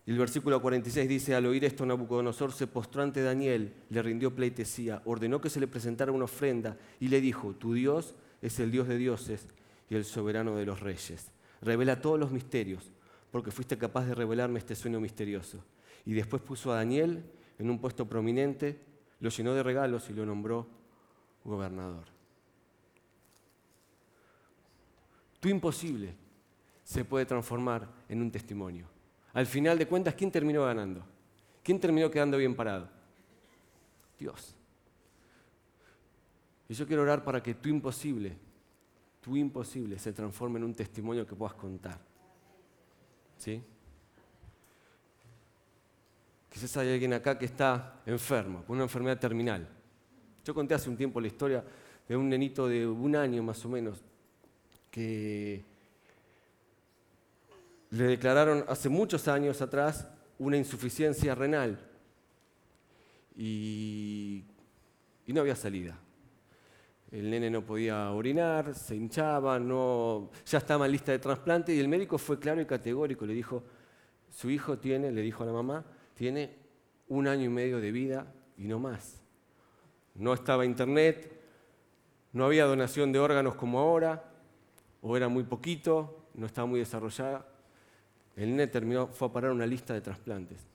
Y 0.06 0.12
el 0.12 0.18
versículo 0.18 0.62
46 0.62 1.08
dice, 1.08 1.36
al 1.36 1.46
oír 1.46 1.64
esto 1.64 1.86
Nabucodonosor 1.86 2.52
se 2.52 2.68
postró 2.68 3.02
ante 3.02 3.24
Daniel, 3.24 3.74
le 3.90 4.02
rindió 4.02 4.36
pleitesía, 4.36 5.02
ordenó 5.06 5.40
que 5.40 5.50
se 5.50 5.62
le 5.62 5.68
presentara 5.68 6.12
una 6.12 6.26
ofrenda 6.26 6.78
y 7.00 7.08
le 7.08 7.22
dijo, 7.22 7.54
tu 7.54 7.76
Dios 7.76 8.14
es 8.42 8.60
el 8.60 8.72
Dios 8.72 8.90
de 8.90 8.98
dioses 8.98 9.48
y 9.90 9.96
el 9.96 10.04
soberano 10.04 10.58
de 10.58 10.66
los 10.66 10.82
reyes. 10.82 11.32
Revela 11.62 12.02
todos 12.02 12.20
los 12.20 12.32
misterios, 12.32 12.92
porque 13.32 13.52
fuiste 13.52 13.78
capaz 13.78 14.06
de 14.06 14.16
revelarme 14.16 14.60
este 14.60 14.76
sueño 14.76 15.00
misterioso. 15.00 15.64
Y 16.06 16.14
después 16.14 16.42
puso 16.42 16.72
a 16.72 16.78
Daniel 16.78 17.24
en 17.58 17.70
un 17.70 17.80
puesto 17.80 18.08
prominente, 18.08 18.80
lo 19.20 19.30
llenó 19.30 19.54
de 19.54 19.64
regalos 19.64 20.10
y 20.10 20.14
lo 20.14 20.26
nombró 20.26 20.68
gobernador. 21.44 22.06
Tu 25.40 25.50
imposible 25.50 26.16
se 26.84 27.06
puede 27.06 27.26
transformar 27.26 27.88
en 28.08 28.22
un 28.22 28.32
testimonio. 28.32 28.88
Al 29.34 29.46
final 29.46 29.78
de 29.78 29.88
cuentas, 29.88 30.16
¿quién 30.16 30.32
terminó 30.32 30.66
ganando? 30.66 31.04
¿Quién 31.64 31.80
terminó 31.80 32.10
quedando 32.10 32.38
bien 32.38 32.56
parado? 32.56 32.90
Dios. 34.18 34.56
Y 36.68 36.74
yo 36.74 36.86
quiero 36.86 37.04
orar 37.04 37.24
para 37.24 37.42
que 37.42 37.54
tu 37.56 37.70
imposible, 37.70 38.38
tu 39.22 39.36
imposible 39.36 39.98
se 40.00 40.14
transforme 40.14 40.60
en 40.60 40.66
un 40.66 40.74
testimonio 40.74 41.26
que 41.26 41.36
puedas 41.36 41.56
contar. 41.56 42.09
¿Sí? 43.40 43.62
Quizás 46.52 46.78
hay 46.78 46.94
alguien 46.94 47.14
acá 47.14 47.40
que 47.40 47.46
está 47.46 48.02
enfermo, 48.06 48.64
con 48.66 48.76
una 48.76 48.84
enfermedad 48.84 49.18
terminal. 49.18 49.68
Yo 50.46 50.54
conté 50.54 50.74
hace 50.74 50.90
un 50.90 50.98
tiempo 50.98 51.22
la 51.22 51.28
historia 51.28 51.64
de 52.08 52.18
un 52.18 52.30
nenito 52.30 52.68
de 52.68 52.86
un 52.86 53.16
año 53.16 53.42
más 53.42 53.64
o 53.66 53.70
menos 53.70 54.02
que 54.92 55.64
le 57.92 58.04
declararon 58.04 58.66
hace 58.68 58.90
muchos 58.90 59.28
años 59.28 59.62
atrás 59.62 60.08
una 60.38 60.58
insuficiencia 60.58 61.34
renal 61.36 61.80
y, 63.38 64.44
no 65.28 65.42
había 65.42 65.56
salida. 65.56 65.98
El 67.12 67.30
nene 67.30 67.50
no 67.50 67.66
podía 67.66 68.12
orinar, 68.12 68.76
se 68.76 68.96
hinchaba, 68.96 69.60
no, 69.60 70.30
ya 70.46 70.60
estaba 70.60 70.86
en 70.86 70.92
lista 70.92 71.12
de 71.12 71.20
trasplante 71.20 71.74
y 71.74 71.80
el 71.80 71.88
médico 71.88 72.18
fue 72.18 72.38
claro 72.38 72.62
y 72.62 72.66
categórico, 72.66 73.26
le 73.26 73.34
dijo, 73.34 73.64
su 74.30 74.50
hijo 74.50 74.78
tiene, 74.78 75.12
le 75.12 75.22
dijo 75.22 75.44
a 75.44 75.48
la 75.48 75.54
mamá, 75.54 75.84
tiene 76.14 76.56
un 77.08 77.28
año 77.28 77.46
y 77.46 77.50
medio 77.50 77.80
de 77.80 77.92
vida 77.92 78.32
y 78.58 78.68
no 78.68 78.78
más. 78.78 79.22
No 80.14 80.34
estaba 80.34 80.66
internet, 80.66 81.40
no 82.32 82.46
había 82.46 82.66
donación 82.66 83.12
de 83.12 83.20
órganos 83.20 83.56
como 83.56 83.80
ahora, 83.80 84.24
o 85.02 85.18
era 85.18 85.30
muy 85.30 85.44
poquito, 85.44 86.28
no 86.36 86.46
estaba 86.46 86.68
muy 86.68 86.80
desarrollada. 86.80 87.46
El 88.36 88.52
nene 88.52 88.68
terminó, 88.68 89.08
fue 89.08 89.30
a 89.30 89.32
parar 89.32 89.52
una 89.52 89.66
lista 89.66 89.94
de 89.94 90.02
trasplantes. 90.02 90.68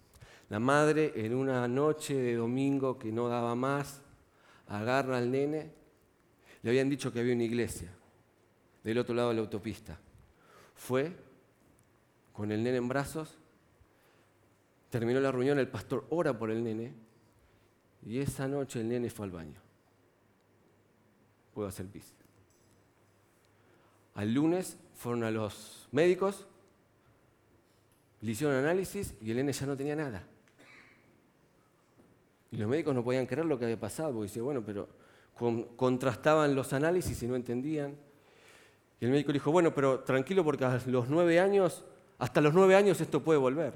La 0.48 0.58
madre, 0.58 1.12
en 1.14 1.34
una 1.34 1.66
noche 1.68 2.14
de 2.14 2.34
domingo 2.34 2.98
que 2.98 3.12
no 3.12 3.28
daba 3.28 3.54
más, 3.54 4.02
agarra 4.66 5.18
al 5.18 5.30
nene. 5.30 5.83
Le 6.64 6.70
habían 6.70 6.88
dicho 6.88 7.12
que 7.12 7.20
había 7.20 7.34
una 7.34 7.44
iglesia 7.44 7.90
del 8.82 8.96
otro 8.96 9.14
lado 9.14 9.28
de 9.28 9.34
la 9.34 9.42
autopista. 9.42 9.98
Fue 10.74 11.12
con 12.32 12.50
el 12.50 12.62
nene 12.62 12.78
en 12.78 12.88
brazos, 12.88 13.36
terminó 14.88 15.20
la 15.20 15.30
reunión, 15.30 15.58
el 15.58 15.68
pastor 15.68 16.06
ora 16.08 16.38
por 16.38 16.50
el 16.50 16.64
nene 16.64 16.94
y 18.06 18.18
esa 18.18 18.48
noche 18.48 18.80
el 18.80 18.88
nene 18.88 19.10
fue 19.10 19.26
al 19.26 19.32
baño. 19.32 19.60
Puedo 21.52 21.68
hacer 21.68 21.86
pis. 21.86 22.14
Al 24.14 24.32
lunes 24.32 24.78
fueron 24.94 25.22
a 25.24 25.30
los 25.30 25.86
médicos, 25.92 26.46
le 28.22 28.30
hicieron 28.30 28.56
análisis 28.56 29.12
y 29.20 29.32
el 29.32 29.36
nene 29.36 29.52
ya 29.52 29.66
no 29.66 29.76
tenía 29.76 29.96
nada. 29.96 30.26
Y 32.50 32.56
los 32.56 32.70
médicos 32.70 32.94
no 32.94 33.04
podían 33.04 33.26
creer 33.26 33.44
lo 33.44 33.58
que 33.58 33.66
había 33.66 33.78
pasado, 33.78 34.14
porque 34.14 34.28
decían, 34.28 34.46
bueno, 34.46 34.62
pero 34.64 35.03
contrastaban 35.34 36.54
los 36.54 36.72
análisis 36.72 37.22
y 37.22 37.26
no 37.26 37.36
entendían. 37.36 37.96
Y 39.00 39.04
el 39.04 39.10
médico 39.10 39.32
dijo, 39.32 39.50
bueno, 39.50 39.74
pero 39.74 40.00
tranquilo 40.00 40.44
porque 40.44 40.66
los 40.86 41.08
nueve 41.08 41.40
años, 41.40 41.84
hasta 42.18 42.40
los 42.40 42.54
nueve 42.54 42.76
años 42.76 43.00
esto 43.00 43.22
puede 43.22 43.38
volver. 43.38 43.74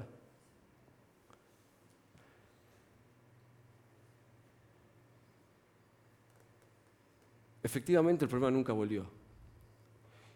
Efectivamente 7.61 8.25
el 8.25 8.29
problema 8.29 8.49
nunca 8.49 8.73
volvió. 8.73 9.05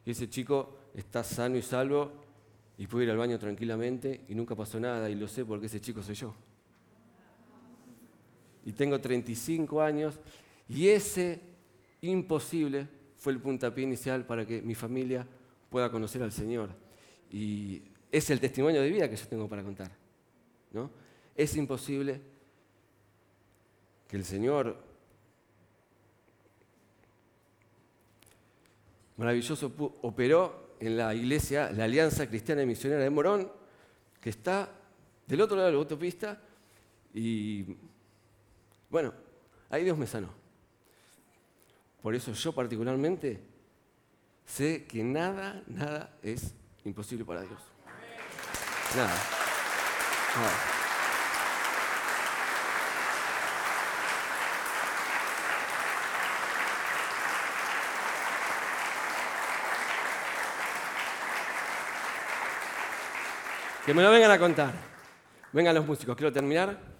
Y 0.05 0.11
ese 0.11 0.29
chico 0.29 0.77
está 0.93 1.23
sano 1.23 1.57
y 1.57 1.61
salvo 1.61 2.11
y 2.77 2.85
pude 2.87 3.05
ir 3.05 3.11
al 3.11 3.17
baño 3.17 3.39
tranquilamente 3.39 4.25
y 4.27 4.35
nunca 4.35 4.55
pasó 4.55 4.79
nada 4.79 5.09
y 5.09 5.15
lo 5.15 5.27
sé 5.27 5.45
porque 5.45 5.67
ese 5.67 5.79
chico 5.79 6.03
soy 6.03 6.15
yo. 6.15 6.33
Y 8.65 8.73
tengo 8.73 8.99
35 8.99 9.81
años 9.81 10.19
y 10.67 10.87
ese 10.87 11.41
imposible 12.01 12.87
fue 13.17 13.33
el 13.33 13.39
puntapié 13.39 13.83
inicial 13.83 14.25
para 14.25 14.45
que 14.45 14.61
mi 14.61 14.75
familia 14.75 15.25
pueda 15.69 15.89
conocer 15.89 16.21
al 16.21 16.31
Señor. 16.31 16.69
Y 17.31 17.81
es 18.11 18.29
el 18.29 18.39
testimonio 18.39 18.81
de 18.81 18.89
vida 18.89 19.09
que 19.09 19.15
yo 19.15 19.27
tengo 19.27 19.47
para 19.47 19.63
contar. 19.63 19.91
¿no? 20.71 20.91
Es 21.35 21.55
imposible 21.55 22.21
que 24.07 24.17
el 24.17 24.25
Señor 24.25 24.77
maravilloso 29.17 29.71
operó 30.01 30.75
en 30.79 30.97
la 30.97 31.15
iglesia, 31.15 31.71
la 31.71 31.85
Alianza 31.85 32.27
Cristiana 32.27 32.61
y 32.63 32.65
Misionera 32.65 33.01
de 33.01 33.09
Morón, 33.09 33.51
que 34.19 34.29
está 34.29 34.69
del 35.25 35.41
otro 35.41 35.55
lado 35.55 35.67
de 35.67 35.73
la 35.73 35.79
autopista 35.79 36.41
y 37.13 37.65
bueno, 38.89 39.13
ahí 39.69 39.83
Dios 39.83 39.97
me 39.97 40.07
sanó. 40.07 40.42
Por 42.03 42.13
eso 42.13 42.33
yo 42.33 42.51
particularmente 42.51 43.39
sé 44.45 44.85
que 44.85 45.01
nada, 45.05 45.63
nada 45.67 46.17
es 46.21 46.53
imposible 46.83 47.23
para 47.23 47.41
Dios. 47.43 47.61
Nada. 48.93 49.15
Que 63.85 63.93
me 63.93 64.03
lo 64.03 64.11
vengan 64.11 64.31
a 64.31 64.37
contar. 64.37 64.73
Vengan 65.53 65.73
los 65.73 65.85
músicos, 65.85 66.17
quiero 66.17 66.33
terminar. 66.33 66.92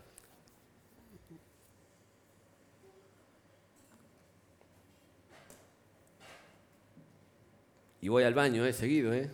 Y 8.04 8.10
voy 8.10 8.24
al 8.26 8.34
baño, 8.34 8.66
eh, 8.66 8.74
seguido, 8.74 9.14
¿eh? 9.14 9.30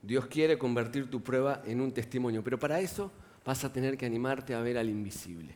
Dios 0.00 0.24
quiere 0.24 0.56
convertir 0.56 1.10
tu 1.10 1.22
prueba 1.22 1.62
en 1.66 1.82
un 1.82 1.92
testimonio, 1.92 2.42
pero 2.42 2.58
para 2.58 2.80
eso 2.80 3.12
vas 3.44 3.62
a 3.62 3.70
tener 3.70 3.98
que 3.98 4.06
animarte 4.06 4.54
a 4.54 4.62
ver 4.62 4.78
al 4.78 4.88
invisible. 4.88 5.54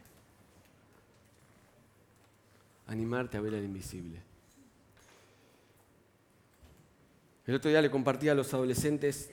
Animarte 2.87 3.39
a 3.39 3.41
ver 3.41 3.55
al 3.55 3.65
invisible. 3.65 4.21
El 7.47 7.55
otro 7.55 7.71
día 7.71 7.81
le 7.81 7.91
compartí 7.91 8.29
a 8.29 8.35
los 8.35 8.53
adolescentes 8.53 9.31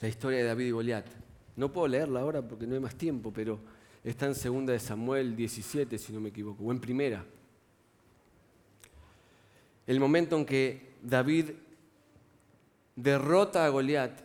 la 0.00 0.08
historia 0.08 0.38
de 0.38 0.44
David 0.44 0.66
y 0.66 0.70
Goliat. 0.70 1.06
No 1.56 1.72
puedo 1.72 1.88
leerla 1.88 2.20
ahora 2.20 2.42
porque 2.42 2.66
no 2.66 2.74
hay 2.74 2.80
más 2.80 2.94
tiempo, 2.94 3.32
pero 3.32 3.58
está 4.04 4.26
en 4.26 4.34
segunda 4.34 4.72
de 4.72 4.78
Samuel 4.78 5.34
17, 5.34 5.98
si 5.98 6.12
no 6.12 6.20
me 6.20 6.28
equivoco, 6.28 6.64
o 6.64 6.72
en 6.72 6.80
primera. 6.80 7.24
El 9.86 9.98
momento 10.00 10.36
en 10.36 10.44
que 10.44 10.94
David 11.02 11.50
derrota 12.94 13.64
a 13.64 13.68
Goliat, 13.68 14.20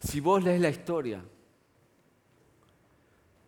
si 0.00 0.20
vos 0.20 0.44
lees 0.44 0.60
la 0.60 0.68
historia, 0.68 1.24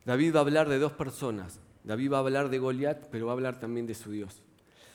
David 0.04 0.34
va 0.34 0.38
a 0.38 0.42
hablar 0.42 0.68
de 0.68 0.78
dos 0.78 0.92
personas. 0.92 1.60
David 1.84 2.12
va 2.12 2.16
a 2.16 2.20
hablar 2.20 2.48
de 2.48 2.58
Goliat, 2.58 3.08
pero 3.10 3.26
va 3.26 3.32
a 3.32 3.34
hablar 3.34 3.60
también 3.60 3.86
de 3.86 3.94
su 3.94 4.10
Dios. 4.10 4.42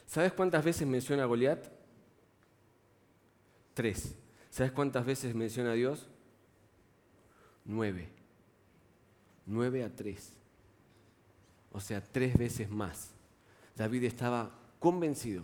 ¿Sabes 0.07 0.33
cuántas 0.33 0.63
veces 0.63 0.87
menciona 0.87 1.23
a 1.23 1.27
Goliat? 1.27 1.67
Tres. 3.73 4.15
¿Sabes 4.51 4.71
cuántas 4.73 5.05
veces 5.05 5.33
menciona 5.33 5.71
a 5.71 5.75
Dios? 5.75 6.07
Nueve. 7.65 8.09
Nueve 9.45 9.83
a 9.83 9.89
tres. 9.89 10.33
O 11.71 11.79
sea, 11.79 12.03
tres 12.03 12.37
veces 12.37 12.69
más. 12.69 13.11
David 13.75 14.03
estaba 14.03 14.51
convencido 14.77 15.43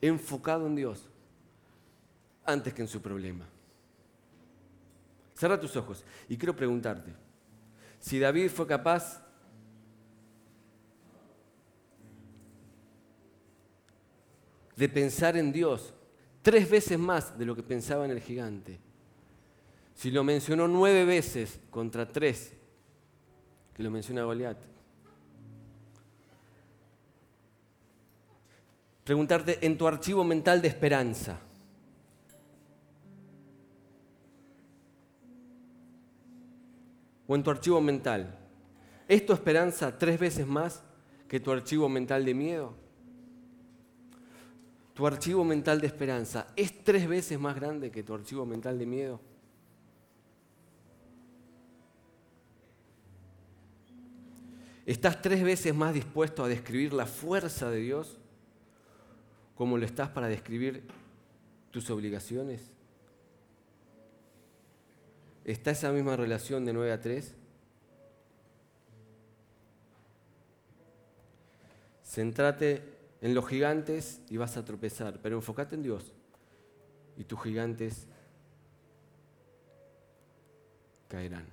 enfocado 0.00 0.66
en 0.66 0.76
Dios 0.76 1.08
antes 2.44 2.74
que 2.74 2.82
en 2.82 2.88
su 2.88 3.00
problema. 3.00 3.46
Cierra 5.34 5.58
tus 5.58 5.76
ojos 5.76 6.04
y 6.28 6.36
quiero 6.36 6.56
preguntarte, 6.56 7.12
si 7.98 8.18
David 8.18 8.50
fue 8.50 8.66
capaz 8.66 9.22
de 14.76 14.88
pensar 14.88 15.36
en 15.36 15.52
Dios, 15.52 15.92
tres 16.46 16.70
veces 16.70 16.96
más 16.96 17.36
de 17.36 17.44
lo 17.44 17.56
que 17.56 17.62
pensaba 17.64 18.04
en 18.04 18.12
el 18.12 18.20
gigante. 18.20 18.78
Si 19.96 20.12
lo 20.12 20.22
mencionó 20.22 20.68
nueve 20.68 21.04
veces 21.04 21.58
contra 21.70 22.06
tres 22.06 22.52
que 23.74 23.82
lo 23.82 23.90
menciona 23.90 24.22
Goliat. 24.22 24.56
Preguntarte 29.02 29.58
en 29.66 29.76
tu 29.76 29.88
archivo 29.88 30.22
mental 30.22 30.62
de 30.62 30.68
esperanza. 30.68 31.40
O 37.26 37.34
en 37.34 37.42
tu 37.42 37.50
archivo 37.50 37.80
mental. 37.80 38.38
¿Es 39.08 39.26
tu 39.26 39.32
esperanza 39.32 39.98
tres 39.98 40.20
veces 40.20 40.46
más 40.46 40.80
que 41.26 41.40
tu 41.40 41.50
archivo 41.50 41.88
mental 41.88 42.24
de 42.24 42.34
miedo? 42.34 42.85
¿Tu 44.96 45.06
archivo 45.06 45.44
mental 45.44 45.78
de 45.78 45.88
esperanza 45.88 46.46
es 46.56 46.82
tres 46.82 47.06
veces 47.06 47.38
más 47.38 47.54
grande 47.54 47.90
que 47.90 48.02
tu 48.02 48.14
archivo 48.14 48.46
mental 48.46 48.78
de 48.78 48.86
miedo? 48.86 49.20
¿Estás 54.86 55.20
tres 55.20 55.44
veces 55.44 55.74
más 55.74 55.92
dispuesto 55.92 56.42
a 56.42 56.48
describir 56.48 56.94
la 56.94 57.04
fuerza 57.04 57.68
de 57.68 57.80
Dios 57.80 58.16
como 59.54 59.76
lo 59.76 59.84
estás 59.84 60.08
para 60.08 60.28
describir 60.28 60.84
tus 61.70 61.90
obligaciones? 61.90 62.62
¿Está 65.44 65.72
esa 65.72 65.92
misma 65.92 66.16
relación 66.16 66.64
de 66.64 66.72
9 66.72 66.92
a 66.92 67.00
3? 67.02 67.34
Centrate 72.02 72.95
en 73.20 73.34
los 73.34 73.46
gigantes 73.46 74.20
y 74.28 74.36
vas 74.36 74.56
a 74.56 74.64
tropezar, 74.64 75.18
pero 75.22 75.36
enfócate 75.36 75.74
en 75.74 75.82
Dios 75.82 76.12
y 77.16 77.24
tus 77.24 77.42
gigantes 77.42 78.06
caerán. 81.08 81.46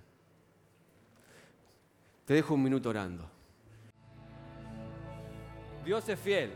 Te 2.26 2.34
dejo 2.34 2.54
un 2.54 2.64
minuto 2.64 2.90
orando. 2.90 3.30
Dios 5.84 6.08
es 6.08 6.20
fiel. 6.20 6.52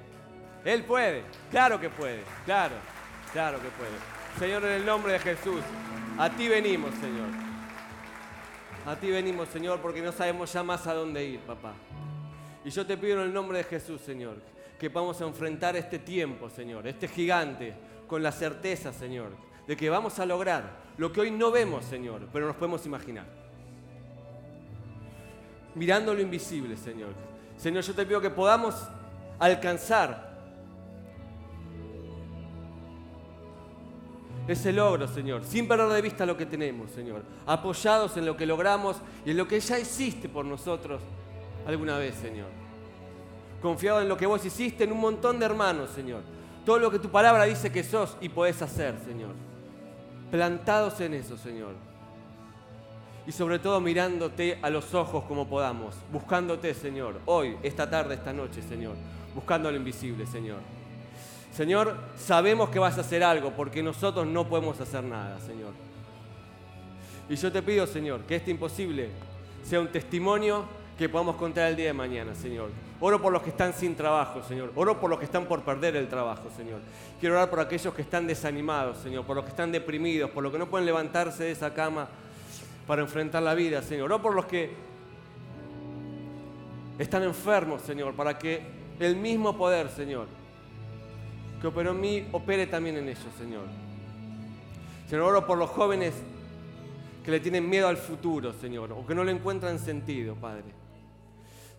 Él 0.63 0.83
puede. 0.83 1.23
Claro 1.51 1.79
que 1.79 1.89
puede. 1.89 2.23
Claro. 2.45 2.75
Claro 3.33 3.61
que 3.61 3.69
puede. 3.69 3.91
Señor, 4.39 4.63
en 4.65 4.71
el 4.71 4.85
nombre 4.85 5.13
de 5.13 5.19
Jesús, 5.19 5.61
a 6.17 6.29
ti 6.29 6.47
venimos, 6.47 6.93
Señor. 6.95 7.29
A 8.85 8.95
ti 8.95 9.11
venimos, 9.11 9.49
Señor, 9.49 9.81
porque 9.81 10.01
no 10.01 10.11
sabemos 10.11 10.51
ya 10.53 10.63
más 10.63 10.87
a 10.87 10.93
dónde 10.93 11.25
ir, 11.25 11.39
papá. 11.41 11.73
Y 12.63 12.69
yo 12.69 12.85
te 12.85 12.97
pido 12.97 13.17
en 13.17 13.27
el 13.27 13.33
nombre 13.33 13.57
de 13.57 13.63
Jesús, 13.65 14.01
Señor, 14.01 14.37
que 14.79 14.89
vamos 14.89 15.21
a 15.21 15.25
enfrentar 15.25 15.75
este 15.75 15.99
tiempo, 15.99 16.49
Señor, 16.49 16.87
este 16.87 17.07
gigante, 17.07 17.73
con 18.07 18.23
la 18.23 18.31
certeza, 18.31 18.93
Señor, 18.93 19.31
de 19.67 19.75
que 19.75 19.89
vamos 19.89 20.17
a 20.19 20.25
lograr 20.25 20.87
lo 20.97 21.11
que 21.11 21.21
hoy 21.21 21.31
no 21.31 21.51
vemos, 21.51 21.85
Señor, 21.85 22.27
pero 22.31 22.47
nos 22.47 22.55
podemos 22.55 22.85
imaginar. 22.85 23.25
Mirando 25.75 26.13
lo 26.13 26.21
invisible, 26.21 26.77
Señor. 26.77 27.13
Señor, 27.57 27.83
yo 27.83 27.93
te 27.93 28.05
pido 28.05 28.21
que 28.21 28.29
podamos 28.29 28.75
alcanzar 29.39 30.27
ese 34.47 34.71
logro, 34.71 35.07
Señor, 35.07 35.43
sin 35.43 35.67
perder 35.67 35.89
de 35.89 36.01
vista 36.01 36.25
lo 36.25 36.37
que 36.37 36.45
tenemos, 36.45 36.89
Señor, 36.91 37.23
apoyados 37.45 38.15
en 38.15 38.25
lo 38.25 38.37
que 38.37 38.45
logramos 38.45 38.97
y 39.25 39.31
en 39.31 39.37
lo 39.37 39.47
que 39.47 39.59
ya 39.59 39.77
hiciste 39.77 40.29
por 40.29 40.45
nosotros 40.45 41.01
alguna 41.65 41.97
vez, 41.97 42.15
Señor. 42.15 42.66
Confiado 43.61 44.01
en 44.01 44.09
lo 44.09 44.17
que 44.17 44.25
vos 44.25 44.43
hiciste 44.45 44.83
en 44.83 44.91
un 44.91 44.99
montón 44.99 45.39
de 45.39 45.45
hermanos, 45.45 45.89
Señor. 45.91 46.21
Todo 46.65 46.79
lo 46.79 46.91
que 46.91 46.99
tu 46.99 47.09
palabra 47.09 47.45
dice 47.45 47.71
que 47.71 47.83
sos 47.83 48.17
y 48.21 48.29
podés 48.29 48.61
hacer, 48.61 48.95
Señor. 49.05 49.31
Plantados 50.31 50.99
en 51.01 51.13
eso, 51.13 51.37
Señor. 51.37 51.73
Y 53.25 53.31
sobre 53.31 53.59
todo 53.59 53.79
mirándote 53.81 54.59
a 54.61 54.69
los 54.69 54.93
ojos 54.93 55.23
como 55.25 55.47
podamos, 55.47 55.95
buscándote, 56.11 56.73
Señor, 56.73 57.19
hoy, 57.25 57.57
esta 57.63 57.89
tarde, 57.89 58.15
esta 58.15 58.31
noche, 58.31 58.61
Señor 58.61 58.95
buscando 59.37 59.69
lo 59.69 59.77
invisible, 59.77 60.25
Señor. 60.25 60.57
Señor, 61.53 61.95
sabemos 62.17 62.69
que 62.69 62.79
vas 62.79 62.97
a 62.97 63.01
hacer 63.01 63.23
algo 63.23 63.51
porque 63.51 63.83
nosotros 63.83 64.25
no 64.25 64.49
podemos 64.49 64.81
hacer 64.81 65.03
nada, 65.03 65.39
Señor. 65.39 65.73
Y 67.29 67.35
yo 67.35 67.51
te 67.51 67.61
pido, 67.61 67.85
Señor, 67.85 68.21
que 68.21 68.37
este 68.37 68.49
imposible 68.49 69.09
sea 69.63 69.79
un 69.79 69.89
testimonio 69.89 70.65
que 70.97 71.07
podamos 71.07 71.35
contar 71.35 71.69
el 71.69 71.75
día 71.75 71.87
de 71.87 71.93
mañana, 71.93 72.33
Señor. 72.33 72.71
Oro 72.99 73.21
por 73.21 73.31
los 73.31 73.43
que 73.43 73.51
están 73.51 73.73
sin 73.73 73.95
trabajo, 73.95 74.41
Señor. 74.41 74.71
Oro 74.75 74.99
por 74.99 75.09
los 75.09 75.19
que 75.19 75.25
están 75.25 75.45
por 75.45 75.61
perder 75.61 75.95
el 75.95 76.07
trabajo, 76.07 76.49
Señor. 76.55 76.79
Quiero 77.19 77.35
orar 77.35 77.49
por 77.49 77.59
aquellos 77.59 77.93
que 77.93 78.01
están 78.01 78.25
desanimados, 78.25 78.97
Señor, 78.97 79.23
por 79.23 79.35
los 79.35 79.45
que 79.45 79.51
están 79.51 79.71
deprimidos, 79.71 80.31
por 80.31 80.41
los 80.41 80.51
que 80.51 80.57
no 80.57 80.67
pueden 80.67 80.85
levantarse 80.85 81.43
de 81.43 81.51
esa 81.51 81.73
cama 81.73 82.07
para 82.87 83.03
enfrentar 83.03 83.43
la 83.43 83.53
vida, 83.53 83.83
Señor. 83.83 84.05
Oro 84.05 84.21
por 84.21 84.33
los 84.33 84.45
que 84.45 84.71
están 86.97 87.21
enfermos, 87.21 87.83
Señor, 87.83 88.15
para 88.15 88.39
que 88.39 88.63
el 88.99 89.15
mismo 89.15 89.55
poder, 89.55 89.89
Señor, 89.89 90.27
que 91.61 91.67
operó 91.67 91.91
en 91.91 92.01
mí, 92.01 92.27
opere 92.31 92.65
también 92.65 92.97
en 92.97 93.09
ellos, 93.09 93.27
Señor. 93.37 93.65
Señor, 95.07 95.25
oro 95.25 95.45
por 95.45 95.59
los 95.59 95.69
jóvenes 95.69 96.15
que 97.23 97.29
le 97.29 97.39
tienen 97.39 97.69
miedo 97.69 97.87
al 97.87 97.97
futuro, 97.97 98.53
Señor, 98.53 98.91
o 98.91 99.05
que 99.05 99.13
no 99.13 99.23
le 99.23 99.33
encuentran 99.33 99.77
sentido, 99.77 100.33
Padre. 100.33 100.86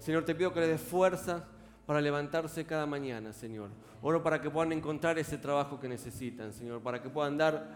Señor, 0.09 0.25
te 0.25 0.35
pido 0.35 0.55
que 0.55 0.61
les 0.61 0.71
des 0.71 0.81
fuerza 0.81 1.45
para 1.85 2.01
levantarse 2.01 2.65
cada 2.65 2.87
mañana, 2.87 3.31
Señor. 3.35 3.69
Oro 4.01 4.23
para 4.23 4.41
que 4.41 4.49
puedan 4.49 4.73
encontrar 4.73 5.19
ese 5.19 5.37
trabajo 5.37 5.79
que 5.79 5.87
necesitan, 5.87 6.55
Señor, 6.55 6.81
para 6.81 7.03
que 7.03 7.11
puedan 7.11 7.37
dar 7.37 7.69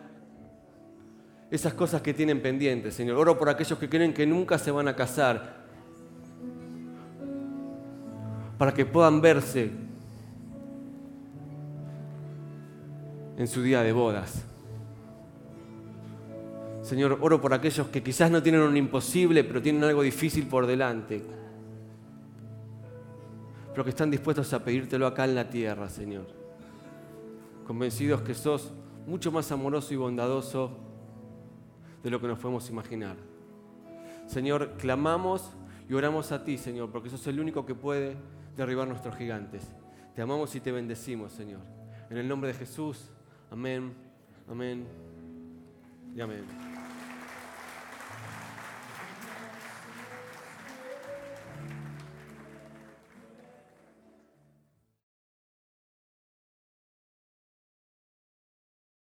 esas 1.51 1.75
cosas 1.75 2.01
que 2.01 2.15
tienen 2.15 2.41
pendientes, 2.41 2.95
Señor. 2.95 3.19
Oro 3.19 3.39
por 3.39 3.51
aquellos 3.51 3.79
que 3.79 3.87
creen 3.87 4.15
que 4.15 4.27
nunca 4.27 4.57
se 4.57 4.71
van 4.71 4.89
a 4.89 4.97
casar, 4.97 5.57
para 8.57 8.73
que 8.73 8.87
puedan 8.87 9.21
verse 9.21 9.71
en 13.37 13.47
su 13.47 13.63
día 13.63 13.83
de 13.83 13.93
bodas. 13.93 14.43
Señor, 16.81 17.19
oro 17.21 17.43
por 17.43 17.53
aquellos 17.53 17.89
que 17.89 18.03
quizás 18.03 18.31
no 18.31 18.43
tienen 18.43 18.63
un 18.63 18.79
imposible, 18.79 19.45
pero 19.45 19.61
tienen 19.61 19.85
algo 19.85 20.01
difícil 20.01 20.47
por 20.47 20.67
delante. 20.67 21.42
Pero 23.73 23.85
que 23.85 23.91
están 23.91 24.11
dispuestos 24.11 24.53
a 24.53 24.63
pedírtelo 24.63 25.07
acá 25.07 25.25
en 25.25 25.35
la 25.35 25.49
tierra, 25.49 25.89
Señor. 25.89 26.27
Convencidos 27.67 28.23
que 28.23 28.35
sos 28.35 28.73
mucho 29.07 29.33
más 29.33 29.51
amoroso 29.51 29.95
y 29.95 29.97
bondadoso 29.97 30.79
de 32.03 32.11
lo 32.11 32.21
que 32.21 32.27
nos 32.27 32.39
podemos 32.39 32.69
imaginar. 32.69 33.17
Señor, 34.27 34.75
clamamos 34.79 35.53
y 35.89 35.95
oramos 35.95 36.33
a 36.33 36.45
ti, 36.45 36.59
Señor, 36.59 36.91
porque 36.91 37.11
sos 37.11 37.27
el 37.27 37.41
único 37.41 37.65
que 37.65 37.75
puede 37.75 38.17
derribar 38.57 38.89
nuestros 38.89 39.17
gigantes. 39.17 39.69
Te 40.15 40.23
amamos 40.23 40.55
y 40.55 40.61
te 40.61 40.73
bendecimos, 40.73 41.33
Señor. 41.33 41.61
En 42.11 42.19
el 42.19 42.29
nombre 42.29 42.49
de 42.49 42.55
Jesús, 42.55 43.11
amén, 43.51 43.95
amén 44.49 44.87
y 46.15 46.21
amén. 46.21 46.72